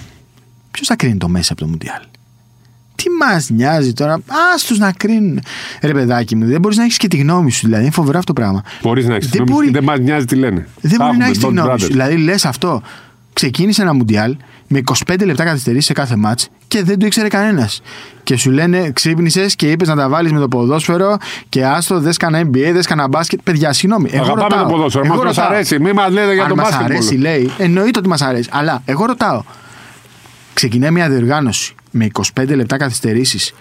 Ποιος 0.70 0.86
θα 0.86 0.96
κρίνει 0.96 1.16
το 1.16 1.28
μέσα 1.28 1.52
από 1.52 1.62
το 1.62 1.68
Μουντιάλ; 1.68 2.00
Τι 2.94 3.04
μας 3.20 3.50
νοιάζει 3.50 3.92
τώρα; 3.92 4.12
Α 4.14 4.54
τους 4.66 4.78
να 4.78 4.92
κρίνουν. 4.92 5.40
Ρε 5.82 5.92
παιδάκι 5.92 6.36
μου, 6.36 6.46
δεν 6.46 6.60
μπορείς 6.60 6.76
να 6.76 6.84
έχεις 6.84 6.96
και 6.96 7.08
τη 7.08 7.16
γνώμη 7.16 7.50
σου. 7.50 7.66
Δηλαδή, 7.66 7.82
είναι 7.82 7.92
φοβερό 7.92 8.18
αυτό 8.18 8.32
το 8.32 8.40
πράγμα. 8.40 8.62
Μπορείς 8.82 9.06
να 9.06 9.14
έχεις 9.14 9.30
τη 9.30 9.36
γνώμη 9.36 9.52
μπορεί... 9.52 9.70
Δεν 9.70 9.84
μας 9.84 9.98
νοιάζει 9.98 10.24
τι 10.24 10.34
λένε. 10.34 10.68
Δεν 10.80 10.98
μπορεί 11.04 11.16
να 11.16 11.24
έχεις 11.24 11.38
τη 11.38 11.46
γνώμη 11.46 11.80
σου. 11.80 11.86
Δηλαδή, 11.86 12.16
λες 12.16 12.44
αυτό. 12.44 12.82
Ξεκίνησε 13.32 13.82
ένα 13.82 13.94
Μουντιάλ 13.94 14.36
με 14.68 14.80
25 15.06 15.24
λεπτά 15.24 15.44
καθυστερήσει 15.44 15.86
σε 15.86 15.92
κάθε 15.92 16.16
μάτς 16.16 16.48
και 16.68 16.82
δεν 16.82 16.98
το 16.98 17.06
ήξερε 17.06 17.28
κανένας. 17.28 17.82
Και 18.22 18.36
σου 18.36 18.50
λένε, 18.50 18.90
ξύπνησες 18.90 19.54
και 19.54 19.70
είπες 19.70 19.88
να 19.88 19.96
τα 19.96 20.08
βάλεις 20.08 20.32
με 20.32 20.40
το 20.40 20.48
ποδόσφαιρο 20.48 21.16
και 21.48 21.64
άστο, 21.66 22.00
δες 22.00 22.16
κανένα 22.16 22.50
NBA, 22.50 22.70
δες 22.72 22.86
κανένα 22.86 23.08
μπάσκετ. 23.08 23.40
Παιδιά, 23.42 23.72
συγγνώμη. 23.72 24.10
Εγώ 24.12 24.24
Αγαπάμε 24.24 24.42
ρωτάω, 24.42 24.62
το 24.62 24.70
ποδόσφαιρο. 24.74 25.22
Μας 25.22 25.38
αρέσει. 25.38 25.80
Μην 25.80 25.94
μας 25.94 26.10
λέτε 26.10 26.34
για 26.34 26.46
το 26.46 26.54
μπάσκετ. 26.54 26.78
Μα 26.78 26.84
αρέσει, 26.84 27.14
λέει. 27.14 27.50
Εννοείται 27.58 27.98
ότι 27.98 28.08
μας 28.08 28.22
αρέσει. 28.22 28.48
Αλλά 28.52 28.82
εγώ 28.84 29.04
ρωτάω. 29.04 29.42
Ξεκινάει 30.54 30.90
μια 30.90 31.08
διοργάνωση 31.08 31.74
με 31.90 32.08
25 32.34 32.54
λεπτά 32.54 32.76
καθυστερήσεις, 32.76 33.54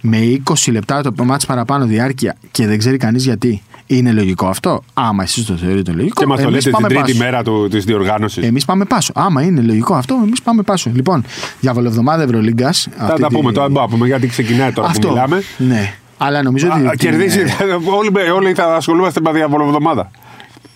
με 0.00 0.42
20 0.44 0.72
λεπτά 0.72 1.02
το 1.02 1.24
μάτι 1.24 1.46
παραπάνω 1.46 1.84
διάρκεια 1.84 2.36
και 2.50 2.66
δεν 2.66 2.78
ξέρει 2.78 2.96
κανείς 2.96 3.24
γιατί. 3.24 3.62
Είναι 3.86 4.12
λογικό 4.12 4.46
αυτό; 4.46 4.82
Άμα 4.94 5.22
εσείς 5.22 5.46
το 5.46 5.54
θεωρείτε 5.56 5.92
λογικό. 5.92 6.20
Και 6.20 6.26
μας 6.26 6.40
το 6.42 6.50
λέτε 6.50 6.70
την 6.70 6.86
τρίτη 6.88 7.14
μέρα 7.14 7.42
της 7.70 7.84
διοργάνωσης. 7.84 8.44
Εμείς 8.44 8.64
πάμε 8.64 8.84
πάσο. 8.84 9.12
Άμα 9.14 9.42
είναι 9.42 9.60
λογικό 9.60 9.94
αυτό, 9.94 10.20
εμείς 10.24 10.42
πάμε 10.42 10.62
πάσο. 10.62 10.90
Λοιπόν, 10.94 11.24
διαβολοβδομάδα 11.60 12.22
Ευρωλίγκας. 12.22 12.88
Θα 12.96 13.14
τα 13.20 13.28
πούμε 13.28 13.52
τώρα, 13.52 13.68
δεν 13.68 13.84
πούμε 13.90 14.06
γιατί 14.06 14.26
ξεκινάει 14.26 14.72
τώρα 14.72 14.88
αυτό, 14.88 15.06
που 15.06 15.12
μιλάμε. 15.12 15.42
Ναι. 15.56 15.94
Αλλά 16.18 16.42
νομίζω 16.42 16.68
ότι. 16.74 16.86
Α, 16.86 16.94
κερδίσει. 16.98 17.40
όλοι, 17.98 18.30
όλοι 18.34 18.54
θα 18.54 18.74
ασχολούμαστε 18.74 19.20
με 19.20 19.32
διαβολοβδομάδα. 19.32 20.10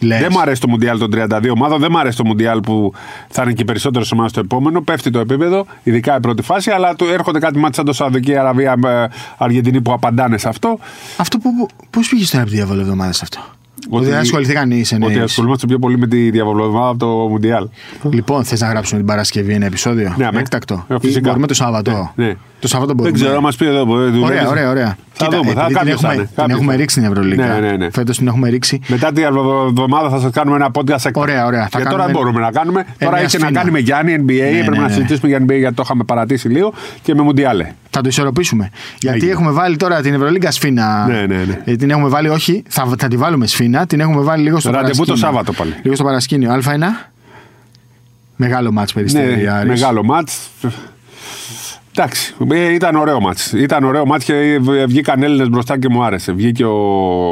Λες. 0.00 0.20
Δεν 0.20 0.28
μου 0.32 0.40
αρέσει 0.40 0.60
το 0.60 0.68
Μουντιάλ 0.68 0.98
των 0.98 1.10
32 1.14 1.48
ομάδων, 1.50 1.80
δεν 1.80 1.88
μου 1.92 1.98
αρέσει 1.98 2.16
το 2.16 2.24
Μουντιάλ 2.24 2.60
που 2.60 2.92
θα 3.28 3.42
είναι 3.42 3.52
και 3.52 3.64
περισσότερο 3.64 4.04
ομάδες 4.12 4.30
στο 4.30 4.40
επόμενο. 4.40 4.82
Πέφτει 4.82 5.10
το 5.10 5.18
επίπεδο, 5.18 5.66
ειδικά 5.82 6.16
η 6.16 6.20
πρώτη 6.20 6.42
φάση, 6.42 6.70
αλλά 6.70 6.94
του 6.94 7.04
έρχονται 7.04 7.38
κάτι 7.38 7.58
μάτια 7.58 7.74
σαν 7.74 7.84
το 7.84 7.92
Σαουδική 7.92 8.36
Αραβία, 8.36 8.76
ε, 8.84 9.06
Αργεντινή 9.38 9.80
που 9.80 9.92
απαντάνε 9.92 10.38
σε 10.38 10.48
αυτό. 10.48 10.78
Αυτό 11.16 11.38
που. 11.38 11.66
Πώς 11.90 12.08
πήγε 12.08 12.26
τώρα 12.26 12.42
από 12.42 12.50
τη 12.50 12.56
διαβολή 12.56 12.80
εβδομάδα 12.80 13.12
σε 13.12 13.20
αυτό; 13.22 13.40
Ότι 13.88 14.04
δεν 14.06 14.18
ασχοληθεί 14.18 14.52
κανείς. 14.52 14.96
Ότι 15.02 15.18
ασχολούμαστε 15.18 15.66
πιο 15.66 15.78
πολύ 15.78 15.98
με 15.98 16.06
τη 16.06 16.30
διαβολοβδομάδα 16.30 16.88
από 16.88 16.98
το 16.98 17.06
Μουντιάλ. 17.06 17.68
Λοιπόν, 18.10 18.44
θες 18.44 18.60
να 18.60 18.66
γράψουμε 18.68 18.98
την 18.98 19.08
Παρασκευή 19.08 19.52
ένα 19.52 19.66
επεισόδιο; 19.66 20.14
Ναι, 20.16 20.28
με. 20.32 20.40
έκτακτο. 20.40 20.84
Ε, 20.88 20.94
φυσικά. 21.00 21.28
Μπορούμε 21.28 21.46
το 21.46 21.54
Σάββατο. 21.54 22.12
Ναι, 22.14 22.26
ναι. 22.26 22.34
Το 22.60 22.68
Σάββατο 22.68 22.94
μπορούμε. 22.94 23.10
Δεν 23.10 23.20
ξέρω, 23.24 23.34
να 23.34 23.40
μας 23.46 23.56
πει 23.56 23.66
εδώ. 23.66 23.78
ε, 23.78 24.18
Ωραία, 24.24 24.48
ωραία, 24.48 24.70
ωραία. 24.70 24.96
Θα 25.12 25.28
δούμε, 25.30 25.52
θα- 25.52 25.60
επειδή 25.60 25.66
την 25.66 25.74
κάποιος 25.76 25.94
έχουμε, 26.02 26.08
θα 26.08 26.14
είναι, 26.14 26.24
την 26.24 26.34
κάποιος 26.36 26.58
έχουμε 26.58 26.72
θα 26.72 26.78
ρίξει 26.78 27.00
την 27.00 27.10
Ευρωλίγα. 27.10 27.46
Ναι, 27.46 27.58
ναι, 27.70 27.76
ναι. 27.76 27.90
Φέτος 27.90 28.16
την 28.16 28.26
έχουμε 28.26 28.48
ρίξει. 28.48 28.80
Μετά 28.88 29.12
τη 29.12 29.22
εβδομάδα 29.22 30.08
θα 30.10 30.18
σας 30.20 30.30
κάνουμε 30.32 30.56
ένα 30.56 30.66
podcast 30.72 30.88
έκτακτο. 30.90 31.20
Ωραία, 31.20 31.46
ωραία. 31.46 31.68
Θα 31.70 31.78
Και 31.78 31.84
τώρα 31.84 31.88
κάνουμε- 31.88 32.04
δεν 32.04 32.14
μπορούμε 32.14 32.40
να 32.40 32.50
κάνουμε. 32.50 32.86
Τώρα 32.98 33.12
μια 33.12 33.22
έχει 33.22 33.36
να 33.38 33.44
σφήνα. 33.44 33.58
κάνει 33.60 33.70
με 33.70 33.78
Γιάννη, 33.78 34.12
NBA. 34.14 34.52
ναι, 34.52 34.60
Πρέπει 34.64 34.78
να 34.78 34.82
ναι. 34.86 34.92
συζητήσουμε 34.92 35.28
για 35.28 35.38
NBA 35.42 35.58
γιατί 35.58 35.74
το 35.74 35.82
είχαμε 35.84 36.04
παρατήσει 36.04 36.48
λίγο 36.48 36.72
και 37.02 37.14
με 37.14 37.22
Μουντιάλε. 37.22 37.66
Θα 37.90 38.00
το 38.00 38.08
ισορροπήσουμε. 38.08 38.70
Γιατί 38.98 39.16
Έγινε. 39.18 39.32
έχουμε 39.32 39.50
βάλει 39.50 39.76
τώρα 39.76 40.00
την 40.00 40.14
Ευρωλίγκα 40.14 40.50
σφίνα. 40.50 41.06
Ναι, 41.06 41.20
ναι, 41.26 41.44
ναι. 41.44 41.60
Ε, 41.64 41.76
την 41.76 41.90
έχουμε 41.90 42.08
βάλει, 42.08 42.28
όχι, 42.28 42.62
θα, 42.68 42.88
θα 42.98 43.08
τη 43.08 43.16
βάλουμε 43.16 43.46
σφίνα. 43.46 43.65
Την 43.86 44.00
έχουμε 44.00 44.20
βάλει 44.22 44.42
λίγο 44.42 44.60
στο 44.60 44.70
Ραντεβού 44.70 44.88
το 44.90 44.96
παρασκήνιο. 45.04 45.26
Σάββατο 45.26 45.52
πάλι. 45.52 45.74
Λίγο 45.82 45.94
στο 45.94 46.04
παρασκήνιο. 46.04 46.60
Α1. 46.64 47.10
Μεγάλο 48.36 48.72
μάτς 48.72 48.92
περιστέρι. 48.92 49.42
Ναι, 49.42 49.50
Άρης. 49.50 49.68
μεγάλο 49.68 50.04
μάτς. 50.04 50.48
Εντάξει, 51.98 52.34
ε, 52.52 52.72
ήταν 52.72 52.96
ωραίο 52.96 53.20
μάτς. 53.20 53.52
Ήταν 53.52 53.84
ωραίο 53.84 54.06
μάτς 54.06 54.24
και 54.24 54.34
ε, 54.34 54.86
βγήκαν 54.86 55.22
Έλληνες 55.22 55.48
μπροστά 55.48 55.78
και 55.78 55.88
μου 55.88 56.04
άρεσε. 56.04 56.32
Βγήκε 56.32 56.64
ο, 56.64 56.70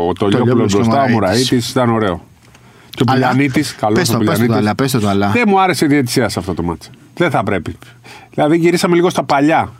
ο 0.08 0.12
Τολιόπουλος 0.12 0.30
Τολιόπουλος 0.30 0.72
και 0.72 0.76
ο 0.76 0.80
μπροστά, 0.80 1.02
ο 1.02 1.08
Μωραΐτης. 1.08 1.50
Μουραΐτης, 1.50 1.70
ήταν 1.70 1.90
ωραίο. 1.90 2.24
Και 2.90 3.02
ο 3.02 3.12
Αλλά- 3.12 3.28
Πιλιανίτης, 3.30 3.74
καλός 3.74 3.98
Πες 3.98 4.08
ο 4.08 4.12
το, 4.12 4.18
πες 4.18 4.26
το, 4.26 4.32
Πιλιανίτης. 4.32 4.56
αλλά, 4.66 4.74
πες 4.74 4.90
το, 4.92 5.00
το, 5.00 5.08
αλλά. 5.08 5.28
Δεν 5.28 5.44
μου 5.46 5.60
άρεσε 5.60 5.84
η 5.84 5.88
διαιτησία 5.88 6.28
σε 6.28 6.38
αυτό 6.38 6.54
το 6.54 6.62
μάτς. 6.62 6.90
Δεν 7.14 7.30
θα 7.30 7.42
πρέπει. 7.42 7.76
Δηλαδή 8.34 8.56
γυρίσαμε 8.56 8.94
λίγο 8.94 9.10
στα 9.10 9.22
παλιά. 9.24 9.72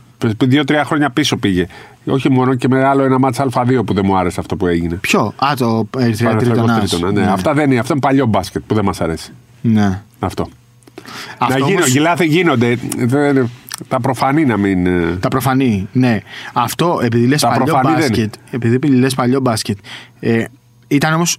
Δύο-τρία 0.45 0.85
χρόνια 0.85 1.09
πίσω 1.09 1.37
πήγε. 1.37 1.67
Όχι 2.05 2.29
μόνο 2.31 2.55
και 2.55 2.67
με 2.67 2.83
άλλο 2.83 3.03
ένα 3.03 3.19
μάτς 3.19 3.39
Α2 3.39 3.85
που 3.85 3.93
δεν 3.93 4.03
μου 4.05 4.17
άρεσε 4.17 4.39
αυτό 4.39 4.55
που 4.55 4.67
έγινε. 4.67 4.95
Ποιο; 4.95 5.33
Α, 5.37 5.53
το 5.57 5.87
Ερυθρέα 5.97 6.29
Παναθηναϊκός 6.29 6.65
Τρίτονας. 6.65 6.89
Τρίτονα, 6.89 7.11
ναι. 7.25 7.31
Αυτά 7.31 7.53
δεν 7.53 7.71
είναι. 7.71 7.79
Αυτό 7.79 7.91
είναι 7.93 8.01
παλιό 8.01 8.25
μπάσκετ 8.25 8.61
που 8.67 8.73
δεν 8.75 8.83
μας 8.85 9.01
αρέσει. 9.01 9.31
Ναι. 9.61 10.01
Αυτό. 10.19 10.47
Αυτό 11.37 11.53
να 11.59 11.65
γίνω, 11.65 11.77
όμως- 11.77 11.89
γυλάθη 11.89 12.25
γίνονται. 12.25 12.77
Δεν- 12.97 13.49
Τα 13.87 13.99
προφανή 13.99 14.45
να 14.45 14.57
μην. 14.57 14.85
ε, 14.85 15.17
Τα 15.19 15.27
προφανή, 15.27 15.87
ναι. 15.91 16.19
Αυτό 16.53 16.99
επειδή 17.03 17.27
λες 17.27 17.41
Τα 17.41 17.47
παλιό 17.47 17.63
προφανή 17.63 17.87
δεν 17.95 17.99
μπάσκετ, 17.99 18.33
επειδή 18.51 18.87
λες 18.87 19.13
παλιό 19.15 19.39
μπάσκετ, 19.39 19.77
ε, 20.19 20.43
ήταν 20.87 21.13
όμως 21.13 21.37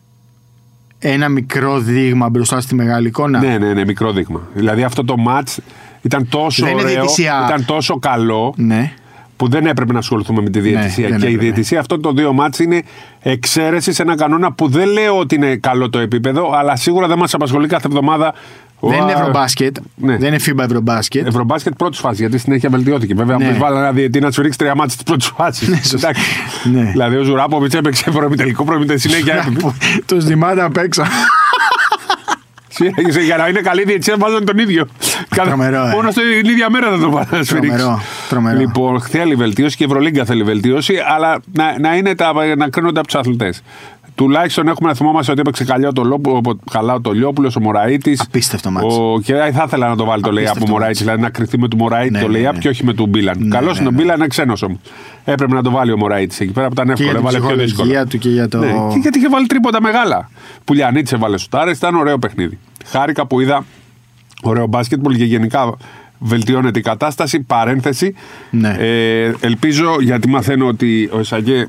ένα 0.99 1.29
μικρό 1.29 1.79
δείγμα 1.81 2.29
μπροστά 2.29 2.61
στη 2.61 2.75
μεγάλη 2.75 3.07
εικόνα. 3.09 3.39
Ναι, 3.39 3.59
ναι, 3.59 3.73
ναι, 3.73 3.85
μικρό 3.85 4.13
δείγμα. 4.13 4.41
Δηλαδή 4.55 4.83
αυτό 4.83 5.05
το 5.05 5.15
match 5.29 5.57
ήταν 6.07 6.29
τόσο 6.29 6.65
Δεν 6.65 6.73
είναι 6.73 6.81
ωραίο, 6.83 6.95
διαιτησία. 6.95 7.45
ήταν 7.49 7.65
τόσο 7.65 7.99
καλό 7.99 8.55
Ναι. 8.57 8.93
που 9.37 9.49
δεν 9.49 9.67
έπρεπε 9.67 9.93
να 9.93 9.99
ασχοληθούμε 9.99 10.43
με 10.43 10.51
τη 10.51 10.61
διαιτησία. 10.61 11.09
δεν 11.09 11.19
και 11.19 11.27
η 11.27 11.29
έπρεπε. 11.29 11.45
διαιτησία 11.45 11.81
αυτών 11.81 12.01
των 12.03 12.17
δύο 12.17 12.33
μάτς 12.33 12.59
είναι 12.59 12.83
εξαίρεση 13.21 13.93
σε 13.93 14.03
ένα 14.03 14.17
κανόνα 14.17 14.53
που 14.53 14.69
δεν 14.69 14.89
λέω 14.89 15.19
ότι 15.19 15.35
είναι 15.35 15.57
καλό 15.57 15.91
το 15.91 15.99
επίπεδο, 15.99 16.53
αλλά 16.55 16.77
σίγουρα 16.77 17.07
δεν 17.07 17.19
μας 17.19 17.35
απασχολεί 17.35 17.69
κάθε 17.69 17.87
εβδομάδα. 17.87 18.35
Δεν 18.81 18.93
είναι 18.95 19.05
Ουα, 19.05 19.13
Ευρωμπάσκετ. 19.13 19.77
Ναι. 19.97 20.17
Δεν 20.17 20.29
είναι 20.33 20.39
FIBA 20.47 20.59
Ευρωμπάσκετ. 20.65 21.27
Ευρωμπάσκετ 21.27 21.73
πρώτης 21.77 21.99
φάσης, 21.99 22.19
γιατί 22.19 22.39
συνέχεια 22.39 22.69
βελτιώθηκε. 22.71 23.15
Βέβαια, 23.15 23.37
Ναι. 23.37 23.45
μου 23.51 23.57
βάλει 23.59 23.77
ένα 23.77 23.93
διαιτή 23.93 24.21
να 24.21 24.31
σου 24.31 24.43
ρίξει 24.43 24.59
τρία 24.59 24.75
μάτια 24.75 24.95
της 24.97 25.03
πρώτης 25.05 25.27
φάσης. 25.37 25.69
Ναι, 25.69 25.81
σωστά. 25.85 26.11
Ναι. 26.73 26.83
Δηλαδή, 26.83 27.17
ο 27.17 27.23
Ζουράποβιτς 27.23 27.75
έπαιξε 27.75 28.11
προημιτελικό, 28.11 28.65
προημιτελικό 28.65 29.09
συνέχεια. 29.09 29.45
Τους 30.07 30.25
θυμάται 30.25 30.63
απ' 30.63 30.77
έξω. 30.77 31.03
Συνέχισε 32.77 33.21
για 33.21 33.37
να 33.37 33.49
είναι 33.49 33.61
καλή 33.61 33.85
διαιτησία, 33.85 34.15
βάζανε 34.19 34.45
τον 34.45 34.59
ίδιο. 34.59 34.87
Τρομερό, 35.29 35.87
ε. 35.87 35.91
Μόνο 35.91 36.11
στην 36.11 36.23
ίδια 36.51 36.71
μέρα 36.71 36.91
θα 36.91 36.99
το 36.99 37.09
πάνε 37.09 37.27
να 37.31 37.43
σφυρίξει. 37.43 37.77
Τρομερό, 37.77 38.01
τρομερό. 38.29 38.59
Λοιπόν, 38.59 39.01
θέλει 39.01 39.35
βελτίωση 39.35 39.77
και 39.77 39.83
η 39.83 39.87
Ευρωλίγκα 39.87 40.25
θέλει 40.25 40.43
βελτίωση, 40.43 40.95
αλλά 41.17 41.39
να, 41.53 41.79
να, 41.79 41.97
είναι 41.97 42.15
τα, 42.15 42.57
να 42.57 42.69
κρίνονται 42.69 42.99
από 42.99 43.09
του 43.09 43.19
αθλητές. 43.19 43.63
Τουλάχιστον 44.17 44.69
έχουμε 44.69 44.89
να 44.89 44.95
θυμόμαστε 44.95 45.31
ότι 45.33 45.41
έπαιξε 45.41 45.65
καλά 45.65 45.93
το, 45.93 46.03
Λόπου- 46.05 46.61
καλά 46.71 46.95
ο 46.95 47.01
Τολιόπουλος, 47.01 47.57
ο 47.57 47.61
Μωραήτης. 47.61 48.21
Απίστευτο 48.21 48.71
μάτς. 48.71 48.97
Ο... 48.99 49.21
Και 49.25 49.35
θα 49.35 49.63
ήθελα 49.67 49.89
να 49.89 49.97
το 49.97 50.05
βάλει 50.05 50.23
το 50.23 50.31
λέει 50.33 50.43
από 50.45 50.51
Απίστευτο 50.53 50.73
Μωραήτη, 50.73 50.89
μάτς. 50.93 51.01
δηλαδή 51.05 51.23
να 51.23 51.31
κρυθεί 51.31 51.59
με 51.59 51.69
του 51.69 51.77
Μωραήτη 51.77 52.11
Ναι, 52.13 52.21
το 52.21 52.27
ναι, 52.27 52.33
λέει 52.33 52.43
ναι. 52.43 52.59
και 52.59 52.69
όχι 52.69 52.85
με 52.85 52.95
του 52.95 53.07
Μπίλαν. 53.07 53.37
Ναι, 53.39 53.49
Καλό 53.57 53.73
ναι, 53.73 53.79
είναι 53.79 53.89
ο 53.89 53.91
ναι. 53.91 53.97
Μπίλαν, 53.97 54.17
είναι 54.17 54.27
ξένος 54.27 54.63
όμω. 54.63 54.81
Έπρεπε 55.25 55.55
να 55.55 55.63
το 55.63 55.71
βάλει 55.71 55.93
ο 55.93 55.97
Μωραήτης 55.97 56.41
εκεί 56.41 56.53
πέρα 56.53 56.67
που 56.67 56.73
ήταν 56.73 56.87
Και 56.87 56.93
εύκολο. 56.93 57.11
για 57.11 57.29
την 57.31 57.37
Έβαλε 57.39 57.55
πιο 57.55 57.65
δύσκολο. 57.65 57.89
ψυχολογία 57.89 58.07
του 58.07 58.19
και 58.19 58.29
για 58.29 58.49
το. 58.49 58.59
Ναι, 58.59 58.73
και 58.93 58.99
γιατί 59.03 59.19
είχε 59.19 59.29
βάλει 59.29 59.47
τρίποτα 59.47 59.81
μεγάλα. 59.83 60.31
Πουλιανίτης 60.65 61.13
έβαλε 61.13 61.39
σουτάρες, 61.39 61.77
ήταν 61.77 61.95
ωραίο 61.97 62.19
παιχνίδι. 62.19 62.59
Χάρηκα 62.87 63.27
που 63.27 63.41
είδα 63.41 63.65
ωραίο 64.43 64.67
μπάσκετμπολ 64.67 65.17
και 65.17 65.25
γενικά 65.25 65.77
βελτιώνεται 66.19 66.79
η 66.79 66.83
κατάσταση. 66.83 67.41
Παρένθεση. 67.41 68.15
Ναι. 68.51 68.77
Ε, 68.79 69.33
ελπίζω, 69.41 69.97
γιατί 70.01 70.29
μαθαίνω 70.29 70.67
ότι 70.67 71.11
ο 71.13 71.19
Εσαγέ 71.19 71.67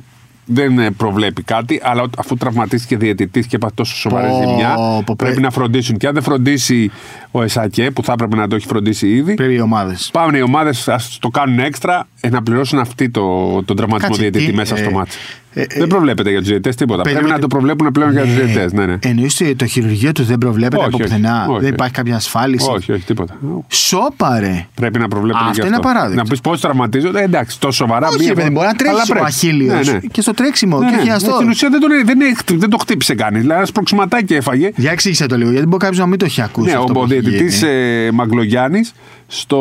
δεν 0.49 0.79
ε, 0.79 0.91
προβλέπει 0.91 1.43
κάτι, 1.43 1.79
αλλά 1.83 2.01
ό- 2.01 2.09
αφού 2.17 2.35
τραυματίστηκε 2.37 2.97
διαιτητής 2.97 3.47
και 3.47 3.55
έπαθε 3.55 3.73
τόσο 3.75 3.95
σοβαρή 3.95 4.27
Πω, 4.27 4.35
ζημιά, 4.47 4.75
πω, 5.05 5.15
πρέπει 5.17 5.31
πρέ- 5.33 5.39
να 5.39 5.51
φροντίσουν. 5.51 5.97
Και 5.97 6.07
αν 6.07 6.13
δεν 6.13 6.23
φροντίσει 6.23 6.91
ο 7.39 7.43
Εσακέ, 7.43 7.91
που 7.91 8.03
θα 8.03 8.11
έπρεπε 8.11 8.35
να 8.35 8.47
το 8.47 8.55
έχει 8.55 8.67
φροντίσει 8.67 9.07
ήδη, 9.07 9.33
Πρέπει 9.33 9.53
οι 9.53 9.59
ομάδες. 9.61 10.09
Πάνε 10.13 10.37
οι 10.37 10.41
ομάδες, 10.41 10.87
ας 10.87 11.17
το 11.21 11.27
κάνουν 11.29 11.59
έξτρα, 11.59 12.07
ε, 12.21 12.29
να 12.29 12.43
πληρώσουν 12.43 12.79
αυτοί 12.79 13.09
το, 13.09 13.21
τον 13.65 13.75
τραυματισμό 13.75 14.09
Κάτσε, 14.15 14.21
διαιτητή 14.29 14.45
τι, 14.51 14.55
μέσα 14.57 14.75
ε, 14.77 14.81
στο 14.81 14.91
μάτι. 14.91 15.11
ε, 15.53 15.61
ε, 15.61 15.65
δεν 15.77 15.87
προβλέπεται 15.87 16.29
για 16.29 16.39
τους 16.39 16.47
διαιτητές 16.47 16.75
τίποτα. 16.75 17.01
Πρέπει 17.01 17.15
Περίμενε- 17.17 17.41
να 17.41 17.47
το 17.49 17.55
προβλέπουν 17.55 17.91
πλέον 17.91 18.11
για 18.11 18.21
τους 18.21 18.33
διαιτητές. 18.33 18.73
Ναι, 18.73 18.85
ναι. 18.85 18.95
Εννοείς 19.01 19.41
ότι 19.41 19.55
το 19.55 19.65
χειρουργείο 19.65 20.11
τους 20.11 20.25
δεν 20.27 20.37
προβλέπεται 20.37 20.75
Όχι, 20.77 20.85
από 20.85 20.97
όχι, 20.97 21.03
πουθενά; 21.07 21.41
όχι, 21.41 21.51
δεν 21.51 21.57
όχι. 21.63 21.73
υπάρχει 21.73 21.93
κάποια 21.93 22.15
ασφάλιση; 22.15 22.69
Όχι, 22.71 22.91
όχι, 22.91 23.03
τίποτα. 23.05 23.37
Σόπαρε. 23.87 24.65
Πρέπει 24.75 24.99
να 24.99 25.07
προβλέπουν 25.07 25.41
Αυτό 25.47 25.61
και 25.61 25.67
είναι 25.67 25.75
αυτό. 25.75 25.89
απαράδεκτο. 25.89 26.23
Να 26.23 26.29
πεις 26.29 26.41
πώς 26.41 26.59
τραυματίζονται. 26.61 27.19
Ε, 27.19 27.23
εντάξει, 27.23 27.59
τόσο 27.59 27.73
σοβαρά. 27.73 28.07
Όχι, 28.07 28.17
μία 28.19 28.27
ρε 28.27 28.33
παιδί, 28.33 28.53
φορά. 28.53 28.53
μπορεί 28.53 28.65
να 28.83 28.89
Αλλά 28.89 28.93
τρέξει 29.01 29.11
ο 29.11 29.13
πρέπει. 29.13 29.25
Αχίλιος 29.29 29.85
Ναι, 29.87 29.91
ναι. 29.93 29.99
και 29.99 30.21
στο 30.21 30.33
τρέξιμο. 30.33 30.79
Ναι, 30.79 30.89
και 30.89 30.95
ναι. 30.95 31.01
όχι 31.01 31.09
αυτό. 31.11 31.31
Στην 31.35 31.49
ουσία 31.49 31.69
δεν, 31.69 31.79
τον, 31.79 31.89
δεν, 32.05 32.21
έχει- 32.21 32.57
δεν 32.57 32.69
το 32.69 32.77
χτύπησε 32.77 33.15
κανείς. 33.15 33.41
Δηλαδή, 33.41 33.59
ένα 33.61 33.69
προξηματάκι 33.73 34.33
έφαγε. 34.33 34.71
Για 34.75 34.91
εξήγησε 34.91 35.25
το 35.25 35.37
λίγο, 35.37 35.51
γιατί 35.51 35.65
μπορεί 35.67 35.83
κάποιος 35.83 35.99
να 35.99 36.07
μην 36.07 36.19
το 36.19 36.25
έχει 36.25 36.41
ακούσει. 36.41 36.69
Ναι, 36.71 36.77
αυτό 36.77 36.93
που 36.93 36.99
ο 36.99 37.05
έχει 37.27 37.37
διαιτητή 37.37 37.65
γίνει. 37.65 37.71
ε, 38.07 38.11
Μαγκλογιάννης 38.11 38.93
στο. 39.27 39.57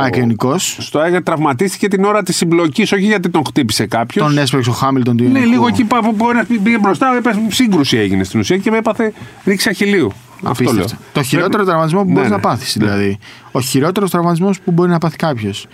Α, 0.00 0.10
και 0.10 0.20
ο 0.20 0.24
Νικός. 0.24 0.76
Στο 0.80 0.98
Άγια 0.98 1.22
τραυματίστηκε 1.22 1.88
την 1.88 2.04
ώρα 2.04 2.22
της 2.22 2.36
συμπλοκής, 2.36 2.92
όχι 2.92 3.04
γιατί 3.04 3.28
τον 3.28 3.42
χτύπησε 3.46 3.86
κάποιος. 3.86 4.26
Τον 4.26 4.38
έσπρωξε 4.38 4.70
ο 4.70 4.72
Χάμιλτον 4.72 5.16
του 5.16 5.22
Ναι, 5.22 5.28
Ιωνικού. 5.28 5.50
λίγο 5.50 5.66
εκεί 5.66 5.84
που 5.84 6.14
που 6.16 6.30
ένα 6.30 6.46
πήγε 6.62 6.78
μπροστά, 6.78 7.16
έπεσε, 7.16 7.40
σύγκρουση 7.48 7.96
έγινε 7.96 8.24
στην 8.24 8.40
ουσία 8.40 8.56
και 8.56 8.70
με 8.70 8.76
έπαθε 8.76 9.12
ρήξη 9.44 9.68
αχυλίου. 9.68 10.12
Αυτό 10.44 10.62
λέω. 10.64 10.72
Απίστευτο. 10.72 11.04
Το 11.12 11.22
χειρότερο 11.22 11.50
Πρέπει- 11.52 11.66
τραυματισμό 11.68 12.00
που 12.00 12.06
Ναι, 12.06 12.12
μπορείς 12.12 12.28
ναι. 12.28 12.34
να 12.34 12.40
πάθεις. 12.40 12.76
Ναι. 12.76 12.84
Δηλαδή. 12.84 13.18
Ο 13.52 13.60
χειρότερος 13.60 14.10
τραυματισμός 14.10 14.60
που 14.60 14.70
μπορεί 14.70 14.90
να 14.90 14.98
πάθει 14.98 15.16
κάποιος. 15.16 15.66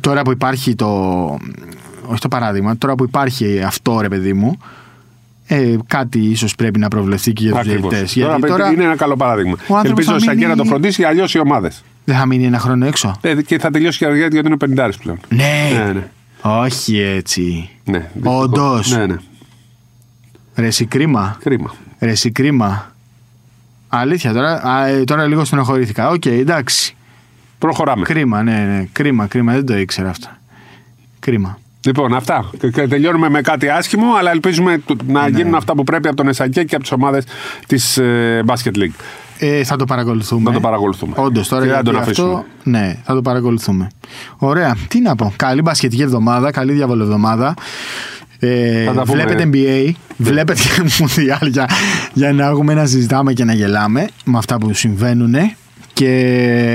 Τώρα 0.00 0.22
που 0.22 0.30
υπάρχει 0.30 0.74
το. 0.74 0.88
Όχι 2.06 2.20
το 2.20 2.28
παράδειγμα, 2.28 2.76
τώρα 2.76 2.94
που 2.94 3.04
υπάρχει 3.04 3.62
αυτό 3.62 4.00
ρε 4.00 4.08
παιδί 4.08 4.32
μου, 4.32 4.58
ε, 5.46 5.76
κάτι 5.86 6.18
ίσως 6.18 6.54
πρέπει 6.54 6.78
να 6.78 6.88
προβλεφθεί 6.88 7.32
και 7.32 7.42
για 7.42 7.50
τους 7.52 7.60
Ακριβώς. 7.60 7.90
διαιτητές. 7.90 8.12
Τώρα, 8.14 8.26
Γιατί 8.26 8.40
πρέπει- 8.40 8.58
τώρα 8.58 8.72
είναι 8.72 8.84
ένα 8.84 8.96
καλό 8.96 9.16
παράδειγμα. 9.16 9.52
άνθρωπος 9.60 9.84
Ελπίζω 9.88 10.10
θα 10.10 10.16
ο 10.16 10.18
ΕΣΑΚΕ 10.18 10.40
να 10.40 10.46
μείνει- 10.48 10.56
το 10.62 10.64
φροντίσει, 10.64 11.04
αλλιώς 11.04 11.34
οι 11.34 11.38
ομάδες. 11.38 11.84
δεν 12.04 12.16
θα 12.16 12.26
μείνει 12.26 12.44
ένα 12.44 12.58
χρόνο 12.58 12.86
έξω; 12.86 13.18
Ε, 13.20 13.42
και 13.42 13.58
θα 13.58 13.70
τελειώσει 13.70 13.98
και 13.98 14.04
αργά 14.04 14.16
γιατί 14.26 14.38
είναι 14.46 14.56
50 14.56 14.98
πλέον. 15.02 15.18
Ναι. 15.28 15.70
Ναι, 15.84 15.92
ναι. 15.92 16.06
Όχι 16.42 16.98
έτσι. 16.98 17.68
ναι 17.84 18.10
Όντως. 18.22 18.96
Ναι, 18.96 19.06
ναι. 19.06 19.16
Ρε 20.56 20.66
εσύ 20.66 20.84
κρίμα. 20.84 21.36
Κρίμα. 21.42 21.74
Ρε 21.98 22.10
εσύ 22.10 22.30
κρίμα. 22.30 22.92
Αλήθεια 23.88 24.32
τώρα, 24.32 24.62
α, 24.62 24.86
ε, 24.86 25.04
τώρα 25.04 25.26
λίγο 25.26 25.44
στενοχωρήθηκα. 25.44 26.08
Οκ, 26.10 26.26
εντάξει. 26.26 26.96
Προχωράμε. 27.58 28.04
Κρίμα, 28.04 28.42
ναι, 28.42 28.52
ναι. 28.58 28.88
Κρίμα, 28.92 29.26
κρίμα. 29.26 29.52
Δεν 29.52 29.66
το 29.66 29.76
ήξερα 29.78 30.08
αυτό. 30.10 30.28
Κρίμα. 31.18 31.58
Λοιπόν, 31.84 32.14
αυτά. 32.14 32.50
Και- 32.58 32.70
και 32.70 32.88
τελειώνουμε 32.88 33.28
με 33.28 33.40
κάτι 33.40 33.68
άσχημο, 33.68 34.14
αλλά 34.18 34.30
ελπίζουμε 34.30 34.78
το- 34.86 34.96
Ναι. 35.06 35.12
να 35.12 35.28
γίνουν 35.28 35.54
αυτά 35.54 35.74
που 35.74 35.84
πρέπει 35.84 36.06
από 36.08 36.16
τον 36.16 36.28
ΕΣΑΚΕ 36.28 36.64
και 36.64 36.74
από 36.74 36.82
τις 36.84 36.92
ομάδες 36.92 37.24
της 37.66 37.98
Basket 38.46 38.76
League. 38.78 38.94
Ε, 39.38 39.64
θα 39.64 39.76
το 39.76 39.84
παρακολουθούμε. 39.84 40.44
Θα 40.44 40.52
το 40.52 40.60
παρακολουθούμε. 40.60 41.12
Όντως 41.16 41.48
τώρα 41.48 41.62
Και 41.62 41.68
δεν 41.70 41.80
γιατί 41.82 41.96
τον 41.98 42.08
αυτό. 42.08 42.22
αφήσουμε. 42.22 42.44
Ναι, 42.78 42.96
θα 43.04 43.14
το 43.14 43.22
παρακολουθούμε. 43.22 43.88
Ωραία. 44.36 44.76
Τι 44.88 45.00
να 45.00 45.14
πω. 45.16 45.32
Καλή 45.36 45.62
μπασκετική 45.62 46.02
εβδομάδα, 46.02 46.50
καλή 46.50 46.72
διαβολοβδομάδα. 46.72 47.54
Ε, 48.38 48.84
Θα 48.84 48.92
τα 48.92 49.02
πούμε. 49.02 49.22
βλέπετε 49.24 49.50
NBA, 49.52 49.90
βλέπετε 50.16 50.62
Μουντιάλ 51.00 51.46
για, 51.48 51.68
για 52.12 52.32
να 52.32 52.46
έχουμε 52.46 52.74
να 52.74 52.86
συζητάμε 52.86 53.32
και 53.32 53.44
να 53.44 53.52
γελάμε 53.54 54.06
με 54.24 54.38
αυτά 54.38 54.58
που 54.58 54.72
συμβαίνουν. 54.74 55.34
Και 55.92 56.10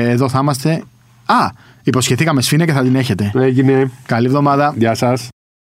εδώ 0.09 0.29
θα 0.29 0.39
είμαστε. 0.41 0.83
Α, 1.25 1.49
υποσχεθήκαμε 1.89 2.41
σφίνα 2.41 2.65
και 2.65 2.71
θα 2.71 2.81
την 2.81 2.95
έχετε. 2.95 3.31
Έγινε. 3.35 3.91
Καλή 4.05 4.25
εβδομάδα. 4.25 4.73
Γεια 4.77 4.93
σας. 4.93 5.29